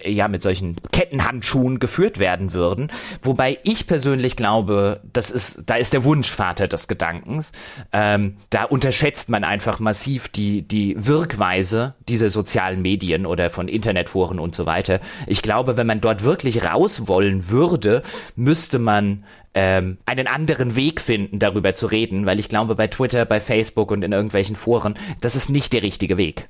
[0.05, 2.91] ja, mit solchen Kettenhandschuhen geführt werden würden.
[3.21, 7.51] Wobei ich persönlich glaube, das ist, da ist der Wunschvater des Gedankens.
[7.91, 14.39] Ähm, da unterschätzt man einfach massiv die, die Wirkweise dieser sozialen Medien oder von Internetforen
[14.39, 14.99] und so weiter.
[15.25, 18.03] Ich glaube, wenn man dort wirklich raus wollen würde,
[18.35, 19.23] müsste man
[19.55, 23.89] ähm, einen anderen Weg finden, darüber zu reden, weil ich glaube, bei Twitter, bei Facebook
[23.89, 26.47] und in irgendwelchen Foren, das ist nicht der richtige Weg.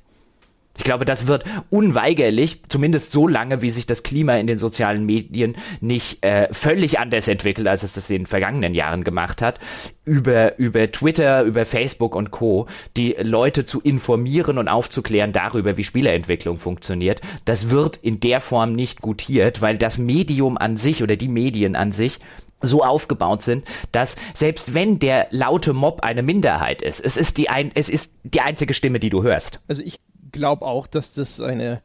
[0.78, 5.04] Ich glaube, das wird unweigerlich, zumindest so lange, wie sich das Klima in den sozialen
[5.04, 9.58] Medien nicht äh, völlig anders entwickelt, als es das in den vergangenen Jahren gemacht hat,
[10.04, 12.68] über, über Twitter, über Facebook und Co.
[12.96, 17.20] die Leute zu informieren und aufzuklären darüber, wie Spieleentwicklung funktioniert.
[17.44, 21.74] Das wird in der Form nicht gutiert, weil das Medium an sich oder die Medien
[21.74, 22.20] an sich
[22.60, 27.48] so aufgebaut sind, dass selbst wenn der laute Mob eine Minderheit ist, es ist die
[27.48, 29.60] ein, es ist die einzige Stimme, die du hörst.
[29.68, 30.00] Also ich
[30.32, 31.82] glaube auch, dass das eine,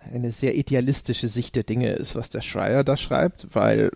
[0.00, 3.90] eine sehr idealistische Sicht der Dinge ist, was der Schreier da schreibt, weil,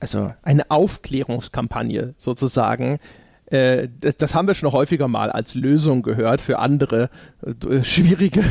[0.00, 2.98] also eine Aufklärungskampagne sozusagen,
[3.46, 7.10] äh, das, das, haben wir schon häufiger mal als Lösung gehört für andere
[7.44, 8.42] äh, schwierige,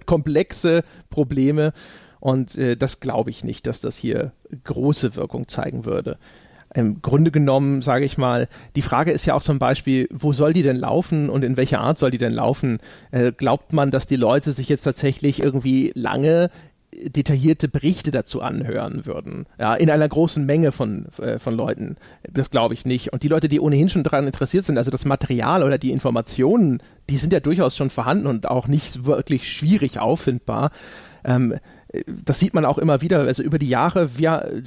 [0.06, 1.72] komplexe Probleme.
[2.20, 4.32] Und äh, das glaube ich nicht, dass das hier
[4.64, 6.18] große Wirkung zeigen würde
[6.78, 10.52] im Grunde genommen, sage ich mal, die Frage ist ja auch zum Beispiel, wo soll
[10.52, 12.78] die denn laufen und in welcher Art soll die denn laufen?
[13.10, 16.50] Äh, glaubt man, dass die Leute sich jetzt tatsächlich irgendwie lange
[16.94, 21.96] detaillierte Berichte dazu anhören würden, ja, in einer großen Menge von, äh, von Leuten.
[22.30, 23.12] Das glaube ich nicht.
[23.12, 26.82] Und die Leute, die ohnehin schon daran interessiert sind, also das Material oder die Informationen,
[27.10, 30.70] die sind ja durchaus schon vorhanden und auch nicht wirklich schwierig auffindbar.
[31.24, 31.56] Ähm,
[32.24, 34.62] das sieht man auch immer wieder, also über die Jahre, wir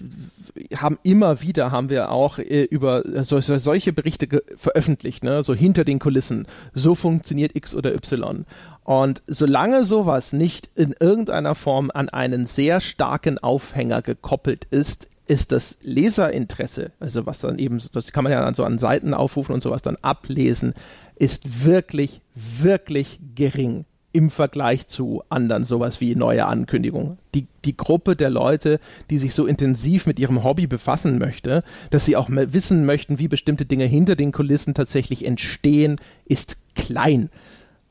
[0.76, 5.43] haben immer wieder, haben wir auch äh, über so, solche Berichte veröffentlicht, ne?
[5.43, 8.45] so hinter den Kulissen, so funktioniert X oder Y.
[8.84, 15.52] Und solange sowas nicht in irgendeiner Form an einen sehr starken Aufhänger gekoppelt ist, ist
[15.52, 19.53] das Leserinteresse, also was dann eben, das kann man ja dann so an Seiten aufrufen
[19.53, 20.73] und sowas dann ablesen,
[21.15, 27.18] ist wirklich, wirklich gering im Vergleich zu anderen, sowas wie neue Ankündigungen.
[27.34, 28.80] Die, die Gruppe der Leute,
[29.10, 33.28] die sich so intensiv mit ihrem Hobby befassen möchte, dass sie auch wissen möchten, wie
[33.28, 37.30] bestimmte Dinge hinter den Kulissen tatsächlich entstehen, ist klein.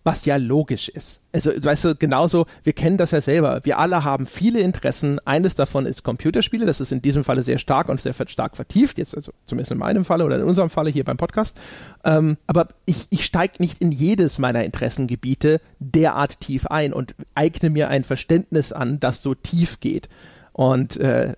[0.03, 1.23] Was ja logisch ist.
[1.33, 3.61] Also, weißt du, genauso, wir kennen das ja selber.
[3.65, 5.19] Wir alle haben viele Interessen.
[5.27, 6.65] Eines davon ist Computerspiele.
[6.65, 8.99] Das ist in diesem Falle sehr stark und sehr stark vertieft.
[8.99, 11.59] Jetzt, also zumindest in meinem Falle oder in unserem Falle hier beim Podcast.
[12.05, 17.69] Ähm, aber ich, ich steige nicht in jedes meiner Interessengebiete derart tief ein und eigne
[17.69, 20.09] mir ein Verständnis an, das so tief geht.
[20.53, 21.35] Und äh,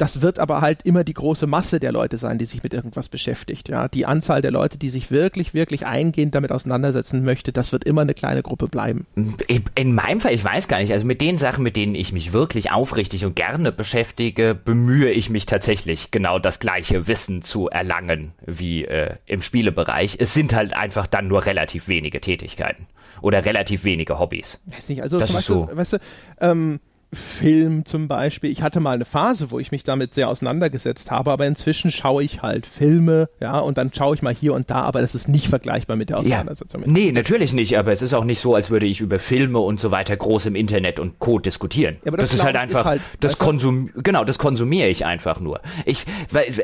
[0.00, 3.08] das wird aber halt immer die große Masse der Leute sein, die sich mit irgendwas
[3.08, 3.68] beschäftigt.
[3.68, 7.84] Ja, die Anzahl der Leute, die sich wirklich, wirklich eingehend damit auseinandersetzen möchte, das wird
[7.84, 9.06] immer eine kleine Gruppe bleiben.
[9.74, 12.32] In meinem Fall, ich weiß gar nicht, also mit den Sachen, mit denen ich mich
[12.32, 18.32] wirklich aufrichtig und gerne beschäftige, bemühe ich mich tatsächlich genau das gleiche Wissen zu erlangen
[18.46, 20.16] wie äh, im Spielebereich.
[20.20, 22.86] Es sind halt einfach dann nur relativ wenige Tätigkeiten
[23.20, 24.60] oder relativ wenige Hobbys.
[24.66, 25.76] Weiß nicht, also das zum Beispiel, so.
[25.76, 25.98] weißt du,
[26.40, 26.80] ähm,
[27.12, 28.50] Film zum Beispiel.
[28.50, 32.22] Ich hatte mal eine Phase, wo ich mich damit sehr auseinandergesetzt habe, aber inzwischen schaue
[32.22, 35.26] ich halt Filme, ja, und dann schaue ich mal hier und da, aber das ist
[35.26, 36.82] nicht vergleichbar mit der Auseinandersetzung.
[36.82, 36.88] Ja.
[36.90, 39.80] Nee, natürlich nicht, aber es ist auch nicht so, als würde ich über Filme und
[39.80, 41.96] so weiter groß im Internet und Code diskutieren.
[42.04, 45.06] Ja, aber das, das ist halt einfach, ist halt, das Konsum, genau, das konsumiere ich
[45.06, 45.60] einfach nur.
[45.86, 46.04] Ich,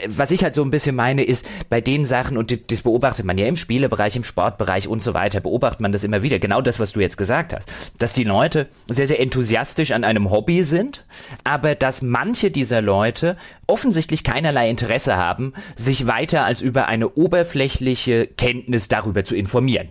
[0.08, 3.38] was ich halt so ein bisschen meine, ist, bei den Sachen, und das beobachtet man
[3.38, 6.78] ja im Spielebereich, im Sportbereich und so weiter, beobachtet man das immer wieder, genau das,
[6.78, 7.66] was du jetzt gesagt hast,
[7.98, 11.05] dass die Leute sehr, sehr enthusiastisch an einem Hobby sind,
[11.44, 13.36] aber dass manche dieser Leute
[13.69, 19.90] offensichtlich keinerlei Interesse haben, sich weiter als über eine oberflächliche Kenntnis darüber zu informieren.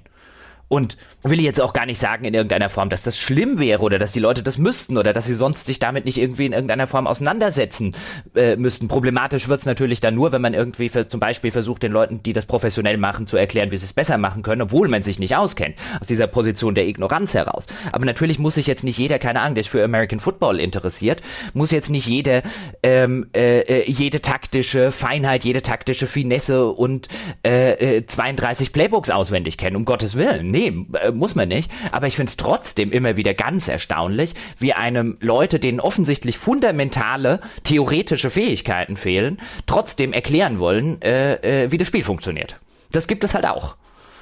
[0.73, 3.99] Und will jetzt auch gar nicht sagen in irgendeiner Form, dass das schlimm wäre oder
[3.99, 6.87] dass die Leute das müssten oder dass sie sonst sich damit nicht irgendwie in irgendeiner
[6.87, 7.95] Form auseinandersetzen
[8.35, 8.87] äh, müssten.
[8.87, 12.33] Problematisch wird's natürlich dann nur, wenn man irgendwie für, zum Beispiel versucht, den Leuten, die
[12.33, 15.35] das professionell machen, zu erklären, wie sie es besser machen können, obwohl man sich nicht
[15.35, 15.75] auskennt.
[16.01, 17.67] Aus dieser Position der Ignoranz heraus.
[17.91, 21.21] Aber natürlich muss sich jetzt nicht jeder, keine Ahnung, der sich für American Football interessiert,
[21.53, 22.41] muss jetzt nicht jeder
[22.81, 27.09] ähm, äh, äh jede taktische Feinheit, jede taktische Finesse und
[27.43, 30.49] äh, 32 äh, Playbooks auswendig kennen, um Gottes Willen.
[30.49, 31.71] Nee, nee, äh, muss man nicht.
[31.91, 37.39] Aber ich finde es trotzdem immer wieder ganz erstaunlich, wie einem Leute, denen offensichtlich fundamentale
[37.63, 42.59] theoretische Fähigkeiten fehlen, trotzdem erklären wollen, äh, äh, wie das Spiel funktioniert.
[42.91, 43.75] Das gibt es halt auch.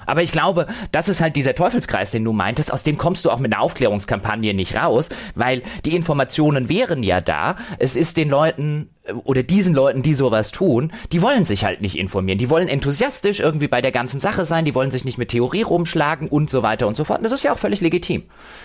[0.05, 3.31] Aber ich glaube, das ist halt dieser Teufelskreis, den du meintest, aus dem kommst du
[3.31, 7.55] auch mit einer Aufklärungskampagne nicht raus, weil die Informationen wären ja da.
[7.79, 11.81] Es ist den Leuten äh, oder diesen Leuten, die sowas tun, die wollen sich halt
[11.81, 12.37] nicht informieren.
[12.37, 15.63] Die wollen enthusiastisch irgendwie bei der ganzen Sache sein, die wollen sich nicht mit Theorie
[15.63, 17.19] rumschlagen und so weiter und so fort.
[17.19, 18.23] Und das ist ja auch völlig legitim.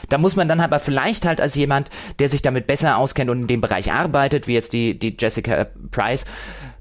[0.08, 3.42] Da muss man dann aber vielleicht halt als jemand, der sich damit besser auskennt und
[3.42, 6.24] in dem Bereich arbeitet, wie jetzt die, die Jessica Price,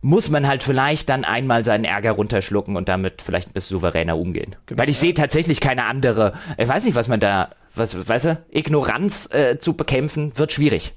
[0.05, 4.19] muss man halt vielleicht dann einmal seinen Ärger runterschlucken und damit vielleicht ein bisschen souveräner
[4.19, 4.55] umgehen.
[4.67, 4.79] Genau.
[4.79, 8.37] Weil ich sehe tatsächlich keine andere, ich weiß nicht, was man da, was, weißt du,
[8.51, 10.93] Ignoranz äh, zu bekämpfen, wird schwierig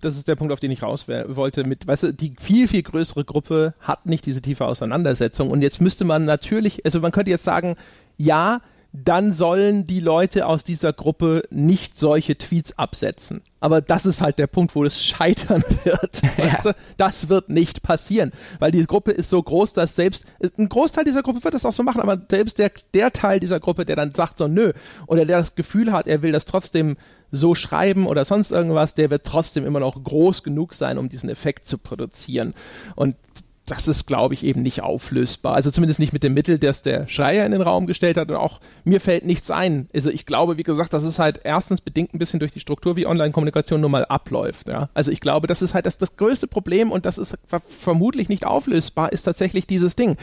[0.00, 1.64] das ist der Punkt, auf den ich raus wollte.
[1.68, 5.50] Mit, weißt du, die viel, viel größere Gruppe hat nicht diese tiefe Auseinandersetzung.
[5.50, 7.76] Und jetzt müsste man natürlich, also man könnte jetzt sagen,
[8.16, 8.62] ja,
[8.92, 13.42] dann sollen die Leute aus dieser Gruppe nicht solche Tweets absetzen.
[13.60, 16.22] Aber das ist halt der Punkt, wo es scheitern wird.
[16.38, 16.74] Weißt du?
[16.96, 20.24] Das wird nicht passieren, weil die Gruppe ist so groß, dass selbst
[20.58, 23.60] ein Großteil dieser Gruppe wird das auch so machen, aber selbst der, der Teil dieser
[23.60, 24.72] Gruppe, der dann sagt so nö,
[25.06, 26.96] oder der das Gefühl hat, er will das trotzdem
[27.30, 31.28] so schreiben oder sonst irgendwas, der wird trotzdem immer noch groß genug sein, um diesen
[31.28, 32.54] Effekt zu produzieren.
[32.94, 33.16] Und
[33.66, 35.54] das ist, glaube ich, eben nicht auflösbar.
[35.54, 38.30] Also zumindest nicht mit dem Mittel, das der Schreier in den Raum gestellt hat.
[38.30, 39.88] Und auch mir fällt nichts ein.
[39.92, 42.94] Also ich glaube, wie gesagt, das ist halt erstens bedingt ein bisschen durch die Struktur,
[42.94, 44.68] wie Online-Kommunikation nun mal abläuft.
[44.68, 44.88] Ja?
[44.94, 48.46] Also ich glaube, das ist halt das, das größte Problem und das ist vermutlich nicht
[48.46, 50.16] auflösbar, ist tatsächlich dieses Ding.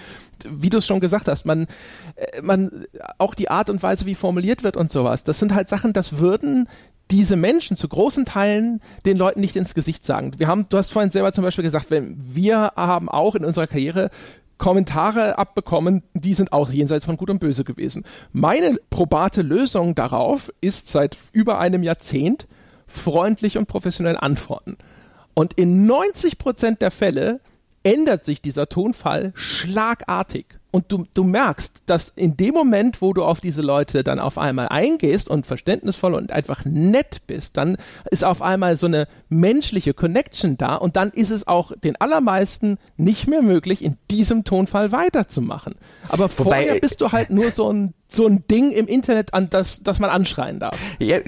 [0.50, 1.68] Wie du es schon gesagt hast, man,
[2.16, 2.86] äh, man,
[3.18, 6.18] auch die Art und Weise, wie formuliert wird und sowas, das sind halt Sachen, das
[6.18, 6.70] würden
[7.12, 10.32] diese Menschen zu großen Teilen den Leuten nicht ins Gesicht sagen.
[10.38, 13.68] Wir haben, du hast vorhin selber zum Beispiel gesagt, wenn wir haben auch in unserer
[13.68, 14.10] Karriere
[14.58, 18.06] Kommentare abbekommen, die sind auch jenseits von Gut und Böse gewesen.
[18.32, 22.48] Meine probate Lösung darauf ist seit über einem Jahrzehnt
[22.88, 24.78] freundlich und professionell antworten.
[25.34, 27.42] Und in 90 Prozent der Fälle
[27.84, 30.46] ändert sich dieser Tonfall schlagartig.
[30.74, 34.40] Und du, du merkst, dass in dem Moment, wo du auf diese Leute dann auf
[34.40, 37.78] einmal eingehst und verständnisvoll und einfach nett bist, dann
[38.10, 42.80] ist auf einmal so eine menschliche Connection da und dann ist es auch den allermeisten
[42.98, 45.76] nicht mehr möglich, in diesem Tonfall weiterzumachen.
[46.10, 49.50] Aber Wobei, vorher bist du halt nur so ein so ein Ding im Internet, an
[49.50, 50.78] das, das man anschreien darf.
[51.00, 51.20] Ja,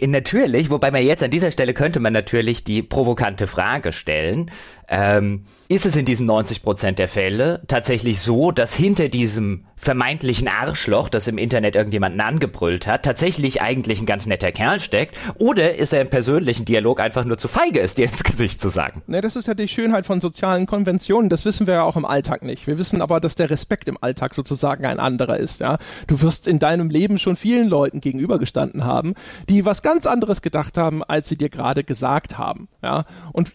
[0.00, 4.50] natürlich, wobei man jetzt an dieser Stelle könnte man natürlich die provokante Frage stellen,
[4.88, 10.48] ähm, ist es in diesen 90 Prozent der Fälle tatsächlich so, dass hinter diesem vermeintlichen
[10.48, 15.76] Arschloch, das im Internet irgendjemanden angebrüllt hat, tatsächlich eigentlich ein ganz netter Kerl steckt, oder
[15.76, 19.02] ist er im persönlichen Dialog einfach nur zu feige ist, dir ins Gesicht zu sagen.
[19.06, 22.04] Ne, das ist ja die Schönheit von sozialen Konventionen, das wissen wir ja auch im
[22.04, 22.66] Alltag nicht.
[22.66, 25.78] Wir wissen aber, dass der Respekt im Alltag sozusagen ein anderer ist, ja.
[26.06, 29.14] Du wirst in deinem Leben schon vielen Leuten gegenübergestanden haben,
[29.48, 33.04] die was ganz anderes gedacht haben, als sie dir gerade gesagt haben, ja.
[33.32, 33.52] Und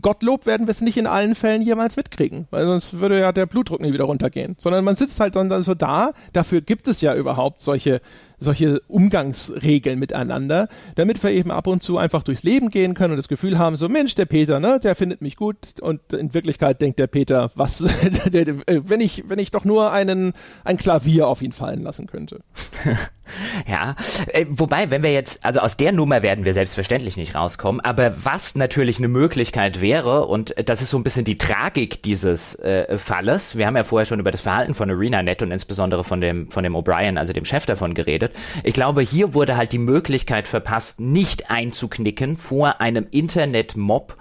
[0.00, 3.46] Gottlob werden wir es nicht in allen Fällen jemals mitkriegen, weil sonst würde ja der
[3.46, 6.12] Blutdruck nie wieder runtergehen, sondern man sitzt halt halt dann so da.
[6.32, 8.00] Dafür gibt es ja überhaupt solche,
[8.38, 13.16] solche Umgangsregeln miteinander, damit wir eben ab und zu einfach durchs Leben gehen können und
[13.16, 16.80] das Gefühl haben, so Mensch, der Peter, ne, der findet mich gut und in Wirklichkeit
[16.80, 20.32] denkt der Peter, was, wenn ich, wenn ich doch nur einen,
[20.64, 22.40] ein Klavier auf ihn fallen lassen könnte.
[23.66, 23.96] Ja,
[24.28, 28.24] äh, wobei, wenn wir jetzt, also aus der Nummer werden wir selbstverständlich nicht rauskommen, aber
[28.24, 32.98] was natürlich eine Möglichkeit wäre, und das ist so ein bisschen die Tragik dieses äh,
[32.98, 36.50] Falles, wir haben ja vorher schon über das Verhalten von ArenaNet und insbesondere von dem,
[36.50, 38.23] von dem O'Brien, also dem Chef davon geredet.
[38.62, 44.16] Ich glaube, hier wurde halt die Möglichkeit verpasst, nicht einzuknicken vor einem Internet-Mob,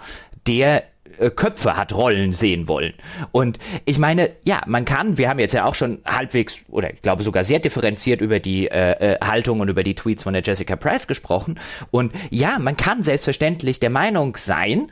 [0.48, 0.84] der
[1.20, 2.94] äh, Köpfe hat rollen sehen wollen.
[3.32, 7.02] Und ich meine, ja, man kann, wir haben jetzt ja auch schon halbwegs oder ich
[7.02, 10.44] glaube sogar sehr differenziert über die äh, äh, Haltung und über die Tweets von der
[10.44, 11.60] Jessica Price gesprochen.
[11.92, 14.92] Und ja, man kann selbstverständlich der Meinung sein,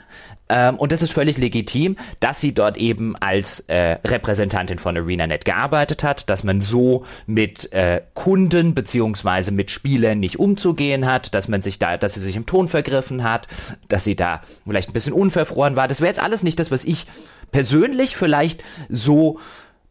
[0.52, 5.46] ähm, und das ist völlig legitim, dass sie dort eben als äh, Repräsentantin von ArenaNet
[5.46, 11.48] gearbeitet hat, dass man so mit äh, Kunden beziehungsweise mit Spielern nicht umzugehen hat, dass
[11.48, 13.48] man sich da, dass sie sich im Ton vergriffen hat,
[13.88, 15.88] dass sie da vielleicht ein bisschen unverfroren war.
[15.88, 17.08] Das wäre jetzt alles nicht das, was ich
[17.54, 19.40] persönlich vielleicht so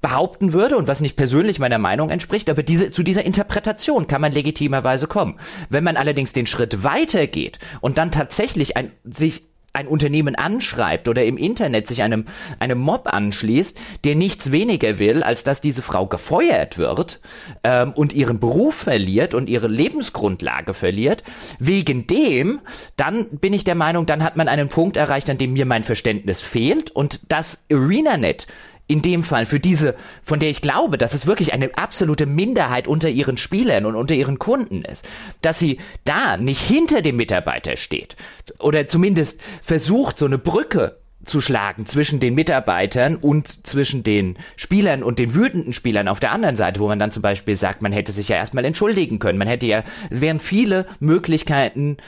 [0.03, 4.21] behaupten würde und was nicht persönlich meiner Meinung entspricht, aber diese, zu dieser Interpretation kann
[4.21, 5.39] man legitimerweise kommen.
[5.69, 11.25] Wenn man allerdings den Schritt weitergeht und dann tatsächlich ein, sich ein Unternehmen anschreibt oder
[11.25, 12.25] im Internet sich einem,
[12.59, 17.21] einem Mob anschließt, der nichts weniger will, als dass diese Frau gefeuert wird
[17.63, 21.23] ähm, und ihren Beruf verliert und ihre Lebensgrundlage verliert,
[21.59, 22.61] wegen dem,
[22.97, 25.85] dann bin ich der Meinung, dann hat man einen Punkt erreicht, an dem mir mein
[25.85, 26.91] Verständnis fehlt.
[26.91, 28.47] Und das ArenaNet
[28.91, 32.89] in dem Fall für diese, von der ich glaube, dass es wirklich eine absolute Minderheit
[32.89, 35.07] unter ihren Spielern und unter ihren Kunden ist,
[35.43, 38.17] dass sie da nicht hinter dem Mitarbeiter steht
[38.59, 45.03] oder zumindest versucht, so eine Brücke zu schlagen zwischen den Mitarbeitern und zwischen den Spielern
[45.03, 47.93] und den wütenden Spielern auf der anderen Seite, wo man dann zum Beispiel sagt, man
[47.93, 49.39] hätte sich ja erstmal entschuldigen können.
[49.39, 51.99] Man hätte ja, es wären viele Möglichkeiten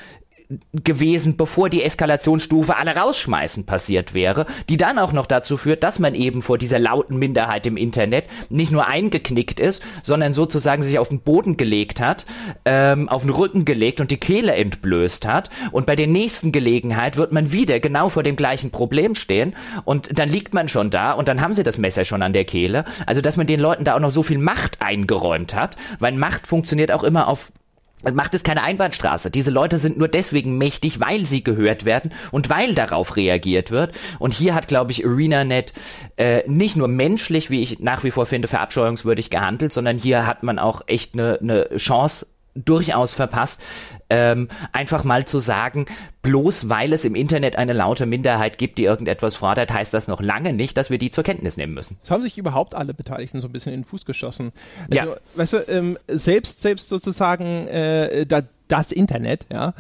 [0.73, 5.99] gewesen, bevor die Eskalationsstufe alle rausschmeißen passiert wäre, die dann auch noch dazu führt, dass
[5.99, 10.99] man eben vor dieser lauten Minderheit im Internet nicht nur eingeknickt ist, sondern sozusagen sich
[10.99, 12.27] auf den Boden gelegt hat,
[12.65, 15.51] ähm, auf den Rücken gelegt und die Kehle entblößt hat.
[15.71, 19.55] Und bei der nächsten Gelegenheit wird man wieder genau vor dem gleichen Problem stehen
[19.85, 22.45] und dann liegt man schon da und dann haben sie das Messer schon an der
[22.45, 22.85] Kehle.
[23.07, 26.47] Also, dass man den Leuten da auch noch so viel Macht eingeräumt hat, weil Macht
[26.47, 27.53] funktioniert auch immer auf
[28.15, 29.31] macht es keine Einbahnstraße.
[29.31, 33.93] Diese Leute sind nur deswegen mächtig, weil sie gehört werden und weil darauf reagiert wird.
[34.19, 35.73] Und hier hat, glaube ich, ArenaNet
[36.17, 40.43] äh, nicht nur menschlich, wie ich nach wie vor finde, verabscheuungswürdig gehandelt, sondern hier hat
[40.43, 43.61] man auch echt eine ne Chance durchaus verpasst,
[44.11, 45.87] ähm, einfach mal zu sagen,
[46.23, 50.21] bloß weil es im Internet eine laute Minderheit gibt, die irgendetwas fordert, heißt das noch
[50.21, 51.99] lange nicht, dass wir die zur Kenntnis nehmen müssen.
[52.03, 54.53] Es haben sich überhaupt alle Beteiligten so ein bisschen in den Fuß geschossen.
[54.91, 55.17] Also, ja.
[55.35, 59.75] weißt du, ähm, selbst, selbst sozusagen äh, da, das Internet, ja,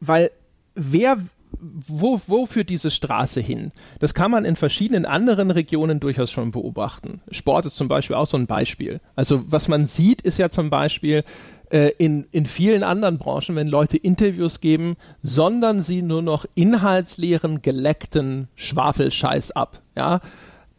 [0.00, 0.30] weil
[0.74, 1.18] wer
[1.60, 3.72] wo, wo führt diese Straße hin?
[3.98, 7.20] Das kann man in verschiedenen anderen Regionen durchaus schon beobachten.
[7.30, 9.00] Sport ist zum Beispiel auch so ein Beispiel.
[9.16, 11.24] Also was man sieht, ist ja zum Beispiel,
[11.70, 17.62] äh, in, in vielen anderen Branchen, wenn Leute Interviews geben, sondern sie nur noch inhaltsleeren,
[17.62, 19.80] geleckten Schwafelscheiß ab.
[19.96, 20.20] Ja,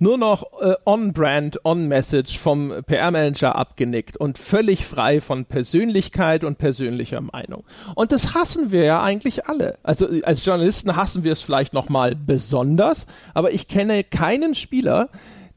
[0.01, 7.21] nur noch äh, on-brand, on-message vom PR-Manager abgenickt und völlig frei von Persönlichkeit und persönlicher
[7.21, 7.63] Meinung.
[7.93, 9.77] Und das hassen wir ja eigentlich alle.
[9.83, 13.05] Also als Journalisten hassen wir es vielleicht nochmal besonders,
[13.35, 15.07] aber ich kenne keinen Spieler,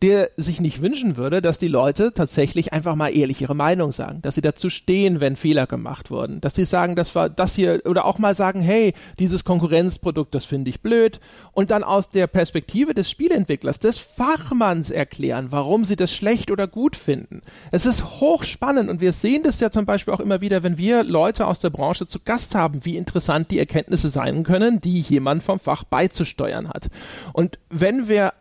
[0.04, 4.20] der sich nicht wünschen würde, dass die Leute tatsächlich einfach mal ehrlich ihre Meinung sagen,
[4.20, 7.80] dass sie dazu stehen, wenn Fehler gemacht wurden, dass sie sagen, das war das hier
[7.86, 11.20] oder auch mal sagen, hey, dieses Konkurrenzprodukt, das finde ich blöd
[11.52, 16.66] und dann aus der Perspektive des Spielentwicklers, des Fachmanns erklären, warum sie das schlecht oder
[16.66, 17.40] gut finden.
[17.70, 21.02] Es ist hochspannend und wir sehen das ja zum Beispiel auch immer wieder, wenn wir
[21.02, 25.42] Leute aus der Branche zu Gast haben, wie interessant die Erkenntnisse sein können, die jemand
[25.42, 26.90] vom Fach beizusteuern hat.
[27.32, 28.34] Und wenn wir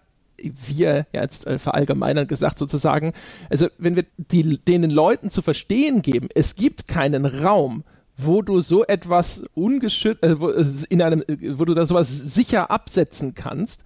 [0.43, 3.13] wir jetzt äh, verallgemeinern gesagt sozusagen,
[3.49, 7.83] also wenn wir die, denen Leuten zu verstehen geben, es gibt keinen Raum,
[8.15, 10.49] wo du so etwas ungeschützt, äh, wo,
[10.89, 11.23] in einem,
[11.57, 13.83] wo du da sowas sicher absetzen kannst,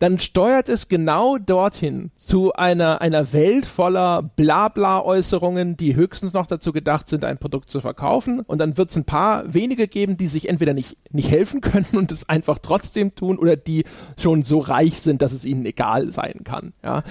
[0.00, 6.72] dann steuert es genau dorthin zu einer, einer Welt voller Blabla-Äußerungen, die höchstens noch dazu
[6.72, 8.40] gedacht sind, ein Produkt zu verkaufen.
[8.40, 11.86] Und dann wird es ein paar wenige geben, die sich entweder nicht, nicht helfen können
[11.92, 13.84] und es einfach trotzdem tun oder die
[14.18, 16.72] schon so reich sind, dass es ihnen egal sein kann.
[16.82, 17.02] Ja.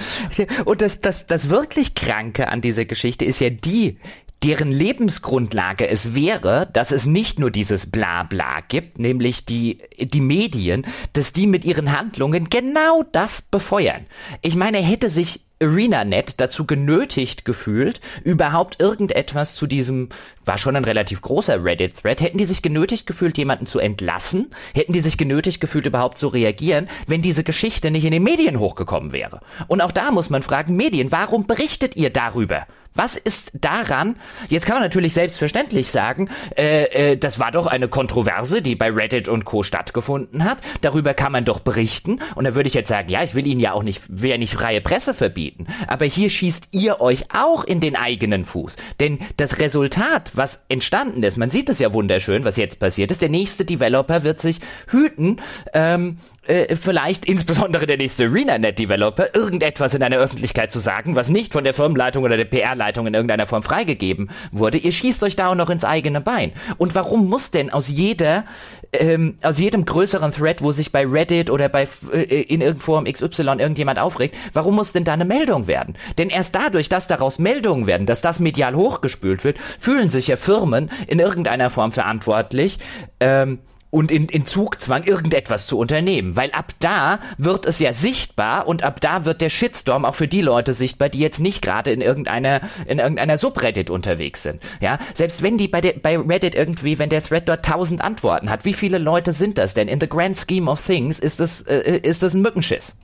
[0.65, 3.99] Und das, das, das wirklich Kranke an dieser Geschichte ist ja die,
[4.43, 10.85] deren Lebensgrundlage es wäre, dass es nicht nur dieses Blabla gibt, nämlich die, die Medien,
[11.13, 14.05] dass die mit ihren Handlungen genau das befeuern.
[14.41, 20.09] Ich meine, hätte sich ArenaNet dazu genötigt gefühlt, überhaupt irgendetwas zu diesem,
[20.45, 24.93] war schon ein relativ großer Reddit-Thread, hätten die sich genötigt gefühlt, jemanden zu entlassen, hätten
[24.93, 29.11] die sich genötigt gefühlt, überhaupt zu reagieren, wenn diese Geschichte nicht in den Medien hochgekommen
[29.11, 29.41] wäre.
[29.67, 32.65] Und auch da muss man fragen, Medien, warum berichtet ihr darüber?
[32.99, 34.17] Was ist daran?
[34.49, 38.91] Jetzt kann man natürlich selbstverständlich sagen, äh, äh, das war doch eine Kontroverse, die bei
[38.91, 39.63] Reddit und Co.
[39.63, 40.57] stattgefunden hat.
[40.81, 42.19] Darüber kann man doch berichten.
[42.35, 44.37] Und da würde ich jetzt sagen, ja, ich will Ihnen ja auch nicht, will ja
[44.37, 45.67] nicht freie Presse verbieten.
[45.87, 48.75] Aber hier schießt ihr euch auch in den eigenen Fuß.
[48.99, 53.21] Denn das Resultat, was entstanden ist, man sieht es ja wunderschön, was jetzt passiert ist.
[53.21, 54.59] Der nächste Developer wird sich
[54.89, 55.39] hüten,
[55.73, 56.17] ähm,
[56.49, 61.63] äh, vielleicht insbesondere der nächste ArenaNet-Developer irgendetwas in einer Öffentlichkeit zu sagen, was nicht von
[61.63, 64.79] der Firmenleitung oder der PR-Leitung in irgendeiner Form freigegeben wurde.
[64.79, 66.53] Ihr schießt euch da auch noch ins eigene Bein.
[66.77, 68.45] Und warum muss denn aus jeder,
[68.91, 73.05] ähm, aus jedem größeren Thread, wo sich bei Reddit oder bei äh, in irgendeiner Form
[73.05, 75.95] XY irgendjemand aufregt, warum muss denn da eine Meldung werden?
[76.17, 80.35] Denn erst dadurch, dass daraus Meldungen werden, dass das medial hochgespült wird, fühlen sich ja
[80.35, 82.79] Firmen in irgendeiner Form verantwortlich,
[83.19, 83.59] ähm,
[83.91, 88.83] und in, in Zugzwang irgendetwas zu unternehmen, weil ab da wird es ja sichtbar und
[88.83, 92.01] ab da wird der Shitstorm auch für die Leute sichtbar, die jetzt nicht gerade in
[92.01, 94.61] irgendeiner in irgendeiner Subreddit unterwegs sind.
[94.79, 98.49] Ja, selbst wenn die bei der bei Reddit irgendwie, wenn der Thread dort tausend Antworten
[98.49, 99.87] hat, wie viele Leute sind das denn?
[99.87, 102.95] In the grand scheme of things ist das äh, ist das ein Mückenschiss.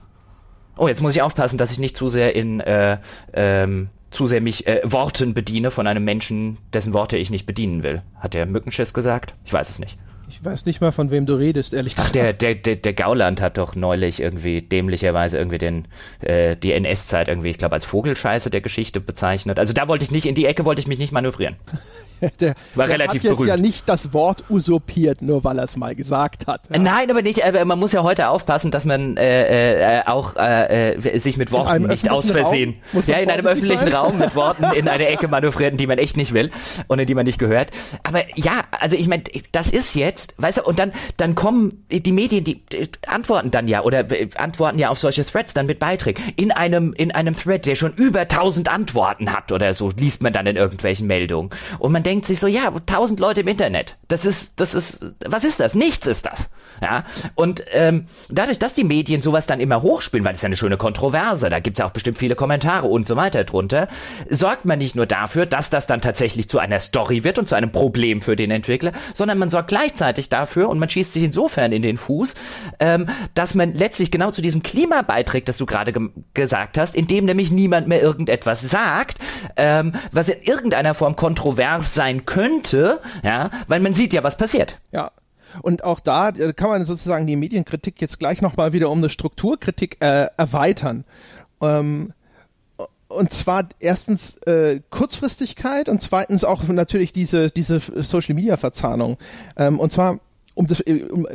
[0.78, 2.98] Oh, jetzt muss ich aufpassen, dass ich nicht zu sehr in äh,
[3.34, 7.82] ähm, zu sehr mich äh, Worten bediene von einem Menschen, dessen Worte ich nicht bedienen
[7.82, 8.04] will.
[8.20, 9.34] Hat der Mückenschiss gesagt?
[9.44, 9.98] Ich weiß es nicht.
[10.28, 12.12] Ich weiß nicht mal, von wem du redest, ehrlich gesagt.
[12.12, 15.88] Ach, der, der, der, der Gauland hat doch neulich irgendwie dämlicherweise irgendwie den,
[16.22, 19.60] äh, die NS-Zeit irgendwie, ich glaube, als Vogelscheiße der Geschichte bezeichnet.
[19.60, 21.58] Also da wollte ich nicht, in die Ecke wollte ich mich nicht manövrieren.
[22.40, 23.50] der, war der relativ hat jetzt berühmt.
[23.50, 26.70] ja nicht das Wort usurpiert, nur weil er es mal gesagt hat.
[26.72, 26.80] Ja.
[26.80, 27.44] Nein, aber nicht.
[27.44, 31.52] Aber man muss ja heute aufpassen, dass man äh, äh, auch äh, äh sich mit
[31.52, 33.94] Worten nicht aus Versehen, ja, in einem öffentlichen sein?
[33.94, 36.52] Raum mit Worten in eine Ecke manövrieren, die man echt nicht will
[36.88, 37.70] und in die man nicht gehört.
[38.04, 42.12] Aber ja, also ich meine, das ist jetzt, weißt du, und dann dann kommen die
[42.12, 45.80] Medien, die, die antworten dann ja oder äh, antworten ja auf solche Threads dann mit
[45.80, 50.24] Beiträgen in einem in einem Thread, der schon über 1000 Antworten hat oder so, liest
[50.24, 53.98] man dann in irgendwelchen Meldungen und man denkt sich so, ja, tausend Leute im Internet.
[54.08, 55.76] Das ist, das ist, was ist das?
[55.76, 56.50] Nichts ist das.
[56.82, 60.58] Ja, und ähm, dadurch, dass die Medien sowas dann immer hochspielen, weil es ja eine
[60.58, 63.88] schöne Kontroverse, da gibt's ja auch bestimmt viele Kommentare und so weiter drunter,
[64.30, 67.56] sorgt man nicht nur dafür, dass das dann tatsächlich zu einer Story wird und zu
[67.56, 71.72] einem Problem für den Entwickler, sondern man sorgt gleichzeitig dafür und man schießt sich insofern
[71.72, 72.36] in den Fuß,
[72.80, 76.96] ähm, dass man letztlich genau zu diesem Klima beiträgt, das du gerade ge gesagt hast,
[76.96, 79.18] in dem nämlich niemand mehr irgendetwas sagt,
[79.56, 84.80] ähm, was in irgendeiner Form kontrovers sein könnte, ja, weil man sieht ja, was passiert.
[84.92, 85.12] Ja.
[85.62, 89.10] Und auch da äh, kann man sozusagen die Medienkritik jetzt gleich nochmal wieder um eine
[89.10, 91.06] Strukturkritik äh, erweitern.
[91.62, 92.14] Ähm,
[93.08, 99.18] und zwar erstens äh, Kurzfristigkeit und zweitens auch natürlich diese, diese Social Media Verzahnung.
[99.58, 100.20] Ähm, und zwar
[100.56, 101.28] um das äh, um,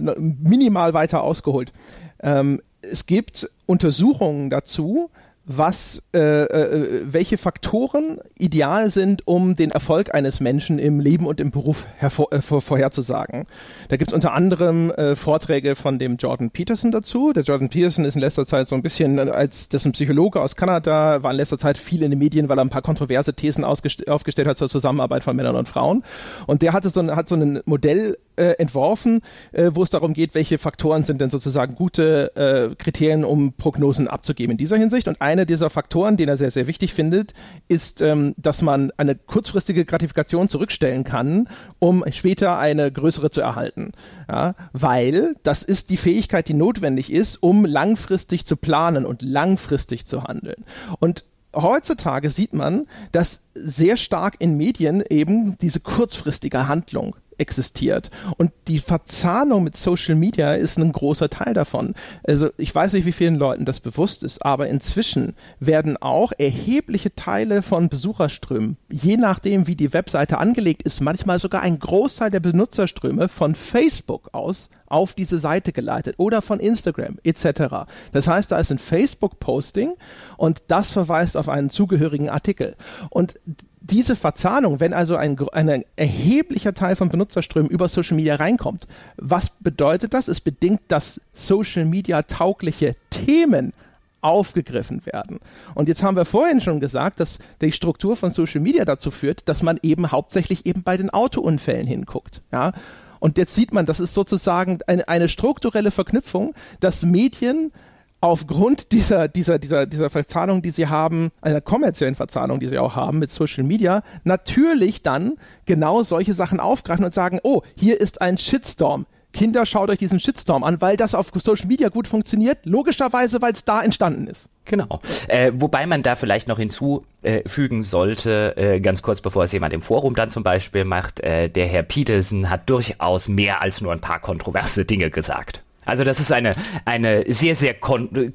[0.43, 1.73] minimal weiter ausgeholt.
[2.21, 5.11] Ähm, es gibt Untersuchungen dazu,
[5.47, 11.41] was, äh, äh, welche Faktoren ideal sind, um den Erfolg eines Menschen im Leben und
[11.41, 13.47] im Beruf hervor, äh, vorherzusagen.
[13.89, 17.33] Da gibt es unter anderem äh, Vorträge von dem Jordan Peterson dazu.
[17.33, 20.57] Der Jordan Peterson ist in letzter Zeit so ein bisschen als das ein Psychologe aus
[20.57, 23.65] Kanada, war in letzter Zeit viel in den Medien, weil er ein paar kontroverse Thesen
[23.65, 26.05] aufgestellt hat zur Zusammenarbeit von Männern und Frauen.
[26.47, 29.21] Und der hatte so ein, hat so ein Modell äh, entworfen,
[29.53, 34.09] äh, wo es darum geht, welche Faktoren sind denn sozusagen gute äh, Kriterien, um Prognosen
[34.09, 35.09] abzugeben in dieser Hinsicht.
[35.09, 37.35] Und einer dieser Faktoren, den er sehr, sehr wichtig findet,
[37.69, 41.49] ist, ähm, dass man eine kurzfristige Gratifikation zurückstellen kann,
[41.79, 43.93] um später eine größere zu erhalten.
[44.29, 50.07] Ja, weil das ist die Fähigkeit, die notwendig ist, um langfristig zu planen und langfristig
[50.07, 50.65] zu handeln.
[50.99, 58.11] Und heutzutage sieht man, dass sehr stark in Medien eben diese kurzfristige Handlung existiert.
[58.37, 61.95] Und die Verzahnung mit Social Media ist ein großer Teil davon.
[62.25, 67.15] Also ich weiß nicht, wie vielen Leuten das bewusst ist, aber inzwischen werden auch erhebliche
[67.15, 72.41] Teile von Besucherströmen, je nachdem, wie die Webseite angelegt ist, manchmal sogar ein Großteil der
[72.41, 77.87] Benutzerströme von Facebook aus auf diese Seite geleitet oder von Instagram etc.
[78.13, 79.95] Das heißt, da ist ein Facebook-Posting
[80.37, 82.77] und das verweist auf einen zugehörigen Artikel.
[83.09, 83.37] Und
[83.81, 88.87] diese Verzahnung, wenn also ein, ein erheblicher Teil von Benutzerströmen über Social Media reinkommt,
[89.17, 90.29] was bedeutet das?
[90.29, 93.73] Es bedingt, dass Social Media taugliche Themen
[94.21, 95.41] aufgegriffen werden.
[95.75, 99.49] Und jetzt haben wir vorhin schon gesagt, dass die Struktur von Social Media dazu führt,
[99.49, 102.43] dass man eben hauptsächlich eben bei den Autounfällen hinguckt.
[102.53, 102.73] Ja,
[103.19, 107.73] und jetzt sieht man, das ist sozusagen eine, eine strukturelle Verknüpfung, dass Medien
[108.21, 112.97] aufgrund dieser, dieser, dieser, dieser Verzahnung, die sie haben, einer kommerziellen Verzahnung, die sie auch
[112.97, 115.35] haben mit Social Media, natürlich dann
[115.65, 119.07] genau solche Sachen aufgreifen und sagen, oh, hier ist ein Shitstorm.
[119.33, 122.67] Kinder, schaut euch diesen Shitstorm an, weil das auf Social Media gut funktioniert.
[122.67, 124.49] Logischerweise, weil es da entstanden ist.
[124.65, 125.01] Genau.
[125.29, 129.83] Äh, wobei man da vielleicht noch hinzufügen sollte, äh, ganz kurz bevor es jemand im
[129.83, 134.01] Forum dann zum Beispiel macht, äh, der Herr Peterson hat durchaus mehr als nur ein
[134.01, 135.63] paar kontroverse Dinge gesagt.
[135.85, 136.55] Also das ist eine,
[136.85, 137.75] eine sehr, sehr,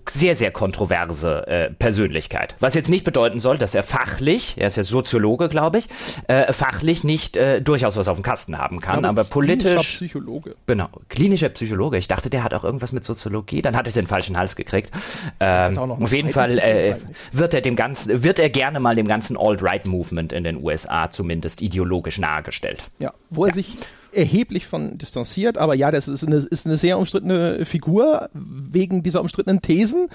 [0.10, 2.56] sehr, sehr kontroverse äh, Persönlichkeit.
[2.60, 5.88] Was jetzt nicht bedeuten soll, dass er fachlich, er ist ja Soziologe, glaube ich,
[6.28, 9.72] äh, fachlich nicht äh, durchaus was auf dem Kasten haben kann, glaube, aber politisch.
[9.72, 10.56] Klinischer Psychologe.
[10.68, 11.98] Genau, klinischer Psychologe.
[11.98, 13.62] Ich dachte, der hat auch irgendwas mit Soziologie.
[13.62, 14.92] Dann hat er den falschen Hals gekriegt.
[15.40, 16.96] Ähm, auf jeden Fall äh,
[17.32, 21.62] wird er dem ganzen, wird er gerne mal dem ganzen Alt-Right-Movement in den USA zumindest
[21.62, 22.84] ideologisch nahegestellt.
[23.00, 23.78] Ja, wo er sich
[24.16, 29.22] erheblich von distanziert, aber ja, das ist eine, ist eine sehr umstrittene Figur wegen dieser
[29.22, 30.08] umstrittenen Thesen.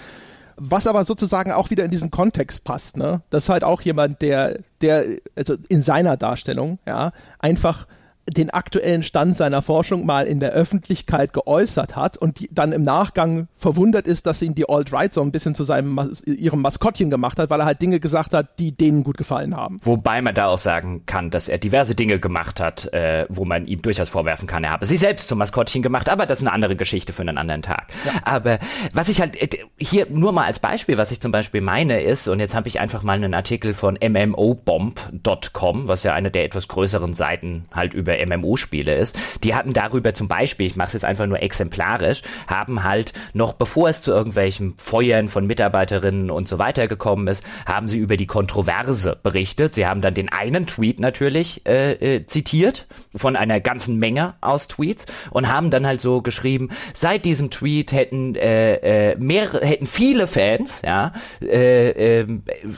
[0.62, 3.22] Was aber sozusagen auch wieder in diesen Kontext passt, ne?
[3.30, 7.86] Das ist halt auch jemand, der, der, also in seiner Darstellung, ja, einfach
[8.28, 12.82] den aktuellen Stand seiner Forschung mal in der Öffentlichkeit geäußert hat und die, dann im
[12.82, 17.38] Nachgang verwundert ist, dass ihn die Alt-Right so ein bisschen zu seinem ihrem Maskottchen gemacht
[17.38, 19.80] hat, weil er halt Dinge gesagt hat, die denen gut gefallen haben.
[19.82, 23.66] Wobei man da auch sagen kann, dass er diverse Dinge gemacht hat, äh, wo man
[23.66, 26.54] ihm durchaus vorwerfen kann, er habe sie selbst zum Maskottchen gemacht, aber das ist eine
[26.54, 27.88] andere Geschichte für einen anderen Tag.
[28.04, 28.12] Ja.
[28.24, 28.58] Aber
[28.92, 32.28] was ich halt äh, hier nur mal als Beispiel, was ich zum Beispiel meine ist,
[32.28, 36.68] und jetzt habe ich einfach mal einen Artikel von mmobomb.com, was ja eine der etwas
[36.68, 41.04] größeren Seiten halt über MMO-Spiele ist, die hatten darüber zum Beispiel, ich mache es jetzt
[41.04, 46.58] einfach nur exemplarisch, haben halt noch bevor es zu irgendwelchen Feuern von Mitarbeiterinnen und so
[46.58, 49.74] weiter gekommen ist, haben sie über die Kontroverse berichtet.
[49.74, 54.68] Sie haben dann den einen Tweet natürlich äh, äh, zitiert von einer ganzen Menge aus
[54.68, 59.86] Tweets und haben dann halt so geschrieben, seit diesem Tweet hätten äh, äh, mehrere, hätten
[59.86, 61.12] viele Fans, ja,
[61.42, 62.26] äh, äh,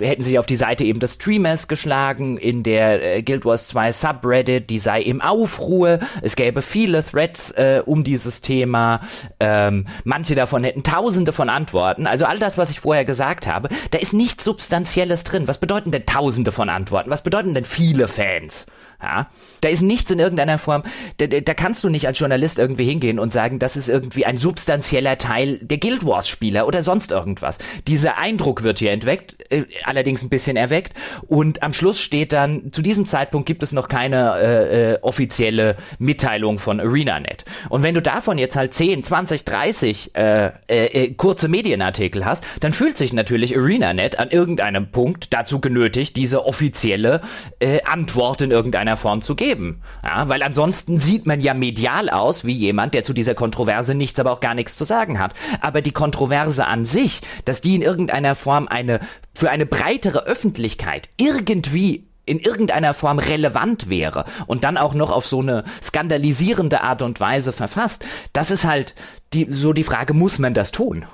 [0.00, 3.92] hätten sich auf die Seite eben des Streamers geschlagen, in der äh, Guild Wars 2
[3.92, 5.98] Subreddit, die sei im Aufruhr.
[6.22, 9.00] Es gäbe viele Threads äh, um dieses Thema.
[9.40, 12.06] Ähm, manche davon hätten tausende von Antworten.
[12.06, 15.48] Also all das, was ich vorher gesagt habe, da ist nichts Substanzielles drin.
[15.48, 17.10] Was bedeuten denn tausende von Antworten?
[17.10, 18.66] Was bedeuten denn viele Fans?
[19.02, 19.28] Ja,
[19.62, 20.82] da ist nichts in irgendeiner Form,
[21.18, 24.38] da, da kannst du nicht als Journalist irgendwie hingehen und sagen, das ist irgendwie ein
[24.38, 27.58] substanzieller Teil der Guild Wars Spieler oder sonst irgendwas.
[27.88, 30.92] Dieser Eindruck wird hier entweckt, äh, allerdings ein bisschen erweckt
[31.26, 35.76] und am Schluss steht dann, zu diesem Zeitpunkt gibt es noch keine äh, äh, offizielle
[35.98, 37.44] Mitteilung von ArenaNet.
[37.68, 42.72] Und wenn du davon jetzt halt 10, 20, 30 äh, äh, kurze Medienartikel hast, dann
[42.72, 47.20] fühlt sich natürlich ArenaNet an irgendeinem Punkt dazu genötigt, diese offizielle
[47.58, 49.82] äh, Antwort in irgendeiner irgendeiner Form zu geben.
[50.04, 54.18] Ja, weil ansonsten sieht man ja medial aus wie jemand, der zu dieser Kontroverse nichts,
[54.20, 55.34] aber auch gar nichts zu sagen hat.
[55.60, 59.00] Aber die Kontroverse an sich, dass die in irgendeiner Form eine,
[59.34, 65.26] für eine breitere Öffentlichkeit irgendwie in irgendeiner Form relevant wäre und dann auch noch auf
[65.26, 68.94] so eine skandalisierende Art und Weise verfasst, das ist halt
[69.32, 71.04] die, so die Frage, muss man das tun?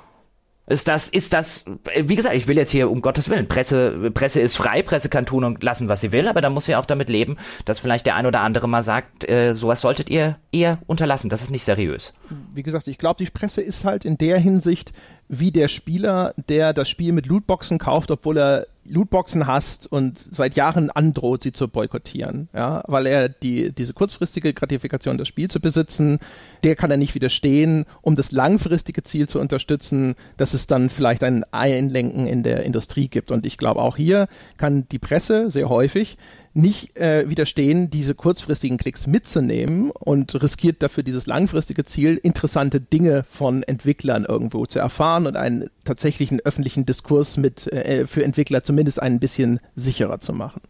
[0.69, 1.65] Ist das, ist das,
[1.95, 5.25] wie gesagt, ich will jetzt hier um Gottes Willen, Presse, Presse ist frei, Presse kann
[5.25, 8.05] tun und lassen, was sie will, aber da muss sie auch damit leben, dass vielleicht
[8.05, 11.63] der ein oder andere mal sagt, äh, sowas solltet ihr eher unterlassen, das ist nicht
[11.63, 12.13] seriös.
[12.53, 14.93] Wie gesagt, ich glaube, die Presse ist halt in der Hinsicht
[15.27, 20.55] wie der Spieler, der das Spiel mit Lootboxen kauft, obwohl er Lootboxen hasst und seit
[20.55, 25.59] Jahren androht, sie zu boykottieren, ja, weil er die, diese kurzfristige Gratifikation des Spiels zu
[25.59, 26.19] besitzen,
[26.63, 31.23] der kann er nicht widerstehen, um das langfristige Ziel zu unterstützen, dass es dann vielleicht
[31.23, 33.31] ein Einlenken in der Industrie gibt.
[33.31, 36.17] Und ich glaube, auch hier kann die Presse sehr häufig
[36.61, 43.23] nicht äh, widerstehen, diese kurzfristigen Klicks mitzunehmen und riskiert dafür dieses langfristige Ziel, interessante Dinge
[43.23, 49.01] von Entwicklern irgendwo zu erfahren und einen tatsächlichen öffentlichen Diskurs mit äh, für Entwickler zumindest
[49.01, 50.61] ein bisschen sicherer zu machen.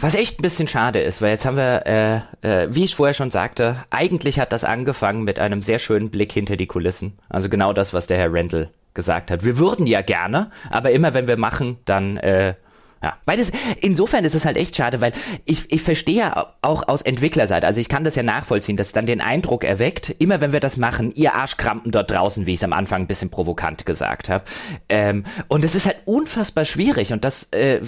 [0.00, 3.14] Was echt ein bisschen schade ist, weil jetzt haben wir, äh, äh, wie ich vorher
[3.14, 7.14] schon sagte, eigentlich hat das angefangen mit einem sehr schönen Blick hinter die Kulissen.
[7.28, 9.44] Also genau das, was der Herr Randall gesagt hat.
[9.44, 12.54] Wir würden ja gerne, aber immer wenn wir machen, dann äh,
[13.04, 13.52] ja, weil das,
[13.82, 15.12] insofern ist es halt echt schade, weil
[15.44, 19.04] ich, ich verstehe ja auch aus Entwicklerseite, also ich kann das ja nachvollziehen, dass dann
[19.04, 22.64] den Eindruck erweckt, immer wenn wir das machen, ihr Arschkrampen dort draußen, wie ich es
[22.64, 24.44] am Anfang ein bisschen provokant gesagt habe.
[24.88, 27.80] Ähm, und es ist halt unfassbar schwierig und das äh,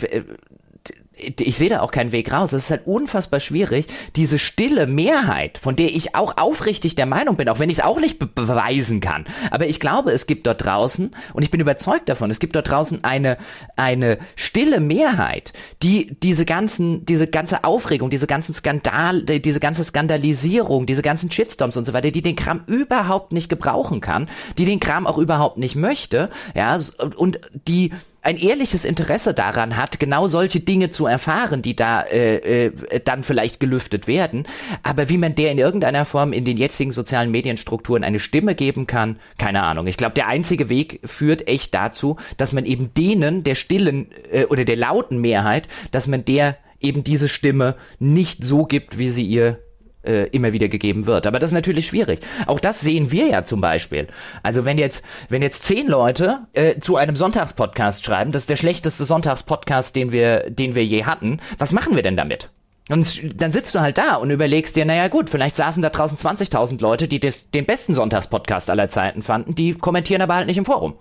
[1.19, 2.53] ich sehe da auch keinen Weg raus.
[2.53, 3.87] Es ist halt unfassbar schwierig,
[4.17, 7.85] diese stille Mehrheit, von der ich auch aufrichtig der Meinung bin, auch wenn ich es
[7.85, 9.25] auch nicht be beweisen kann.
[9.51, 12.69] Aber ich glaube, es gibt dort draußen, und ich bin überzeugt davon, es gibt dort
[12.69, 13.39] draußen eine,
[13.77, 15.53] eine stille Mehrheit,
[15.83, 21.77] die diese ganzen, diese ganze Aufregung, diese ganzen Skandal, diese ganze Skandalisierung, diese ganzen Shitstorms
[21.77, 24.29] und so weiter, die den Kram überhaupt nicht gebrauchen kann,
[24.59, 26.79] die den Kram auch überhaupt nicht möchte, ja,
[27.17, 27.93] und die
[28.27, 33.23] ein ehrliches Interesse daran hat, genau solche Dinge zu erfahren, die da äh, äh, dann
[33.23, 34.47] vielleicht gelüftet werden.
[34.83, 38.89] Aber wie man der in irgendeiner Form in den jetzigen sozialen Medienstrukturen eine Stimme geben
[38.89, 39.87] kann, keine Ahnung.
[39.87, 44.47] Ich glaube, der einzige Weg führt echt dazu, dass man eben denen der stillen äh,
[44.47, 49.25] oder der lauten Mehrheit, dass man der eben diese Stimme nicht so gibt, wie sie
[49.25, 49.61] ihr
[50.07, 51.27] äh, immer wieder gegeben wird.
[51.27, 52.21] Aber das ist natürlich schwierig.
[52.47, 54.07] Auch das sehen wir ja zum Beispiel.
[54.43, 58.57] Also wenn jetzt, wenn jetzt zehn Leute äh, zu einem Sonntagspodcast schreiben, das ist der
[58.57, 62.51] schlechteste Sonntagspodcast, den wir, den wir je hatten, was machen wir denn damit?
[62.89, 66.19] Und dann sitzt du halt da und überlegst dir, naja gut, vielleicht saßen da draußen
[66.19, 70.59] 20.000 Leute, die des, den besten Sonntagspodcast aller Zeiten fanden, die kommentieren aber halt nicht
[70.59, 70.95] im Forum.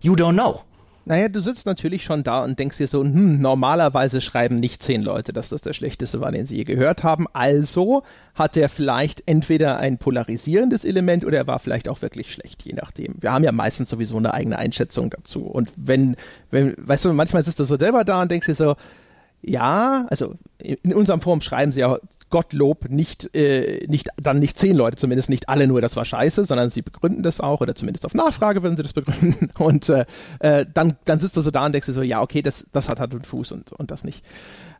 [0.00, 0.62] You don't know.
[1.04, 5.02] Naja, du sitzt natürlich schon da und denkst dir so, hm, normalerweise schreiben nicht zehn
[5.02, 7.26] Leute, dass das der schlechteste war, den sie je gehört haben.
[7.32, 8.04] Also
[8.34, 12.74] hat er vielleicht entweder ein polarisierendes Element oder er war vielleicht auch wirklich schlecht, je
[12.74, 13.14] nachdem.
[13.18, 15.42] Wir haben ja meistens sowieso eine eigene Einschätzung dazu.
[15.42, 16.16] Und wenn,
[16.50, 18.76] wenn, weißt du, manchmal sitzt du so selber da und denkst dir so,
[19.42, 21.98] ja, also in unserem Forum schreiben sie ja
[22.30, 26.44] Gottlob nicht, äh, nicht, dann nicht zehn Leute, zumindest nicht alle nur, das war scheiße,
[26.44, 30.04] sondern sie begründen das auch oder zumindest auf Nachfrage würden sie das begründen und äh,
[30.38, 32.88] äh, dann, dann sitzt du so da und denkst dir so, ja, okay, das, das
[32.88, 34.24] hat halt einen Fuß und, und das nicht.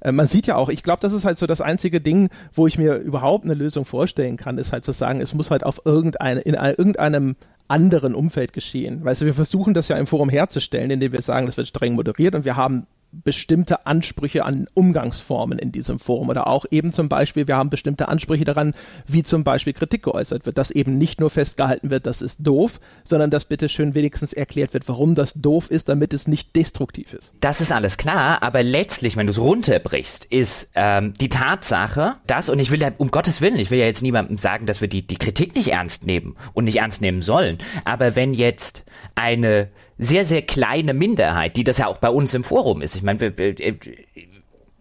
[0.01, 2.69] Äh, man sieht ja auch, ich glaube, das ist halt so das einzige Ding, wo
[2.69, 5.83] ich mir überhaupt eine Lösung vorstellen kann, ist halt zu sagen, es muss halt auf
[5.85, 7.35] irgendeine, in irgendeinem
[7.67, 9.05] anderen Umfeld geschehen.
[9.05, 11.95] Weißt du, wir versuchen das ja im Forum herzustellen, indem wir sagen, das wird streng
[11.95, 17.09] moderiert und wir haben bestimmte Ansprüche an Umgangsformen in diesem Forum oder auch eben zum
[17.09, 18.75] Beispiel, wir haben bestimmte Ansprüche daran,
[19.07, 22.81] wie zum Beispiel Kritik geäußert wird, dass eben nicht nur festgehalten wird, das ist doof,
[23.05, 27.13] sondern dass bitte schön wenigstens erklärt wird, warum das doof ist, damit es nicht destruktiv
[27.13, 27.35] ist.
[27.41, 32.49] Das ist alles klar, aber letztlich, wenn du es runterbrichst, ist ähm, die Tatsache, dass,
[32.49, 34.89] und ich will ja, um Gottes Willen, ich will ja jetzt niemandem sagen, dass wir
[34.89, 38.85] die, die Kritik nicht ernst nehmen und nicht ernst nehmen sollen, aber wenn jetzt
[39.15, 39.69] eine
[39.99, 42.97] sehr, sehr kleine Minderheit, die das ja auch bei uns im Forum ist.
[42.97, 43.75] Ich meine, äh,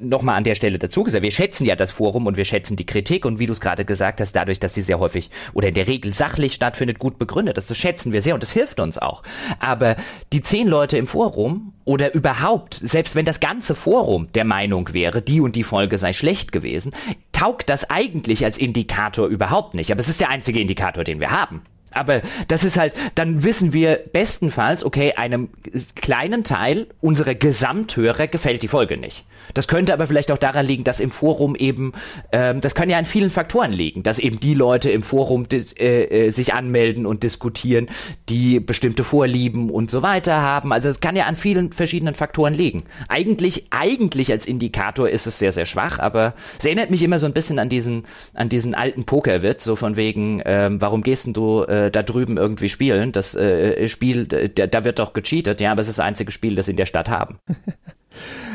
[0.01, 2.85] nochmal an der Stelle dazu gesagt, wir schätzen ja das Forum und wir schätzen die
[2.85, 5.73] Kritik und wie du es gerade gesagt hast, dadurch, dass die sehr häufig oder in
[5.73, 8.97] der Regel sachlich stattfindet, gut begründet ist, das schätzen wir sehr und das hilft uns
[8.97, 9.23] auch.
[9.59, 9.95] Aber
[10.33, 15.21] die zehn Leute im Forum oder überhaupt, selbst wenn das ganze Forum der Meinung wäre,
[15.21, 16.93] die und die Folge sei schlecht gewesen,
[17.31, 19.91] taugt das eigentlich als Indikator überhaupt nicht.
[19.91, 21.61] Aber es ist der einzige Indikator, den wir haben.
[21.93, 25.49] Aber das ist halt, dann wissen wir bestenfalls, okay, einem
[25.95, 29.25] kleinen Teil unserer Gesamthörer gefällt die Folge nicht.
[29.53, 31.93] Das könnte aber vielleicht auch daran liegen, dass im Forum eben,
[32.31, 36.03] ähm, das kann ja an vielen Faktoren liegen, dass eben die Leute im Forum äh,
[36.03, 37.89] äh, sich anmelden und diskutieren,
[38.29, 40.71] die bestimmte Vorlieben und so weiter haben.
[40.71, 42.83] Also es kann ja an vielen verschiedenen Faktoren liegen.
[43.07, 47.25] Eigentlich, eigentlich als Indikator ist es sehr, sehr schwach, aber es erinnert mich immer so
[47.25, 51.33] ein bisschen an diesen, an diesen alten Pokerwitz, so von wegen, ähm, warum gehst denn
[51.33, 53.11] du äh, da drüben irgendwie spielen.
[53.11, 56.55] Das äh, Spiel, da, da wird doch gecheatet, ja, aber es ist das einzige Spiel,
[56.55, 57.39] das sie in der Stadt haben.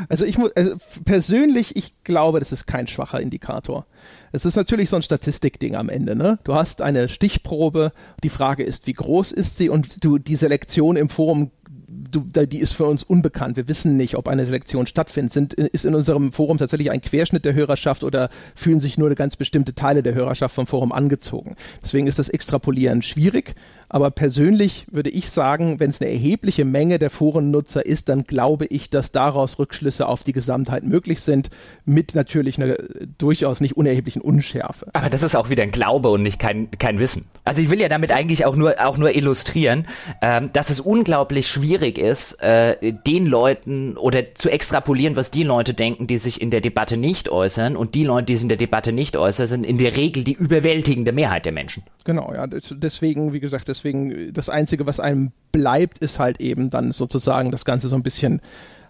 [0.09, 3.87] Also ich muss, also persönlich, ich glaube, das ist kein schwacher Indikator.
[4.33, 6.39] Es ist natürlich so ein Statistikding am Ende, ne?
[6.45, 7.93] Du hast eine Stichprobe,
[8.23, 11.51] die Frage ist, wie groß ist sie und du, die Selektion im Forum
[11.89, 13.57] du, die ist für uns unbekannt.
[13.57, 15.33] Wir wissen nicht, ob eine Selektion stattfindet.
[15.33, 19.37] Sind, ist in unserem Forum tatsächlich ein Querschnitt der Hörerschaft oder fühlen sich nur ganz
[19.37, 21.57] bestimmte Teile der Hörerschaft vom Forum angezogen?
[21.83, 23.55] Deswegen ist das Extrapolieren schwierig.
[23.89, 28.67] Aber persönlich würde ich sagen, wenn es eine erhebliche Menge der Forennutzer ist, dann glaube
[28.67, 31.51] ich, dass daraus Rückschlüsse auf die Gesamtheit möglich sind,
[31.85, 32.77] mit natürlich einer
[33.19, 34.87] durchaus nicht unerheblichen Unschärfe.
[34.93, 37.27] Aber das ist auch wieder ein Glaube und nicht kein, kein Wissen.
[37.45, 39.87] Also ich will ja damit eigentlich auch nur, auch nur illustrieren,
[40.21, 45.75] ähm, dass es unglaublich schwierig ist, äh, den Leuten oder zu extrapolieren, was die Leute
[45.75, 47.77] denken, die sich in der Debatte nicht äußern.
[47.77, 50.33] Und die Leute, die sich in der Debatte nicht äußern, sind in der Regel die
[50.33, 51.85] überwältigende Mehrheit der Menschen.
[52.05, 52.47] Genau, ja.
[52.47, 57.65] Deswegen, wie gesagt, deswegen das Einzige, was einem bleibt, ist halt eben dann sozusagen das
[57.65, 58.41] Ganze so ein bisschen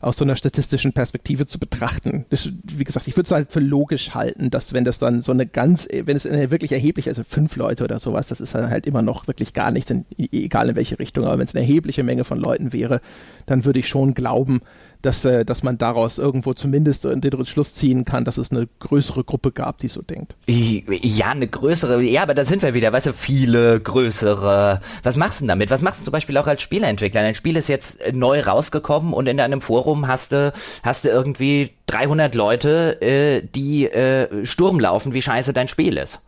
[0.01, 2.27] aus so einer statistischen Perspektive zu betrachten.
[2.31, 5.33] Das, wie gesagt, ich würde es halt für logisch halten, dass wenn das dann so
[5.33, 8.71] eine ganz, wenn es eine wirklich erhebliche, also fünf Leute oder sowas, das ist dann
[8.71, 11.65] halt immer noch wirklich gar nichts, in, egal in welche Richtung, aber wenn es eine
[11.65, 13.01] erhebliche Menge von Leuten wäre,
[13.47, 14.61] dann würde ich schon glauben,
[15.07, 19.25] dass, äh, dass man daraus irgendwo zumindest den Schluss ziehen kann, dass es eine größere
[19.25, 20.37] Gruppe gab, die so denkt.
[20.47, 24.81] Ja, eine größere, ja, aber da sind wir wieder, weißt du, viele größere.
[25.03, 25.71] Was machst du denn damit?
[25.71, 27.21] Was machst du zum Beispiel auch als Spieleentwickler?
[27.21, 30.53] Ein Spiel ist jetzt neu rausgekommen und in deinem Forum hast du,
[30.83, 36.21] hast du irgendwie 300 Leute, äh, die äh, Sturm laufen, wie scheiße dein Spiel ist.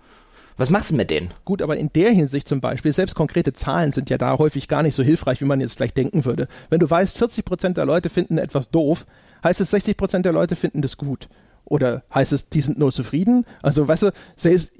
[0.59, 1.33] Was machst du mit denen?
[1.45, 4.83] Gut, aber in der Hinsicht zum Beispiel, selbst konkrete Zahlen sind ja da häufig gar
[4.83, 6.49] nicht so hilfreich, wie man jetzt vielleicht denken würde.
[6.69, 9.07] Wenn du weißt, 40 Prozent der Leute finden etwas doof,
[9.45, 11.29] heißt es, 60 Prozent der Leute finden das gut.
[11.65, 13.45] Oder heißt es, die sind nur zufrieden?
[13.63, 14.73] Also, weißt du, selbst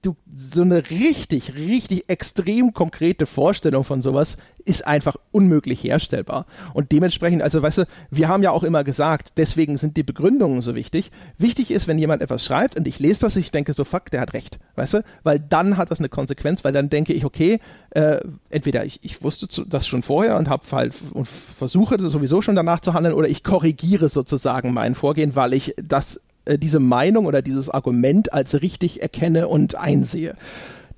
[0.00, 6.46] du, so eine richtig, richtig extrem konkrete Vorstellung von sowas ist einfach unmöglich herstellbar.
[6.74, 10.62] Und dementsprechend, also weißt du, wir haben ja auch immer gesagt, deswegen sind die Begründungen
[10.62, 11.10] so wichtig.
[11.38, 14.20] Wichtig ist, wenn jemand etwas schreibt und ich lese das, ich denke so, fuck, der
[14.20, 17.60] hat recht, weißt du, weil dann hat das eine Konsequenz, weil dann denke ich, okay,
[17.90, 18.18] äh,
[18.48, 22.80] entweder ich, ich wusste das schon vorher und habe halt und versuche sowieso schon danach
[22.80, 27.42] zu handeln oder ich korrigiere sozusagen mein Vorgehen, weil ich das äh, diese Meinung oder
[27.42, 30.36] dieses Argument als richtig erkenne und einsehe.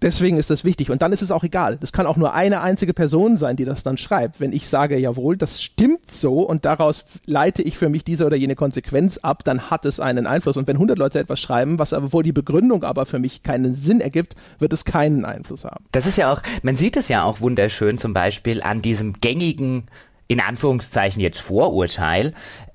[0.03, 0.91] Deswegen ist das wichtig.
[0.91, 1.79] Und dann ist es auch egal.
[1.79, 4.41] Das kann auch nur eine einzige Person sein, die das dann schreibt.
[4.41, 8.37] Wenn ich sage, jawohl, das stimmt so und daraus leite ich für mich diese oder
[8.37, 10.57] jene Konsequenz ab, dann hat es einen Einfluss.
[10.57, 13.73] Und wenn 100 Leute etwas schreiben, was aber wohl die Begründung aber für mich keinen
[13.73, 15.85] Sinn ergibt, wird es keinen Einfluss haben.
[15.93, 19.85] Das ist ja auch, man sieht es ja auch wunderschön zum Beispiel an diesem gängigen
[20.33, 22.33] in Anführungszeichen jetzt Vorurteil,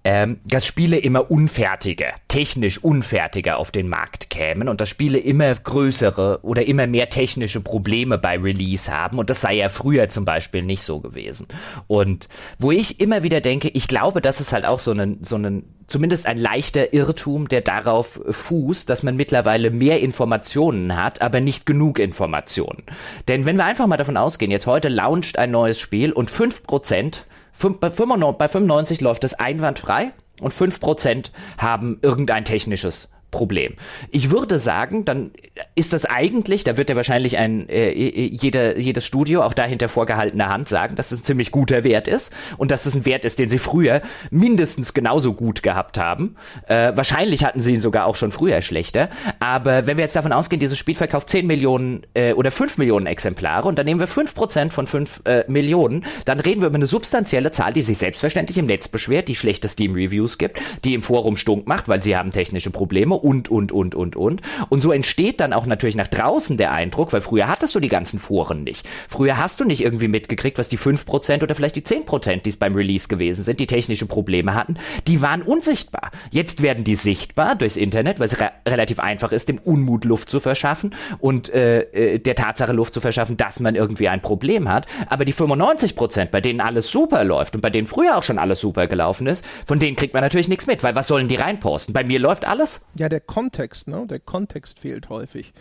[0.09, 5.53] ähm, dass Spiele immer unfertiger, technisch unfertiger auf den Markt kämen und dass Spiele immer
[5.53, 10.23] größere oder immer mehr technische Probleme bei Release haben und das sei ja früher zum
[10.23, 11.49] Beispiel nicht so gewesen.
[11.87, 15.35] Und wo ich immer wieder denke, ich glaube, das ist halt auch so ein, so
[15.35, 21.41] ein zumindest ein leichter Irrtum, der darauf fußt, dass man mittlerweile mehr Informationen hat, aber
[21.41, 22.83] nicht genug Informationen.
[23.27, 26.63] Denn wenn wir einfach mal davon ausgehen, jetzt heute launcht ein neues Spiel und fünf
[26.63, 27.25] Prozent
[27.57, 33.73] bei 95 läuft es einwandfrei und 5% haben irgendein technisches Problem.
[34.09, 35.31] Ich würde sagen, dann
[35.75, 40.47] ist das eigentlich, da wird ja wahrscheinlich ein äh, jeder, jedes Studio auch dahinter vorgehaltener
[40.47, 43.37] Hand sagen, dass es ein ziemlich guter Wert ist und dass es ein Wert ist,
[43.37, 44.01] den sie früher
[44.31, 46.35] mindestens genauso gut gehabt haben.
[46.67, 49.09] Äh, wahrscheinlich hatten sie ihn sogar auch schon früher schlechter.
[49.39, 53.07] Aber wenn wir jetzt davon ausgehen, dieses Spiel verkauft 10 Millionen äh, oder 5 Millionen
[53.07, 56.85] Exemplare und dann nehmen wir 5% von 5 äh, Millionen, dann reden wir über eine
[56.85, 61.35] substanzielle Zahl, die sich selbstverständlich im Netz beschwert, die schlechte Steam-Reviews gibt, die im Forum
[61.35, 64.41] stunk macht, weil sie haben technische Probleme und, und, und, und, und.
[64.69, 67.89] Und so entsteht dann auch natürlich nach draußen der Eindruck, weil früher hattest du die
[67.89, 68.87] ganzen Foren nicht.
[69.07, 72.57] Früher hast du nicht irgendwie mitgekriegt, was die 5% oder vielleicht die 10%, die es
[72.57, 74.77] beim Release gewesen sind, die technische Probleme hatten,
[75.07, 76.11] die waren unsichtbar.
[76.31, 80.29] Jetzt werden die sichtbar durchs Internet, weil es re relativ einfach ist, dem Unmut Luft
[80.29, 81.81] zu verschaffen und äh,
[82.15, 84.85] äh der Tatsache Luft zu verschaffen, dass man irgendwie ein Problem hat.
[85.07, 88.59] Aber die 95%, bei denen alles super läuft und bei denen früher auch schon alles
[88.59, 91.93] super gelaufen ist, von denen kriegt man natürlich nichts mit, weil was sollen die reinposten?
[91.93, 92.81] Bei mir läuft alles.
[92.97, 94.05] Ja, der Kontext, ne?
[94.09, 95.53] Der Kontext fehlt häufig.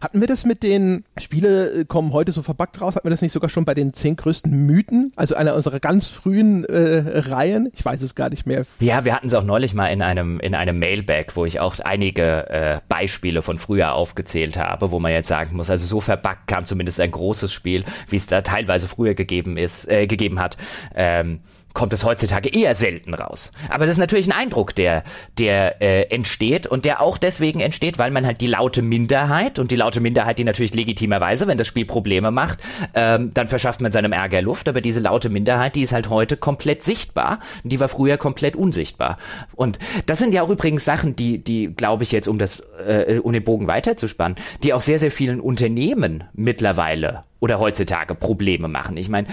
[0.00, 2.96] Hatten wir das mit den Spiele äh, kommen heute so verbuggt raus?
[2.96, 5.12] Hatten wir das nicht sogar schon bei den zehn größten Mythen?
[5.14, 7.70] Also einer unserer ganz frühen äh, Reihen?
[7.72, 8.64] Ich weiß es gar nicht mehr.
[8.80, 11.78] Ja, wir hatten es auch neulich mal in einem in einem Mailback, wo ich auch
[11.78, 16.48] einige äh, Beispiele von früher aufgezählt habe, wo man jetzt sagen muss, also so verbuggt
[16.48, 20.56] kam zumindest ein großes Spiel, wie es da teilweise früher gegeben ist, äh, gegeben hat.
[20.96, 21.40] Ähm,
[21.74, 23.52] kommt es heutzutage eher selten raus.
[23.68, 25.04] Aber das ist natürlich ein Eindruck, der,
[25.38, 29.70] der äh, entsteht und der auch deswegen entsteht, weil man halt die laute Minderheit und
[29.70, 32.60] die laute Minderheit, die natürlich legitimerweise, wenn das Spiel Probleme macht,
[32.94, 34.68] ähm, dann verschafft man seinem Ärger Luft.
[34.68, 37.40] Aber diese laute Minderheit, die ist halt heute komplett sichtbar.
[37.62, 39.18] Und die war früher komplett unsichtbar.
[39.54, 43.20] Und das sind ja auch übrigens Sachen, die, die glaube ich jetzt, um das, äh,
[43.22, 48.96] um den Bogen weiterzuspannen, die auch sehr, sehr vielen Unternehmen mittlerweile oder heutzutage Probleme machen.
[48.96, 49.26] Ich meine,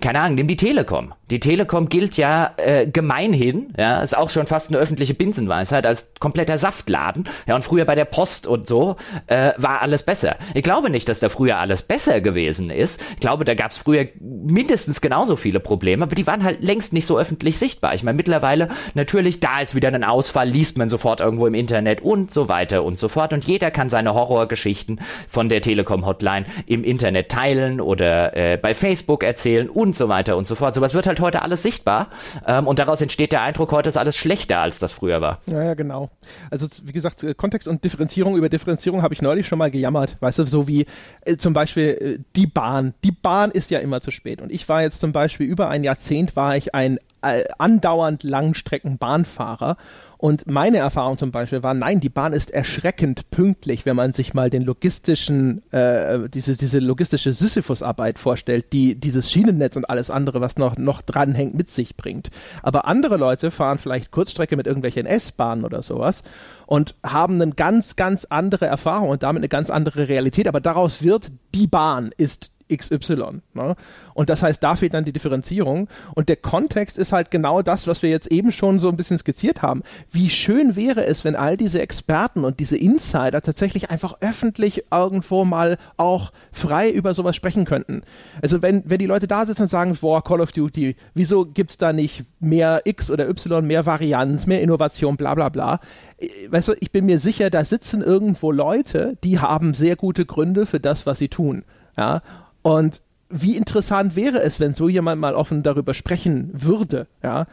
[0.00, 1.14] keine Ahnung, nimm die Telekom.
[1.30, 6.12] Die Telekom gilt ja äh, gemeinhin, ja, ist auch schon fast eine öffentliche Binsenweisheit als
[6.20, 7.28] kompletter Saftladen.
[7.48, 8.94] Ja, und früher bei der Post und so
[9.26, 10.36] äh, war alles besser.
[10.54, 13.00] Ich glaube nicht, dass da früher alles besser gewesen ist.
[13.14, 16.92] Ich glaube, da gab es früher mindestens genauso viele Probleme, aber die waren halt längst
[16.92, 17.94] nicht so öffentlich sichtbar.
[17.94, 22.00] Ich meine, mittlerweile natürlich, da ist wieder ein Ausfall, liest man sofort irgendwo im Internet
[22.00, 23.32] und so weiter und so fort.
[23.32, 28.74] Und jeder kann seine Horrorgeschichten von der Telekom-Hotline im Internet teilen teilen oder äh, bei
[28.74, 30.74] Facebook erzählen und so weiter und so fort.
[30.74, 32.08] Sowas wird halt heute alles sichtbar
[32.46, 35.38] ähm, und daraus entsteht der Eindruck, heute ist alles schlechter, als das früher war.
[35.46, 36.10] Ja, ja, genau.
[36.50, 40.16] Also wie gesagt, äh, Kontext und Differenzierung über Differenzierung habe ich neulich schon mal gejammert.
[40.20, 40.86] Weißt du, so wie
[41.22, 42.94] äh, zum Beispiel äh, die Bahn.
[43.04, 45.82] Die Bahn ist ja immer zu spät und ich war jetzt zum Beispiel über ein
[45.82, 49.76] Jahrzehnt war ich ein äh, andauernd Langstreckenbahnfahrer
[50.20, 54.34] und meine Erfahrung zum Beispiel war, nein, die Bahn ist erschreckend pünktlich, wenn man sich
[54.34, 60.42] mal den logistischen, äh, diese, diese logistische Sisyphus-Arbeit vorstellt, die dieses Schienennetz und alles andere,
[60.42, 62.28] was noch, noch dranhängt, mit sich bringt.
[62.62, 66.22] Aber andere Leute fahren vielleicht Kurzstrecke mit irgendwelchen S-Bahnen oder sowas
[66.66, 70.48] und haben eine ganz, ganz andere Erfahrung und damit eine ganz andere Realität.
[70.48, 73.42] Aber daraus wird, die Bahn ist XY.
[73.54, 73.74] Ne?
[74.14, 75.88] Und das heißt, da fehlt dann die Differenzierung.
[76.14, 79.18] Und der Kontext ist halt genau das, was wir jetzt eben schon so ein bisschen
[79.18, 79.82] skizziert haben.
[80.10, 85.44] Wie schön wäre es, wenn all diese Experten und diese Insider tatsächlich einfach öffentlich irgendwo
[85.44, 88.02] mal auch frei über sowas sprechen könnten.
[88.42, 91.70] Also wenn, wenn die Leute da sitzen und sagen, boah, Call of Duty, wieso gibt
[91.70, 95.80] es da nicht mehr X oder Y, mehr Varianz, mehr Innovation, bla bla bla.
[96.18, 100.26] Äh, weißt du, ich bin mir sicher, da sitzen irgendwo Leute, die haben sehr gute
[100.26, 101.64] Gründe für das, was sie tun.
[101.96, 102.22] Ja,
[102.62, 107.46] und wie interessant wäre es, wenn so jemand mal offen darüber sprechen würde, ja.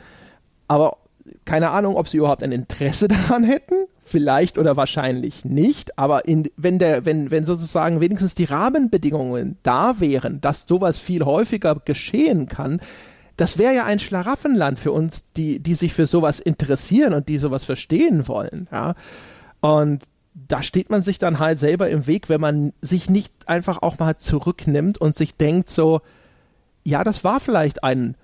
[0.68, 0.98] Aber
[1.46, 3.76] keine Ahnung, ob sie überhaupt ein Interesse daran hätten.
[4.02, 5.98] Vielleicht oder wahrscheinlich nicht.
[6.00, 11.26] Aber in, wenn, der, wenn, wenn sozusagen wenigstens die Rahmenbedingungen da wären, dass sowas viel
[11.26, 12.80] häufiger geschehen kann,
[13.36, 17.38] das wäre ja ein Schlaraffenland für uns, die, die sich für sowas interessieren und die
[17.38, 18.68] sowas verstehen wollen.
[18.72, 18.96] Ja.
[19.60, 20.06] Und
[20.48, 23.98] da steht man sich dann halt selber im Weg, wenn man sich nicht einfach auch
[23.98, 26.02] mal zurücknimmt und sich denkt so,
[26.84, 28.16] ja, das war vielleicht ein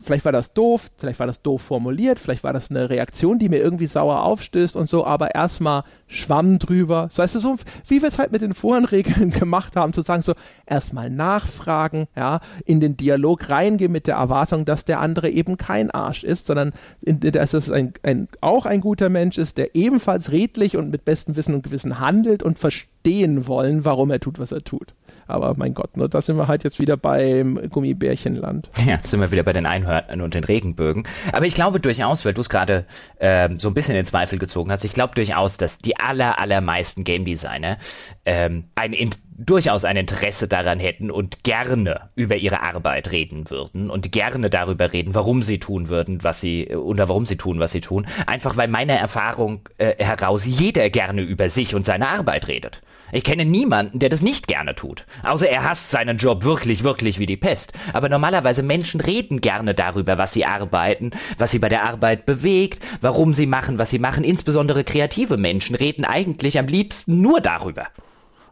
[0.00, 3.48] vielleicht war das doof, vielleicht war das doof formuliert, vielleicht war das eine Reaktion, die
[3.48, 7.08] mir irgendwie sauer aufstößt und so, aber erstmal Schwamm drüber.
[7.10, 7.56] So du, so
[7.86, 10.32] wie wir es halt mit den Forenregeln gemacht haben, zu sagen, so
[10.66, 15.90] erstmal nachfragen, ja, in den Dialog reingehen mit der Erwartung, dass der andere eben kein
[15.90, 16.72] Arsch ist, sondern
[17.04, 21.04] in, dass es ein, ein, auch ein guter Mensch ist, der ebenfalls redlich und mit
[21.04, 24.94] bestem Wissen und Gewissen handelt und verstehen wollen, warum er tut, was er tut.
[25.26, 28.70] Aber mein Gott, ne, da sind wir halt jetzt wieder beim Gummibärchenland.
[28.88, 31.06] Ja, sind wir wieder bei den Einhörnern und den Regenbögen.
[31.32, 32.86] Aber ich glaube durchaus, weil du es gerade
[33.18, 37.04] äh, so ein bisschen in Zweifel gezogen hast, ich glaube durchaus, dass die aller, allermeisten
[37.04, 37.78] Game Designer
[38.24, 43.88] ähm, ein in durchaus ein Interesse daran hätten und gerne über ihre Arbeit reden würden
[43.88, 47.70] und gerne darüber reden, warum sie tun würden, was sie oder warum sie tun, was
[47.70, 48.06] sie tun.
[48.26, 52.82] Einfach weil meiner Erfahrung äh, heraus jeder gerne über sich und seine Arbeit redet.
[53.12, 55.06] Ich kenne niemanden, der das nicht gerne tut.
[55.22, 57.72] Außer er hasst seinen Job wirklich, wirklich wie die Pest.
[57.92, 62.84] Aber normalerweise Menschen reden gerne darüber, was sie arbeiten, was sie bei der Arbeit bewegt,
[63.00, 64.24] warum sie machen, was sie machen.
[64.24, 67.86] Insbesondere kreative Menschen reden eigentlich am liebsten nur darüber.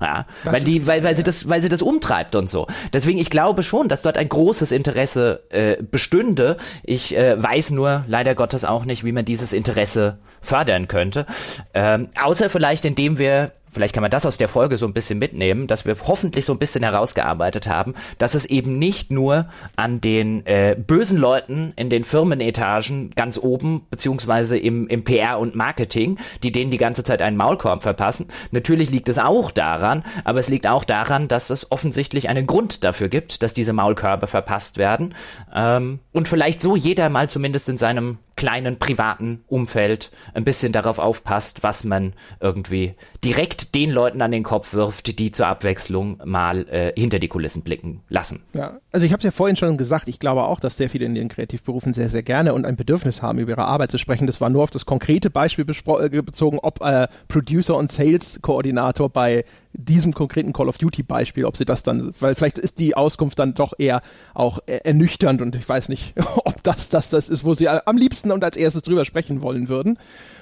[0.01, 2.66] Ja, weil die, weil, weil sie das, weil sie das umtreibt und so.
[2.93, 6.59] Deswegen, ich glaube schon, dass dort ein großes Interesse äh, bestünde.
[6.83, 11.27] Ich äh, weiß nur leider Gottes auch nicht, wie man dieses Interesse fördern könnte.
[11.73, 15.18] Ähm, außer vielleicht, indem wir vielleicht kann man das aus der Folge so ein bisschen
[15.18, 20.01] mitnehmen, dass wir hoffentlich so ein bisschen herausgearbeitet haben, dass es eben nicht nur an
[20.01, 26.18] den äh, bösen Leuten in den Firmenetagen ganz oben, beziehungsweise im, im PR und Marketing,
[26.43, 28.28] die denen die ganze Zeit einen Maulkorb verpassen.
[28.51, 32.84] Natürlich liegt es auch daran, aber es liegt auch daran, dass es offensichtlich einen Grund
[32.84, 35.14] dafür gibt, dass diese Maulkörbe verpasst werden.
[35.55, 40.98] Ähm, und vielleicht so jeder mal zumindest in seinem kleinen privaten Umfeld ein bisschen darauf
[40.98, 42.94] aufpasst, was man irgendwie
[43.24, 47.62] direkt den Leuten an den Kopf wirft, die zur Abwechslung mal äh, hinter die Kulissen
[47.62, 48.42] blicken lassen.
[48.54, 51.06] Ja, also ich habe es ja vorhin schon gesagt, ich glaube auch, dass sehr viele
[51.06, 54.26] in den Kreativberufen sehr, sehr gerne und ein Bedürfnis haben, über ihre Arbeit zu sprechen.
[54.26, 59.44] Das war nur auf das konkrete Beispiel äh, bezogen, ob äh, Producer und Sales-Koordinator bei
[59.77, 63.39] diesem konkreten Call of Duty Beispiel, ob sie das dann, weil vielleicht ist die Auskunft
[63.39, 64.03] dann doch eher
[64.35, 68.31] auch ernüchternd und ich weiß nicht, ob das das, das ist, wo sie am liebsten
[68.32, 69.98] und als erstes drüber sprechen wollen würden.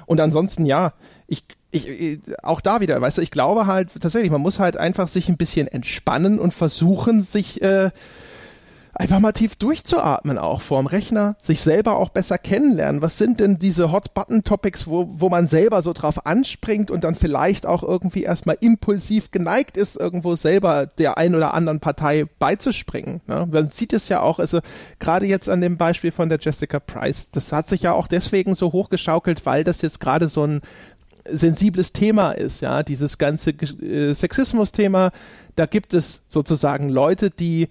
[0.06, 0.92] Und ansonsten, ja,
[1.26, 5.08] ich, ich, auch da wieder, weißt du, ich glaube halt tatsächlich, man muss halt einfach
[5.08, 7.90] sich ein bisschen entspannen und versuchen, sich äh,
[8.94, 13.02] einfach mal tief durchzuatmen auch vorm Rechner, sich selber auch besser kennenlernen.
[13.02, 17.66] Was sind denn diese Hot-Button-Topics, wo, wo man selber so drauf anspringt und dann vielleicht
[17.66, 23.20] auch irgendwie erstmal impulsiv geneigt ist, irgendwo selber der ein oder anderen Partei beizuspringen.
[23.26, 23.48] Ne?
[23.50, 24.60] Man sieht es ja auch, also
[25.00, 28.54] gerade jetzt an dem Beispiel von der Jessica Price, das hat sich ja auch deswegen
[28.54, 30.60] so hochgeschaukelt, weil das jetzt gerade so ein
[31.26, 35.10] sensibles Thema ist, ja, dieses ganze äh, Sexismus-Thema,
[35.56, 37.68] da gibt es sozusagen Leute, die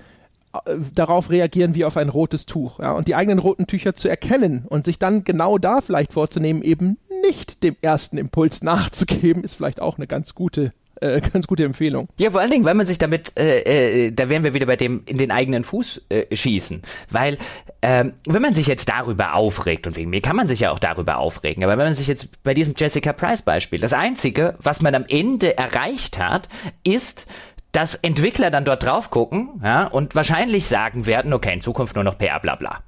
[0.94, 2.80] darauf reagieren wie auf ein rotes Tuch.
[2.80, 2.92] Ja?
[2.92, 6.98] Und die eigenen roten Tücher zu erkennen und sich dann genau da vielleicht vorzunehmen, eben
[7.24, 12.08] nicht dem ersten Impuls nachzugeben, ist vielleicht auch eine ganz gute äh, ganz gute Empfehlung.
[12.18, 14.76] Ja, vor allen Dingen, weil man sich damit, äh, äh, da wären wir wieder bei
[14.76, 16.82] dem in den eigenen Fuß äh, schießen.
[17.10, 17.38] Weil,
[17.82, 20.80] ähm, wenn man sich jetzt darüber aufregt, und wegen mir kann man sich ja auch
[20.80, 24.82] darüber aufregen, aber wenn man sich jetzt bei diesem Jessica Price Beispiel, das Einzige, was
[24.82, 26.48] man am Ende erreicht hat,
[26.84, 27.28] ist,
[27.74, 32.06] dass Entwickler dann dort drauf gucken ja, und wahrscheinlich sagen werden, okay, in Zukunft nur
[32.06, 32.80] noch PR, bla bla.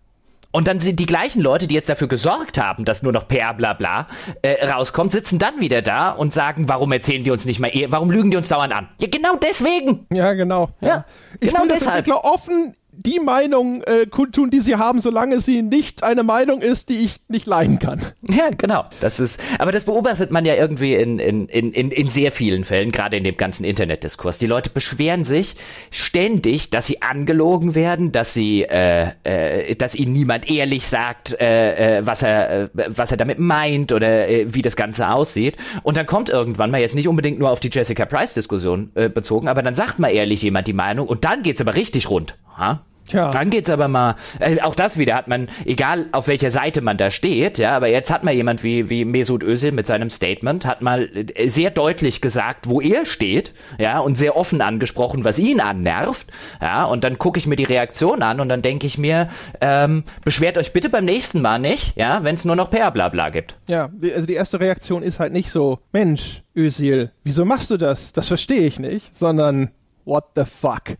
[0.51, 3.53] Und dann sind die gleichen Leute, die jetzt dafür gesorgt haben, dass nur noch PR
[3.53, 4.07] bla bla
[4.41, 8.09] äh, rauskommt, sitzen dann wieder da und sagen, warum erzählen die uns nicht mal, warum
[8.09, 8.87] lügen die uns dauernd an?
[9.01, 10.07] Ja, genau deswegen.
[10.13, 10.69] Ja, genau.
[10.79, 11.05] Ja, ja.
[11.41, 12.07] Ich genau will, dass deshalb.
[12.07, 16.89] Entwickler offen die Meinung äh, kundtun, die sie haben, solange sie nicht eine Meinung ist,
[16.89, 18.01] die ich nicht leiden kann.
[18.30, 18.85] Ja, genau.
[19.01, 22.91] Das ist, aber das beobachtet man ja irgendwie in, in, in, in sehr vielen Fällen,
[22.91, 24.39] gerade in dem ganzen Internetdiskurs.
[24.39, 25.55] Die Leute beschweren sich
[25.91, 31.99] ständig, dass sie angelogen werden, dass sie, äh, äh, dass ihnen niemand ehrlich sagt, äh,
[31.99, 35.55] äh was er, äh, was er damit meint oder äh, wie das Ganze aussieht.
[35.84, 39.09] Und dann kommt irgendwann mal jetzt nicht unbedingt nur auf die Jessica Price Diskussion äh,
[39.09, 42.35] bezogen, aber dann sagt mal ehrlich jemand die Meinung und dann geht's aber richtig rund.
[42.57, 42.82] Ha?
[43.07, 43.32] Tja.
[43.32, 46.98] Dann geht's aber mal, äh, auch das wieder hat man, egal auf welcher Seite man
[46.98, 50.65] da steht, ja, aber jetzt hat mal jemand wie, wie Mesut Özil mit seinem Statement,
[50.65, 55.38] hat mal äh, sehr deutlich gesagt, wo er steht, ja, und sehr offen angesprochen, was
[55.38, 58.98] ihn annervt, ja, und dann gucke ich mir die Reaktion an und dann denke ich
[58.98, 59.30] mir,
[59.61, 63.30] ähm, beschwert euch bitte beim nächsten Mal nicht, ja, wenn es nur noch per Blabla
[63.30, 63.56] gibt.
[63.68, 68.14] Ja, also die erste Reaktion ist halt nicht so, Mensch, Özil, wieso machst du das?
[68.14, 69.69] Das verstehe ich nicht, sondern
[70.06, 70.98] what the fuck?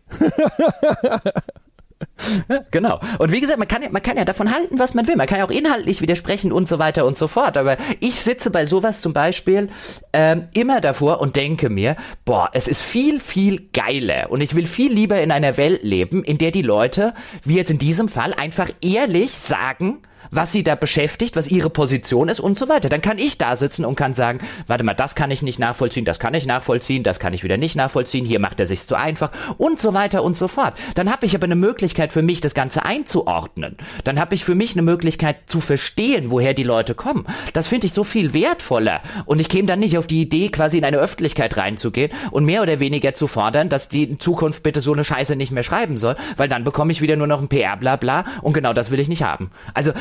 [2.70, 3.00] genau.
[3.18, 5.16] Und wie gesagt, man kann, ja, man kann ja davon halten, was man will.
[5.16, 7.56] Man kann ja auch inhaltlich widersprechen und so weiter und so fort.
[7.56, 9.70] Aber ich sitze bei sowas zum Beispiel
[10.12, 14.30] ähm, immer davor und denke mir, boah, es ist viel, viel geiler.
[14.30, 17.14] Und ich will viel lieber in einer Welt leben, in der die Leute,
[17.44, 22.28] wie jetzt in diesem Fall, einfach ehrlich sagen, was sie da beschäftigt, was ihre Position
[22.28, 22.88] ist und so weiter.
[22.88, 26.04] Dann kann ich da sitzen und kann sagen, warte mal, das kann ich nicht nachvollziehen,
[26.04, 28.96] das kann ich nachvollziehen, das kann ich wieder nicht nachvollziehen, hier macht er sich zu
[28.96, 30.74] einfach und so weiter und so fort.
[30.94, 33.76] Dann habe ich aber eine Möglichkeit für mich, das Ganze einzuordnen.
[34.04, 37.26] Dann habe ich für mich eine Möglichkeit zu verstehen, woher die Leute kommen.
[37.52, 39.00] Das finde ich so viel wertvoller.
[39.24, 42.62] Und ich käme dann nicht auf die Idee, quasi in eine Öffentlichkeit reinzugehen und mehr
[42.62, 45.98] oder weniger zu fordern, dass die in Zukunft bitte so eine Scheiße nicht mehr schreiben
[45.98, 49.08] soll, weil dann bekomme ich wieder nur noch ein PR-Blabla und genau das will ich
[49.08, 49.50] nicht haben.
[49.74, 49.92] Also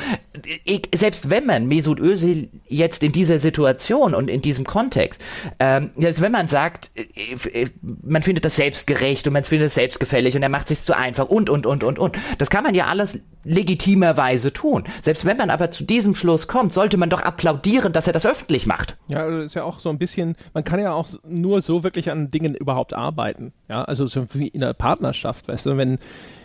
[0.93, 5.21] selbst wenn man Mesut Özil jetzt in dieser Situation und in diesem Kontext,
[5.59, 7.69] ähm, selbst wenn man sagt, äh, äh,
[8.03, 11.27] man findet das selbstgerecht und man findet es selbstgefällig und er macht sich zu einfach
[11.27, 12.17] und, und, und, und, und.
[12.37, 14.83] Das kann man ja alles legitimerweise tun.
[15.01, 18.25] Selbst wenn man aber zu diesem Schluss kommt, sollte man doch applaudieren, dass er das
[18.25, 18.97] öffentlich macht.
[19.07, 22.11] Ja, das ist ja auch so ein bisschen, man kann ja auch nur so wirklich
[22.11, 23.53] an Dingen überhaupt arbeiten.
[23.69, 25.99] Ja, also so wie in einer Partnerschaft, weißt du, wenn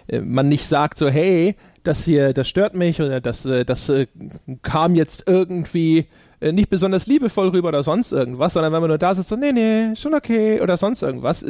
[0.08, 3.88] äh, man nicht sagt so, hey, das hier, das stört mich oder das, äh, das
[3.88, 4.06] äh,
[4.62, 6.06] kam jetzt irgendwie
[6.40, 9.52] nicht besonders liebevoll rüber oder sonst irgendwas, sondern wenn man nur da sitzt, so, nee,
[9.52, 11.44] nee, schon okay oder sonst irgendwas,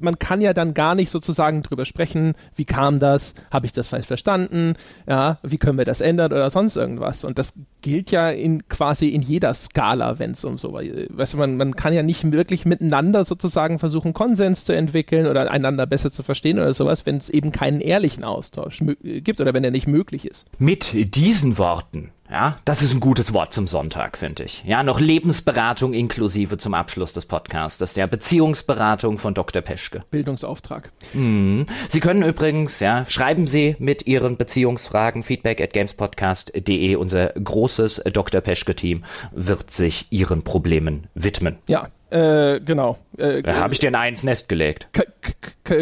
[0.00, 3.88] man kann ja dann gar nicht sozusagen drüber sprechen, wie kam das, habe ich das
[3.88, 4.74] falsch verstanden,
[5.08, 7.24] ja, wie können wir das ändern oder sonst irgendwas.
[7.24, 11.36] Und das gilt ja in quasi in jeder Skala, wenn es um so weißt du,
[11.38, 16.10] man, man kann ja nicht wirklich miteinander sozusagen versuchen, Konsens zu entwickeln oder einander besser
[16.10, 19.86] zu verstehen oder sowas, wenn es eben keinen ehrlichen Austausch gibt oder wenn er nicht
[19.86, 20.46] möglich ist.
[20.58, 24.62] Mit diesen Worten ja, das ist ein gutes Wort zum Sonntag, finde ich.
[24.66, 29.62] Ja, noch Lebensberatung inklusive zum Abschluss des Podcasts, der Beziehungsberatung von Dr.
[29.62, 30.02] Peschke.
[30.10, 30.90] Bildungsauftrag.
[31.14, 31.66] Mhm.
[31.88, 36.96] Sie können übrigens, ja, schreiben Sie mit Ihren Beziehungsfragen feedback at gamespodcast.de.
[36.96, 38.40] Unser großes Dr.
[38.40, 41.58] Peschke-Team wird sich Ihren Problemen widmen.
[41.68, 42.98] Ja, äh, genau.
[43.18, 44.88] Äh, da habe ich dir ein Ei ins Nest gelegt.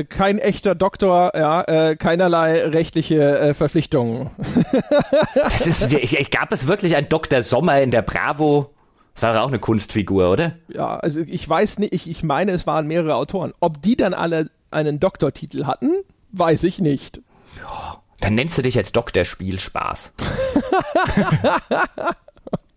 [0.08, 4.30] Kein echter Doktor, ja, äh, keinerlei rechtliche äh, Verpflichtungen.
[5.34, 7.42] das ist, ich, ich, gab es wirklich einen Dr.
[7.42, 8.70] Sommer in der Bravo?
[9.14, 10.54] Das war auch eine Kunstfigur, oder?
[10.68, 13.52] Ja, also ich weiß nicht, ich, ich meine, es waren mehrere Autoren.
[13.60, 15.90] Ob die dann alle einen Doktortitel hatten,
[16.32, 17.20] weiß ich nicht.
[17.60, 20.12] Ja, dann nennst du dich jetzt Doktor Spielspaß.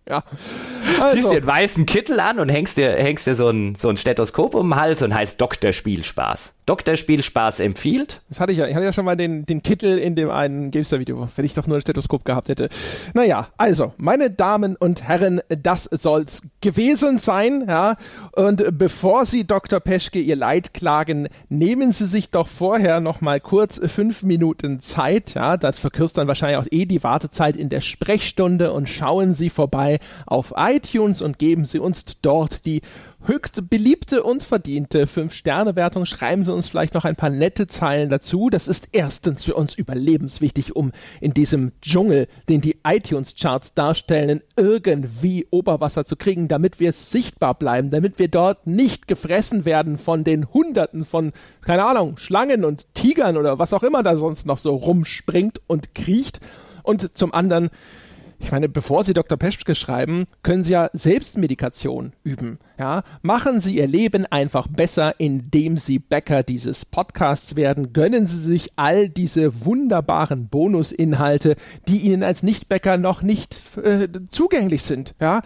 [0.09, 0.23] Ja.
[1.01, 1.15] Also.
[1.17, 3.97] Ziehst dir einen weißen Kittel an und hängst dir, hängst dir so ein, so ein
[3.97, 6.53] Stethoskop um den Hals und heißt Doktor Spielspaß.
[6.67, 6.97] Dr.
[6.97, 8.21] Spielspaß empfiehlt.
[8.27, 8.67] Das hatte ich ja.
[8.67, 11.65] Ich hatte ja schon mal den, den Kittel in dem einen GameStar-Video, wenn ich doch
[11.65, 12.67] nur ein Stethoskop gehabt hätte.
[13.13, 17.95] Naja, also, meine Damen und Herren, das soll's gewesen sein, ja.
[18.33, 19.79] Und bevor Sie Dr.
[19.79, 25.35] Peschke Ihr Leid klagen, nehmen Sie sich doch vorher noch mal kurz fünf Minuten Zeit,
[25.35, 25.55] ja.
[25.55, 29.99] Das verkürzt dann wahrscheinlich auch eh die Wartezeit in der Sprechstunde und schauen Sie vorbei
[30.25, 32.81] auf iTunes und geben Sie uns dort die
[33.27, 36.05] höchst beliebte und verdiente 5-Sterne-Wertung.
[36.05, 38.49] Schreiben Sie uns vielleicht noch ein paar nette Zeilen dazu.
[38.49, 45.47] Das ist erstens für uns überlebenswichtig, um in diesem Dschungel, den die iTunes-Charts darstellen, irgendwie
[45.51, 50.53] Oberwasser zu kriegen, damit wir sichtbar bleiben, damit wir dort nicht gefressen werden von den
[50.53, 54.75] Hunderten von, keine Ahnung, Schlangen und Tigern oder was auch immer da sonst noch so
[54.75, 56.39] rumspringt und kriecht.
[56.83, 57.69] Und zum anderen,
[58.39, 59.37] ich meine, bevor Sie Dr.
[59.37, 62.59] Peschke schreiben, können Sie ja Selbstmedikation üben.
[62.77, 67.93] Ja, machen Sie Ihr Leben einfach besser, indem Sie Bäcker dieses Podcasts werden.
[67.93, 71.55] Gönnen Sie sich all diese wunderbaren Bonusinhalte,
[71.87, 75.15] die Ihnen als Nichtbäcker noch nicht äh, zugänglich sind.
[75.19, 75.41] Ja,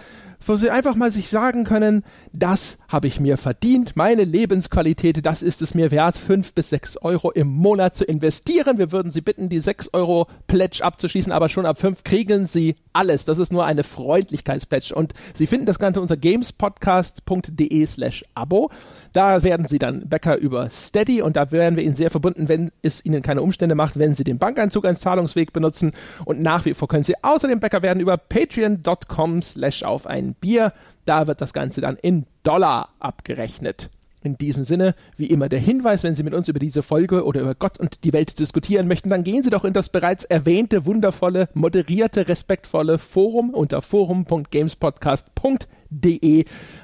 [0.45, 2.03] wo sie einfach mal sich sagen können,
[2.33, 6.97] das habe ich mir verdient, meine Lebensqualität, das ist es mir wert, fünf bis sechs
[6.97, 8.77] Euro im Monat zu investieren.
[8.77, 12.75] Wir würden Sie bitten, die sechs Euro Pledge abzuschließen, aber schon ab fünf kriegen Sie
[12.93, 13.25] alles.
[13.25, 18.69] Das ist nur eine Freundlichkeitspledge und Sie finden das Ganze unter gamespodcast.de slash Abo.
[19.13, 22.71] Da werden Sie dann Bäcker über Steady und da wären wir Ihnen sehr verbunden, wenn
[22.81, 25.91] es Ihnen keine Umstände macht, wenn Sie den Bankeinzug als Zahlungsweg benutzen
[26.23, 30.71] und nach wie vor können Sie außerdem Bäcker werden über patreon.com slash auf ein Bier.
[31.05, 33.89] Da wird das Ganze dann in Dollar abgerechnet.
[34.23, 37.41] In diesem Sinne, wie immer der Hinweis, wenn Sie mit uns über diese Folge oder
[37.41, 40.85] über Gott und die Welt diskutieren möchten, dann gehen Sie doch in das bereits erwähnte,
[40.85, 45.67] wundervolle, moderierte, respektvolle Forum unter forum.gamespodcast.de,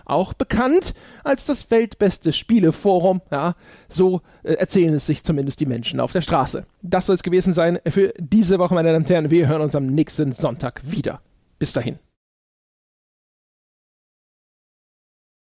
[0.06, 0.94] auch bekannt
[1.24, 3.22] als das weltbeste Spieleforum.
[3.32, 3.56] Ja,
[3.90, 6.66] so äh, erzählen es sich zumindest die Menschen auf der Straße.
[6.82, 9.32] Das soll es gewesen sein für diese Woche, meine Damen und Herren.
[9.32, 11.22] Wir hören uns am nächsten Sonntag wieder.
[11.60, 12.00] Bis dahin.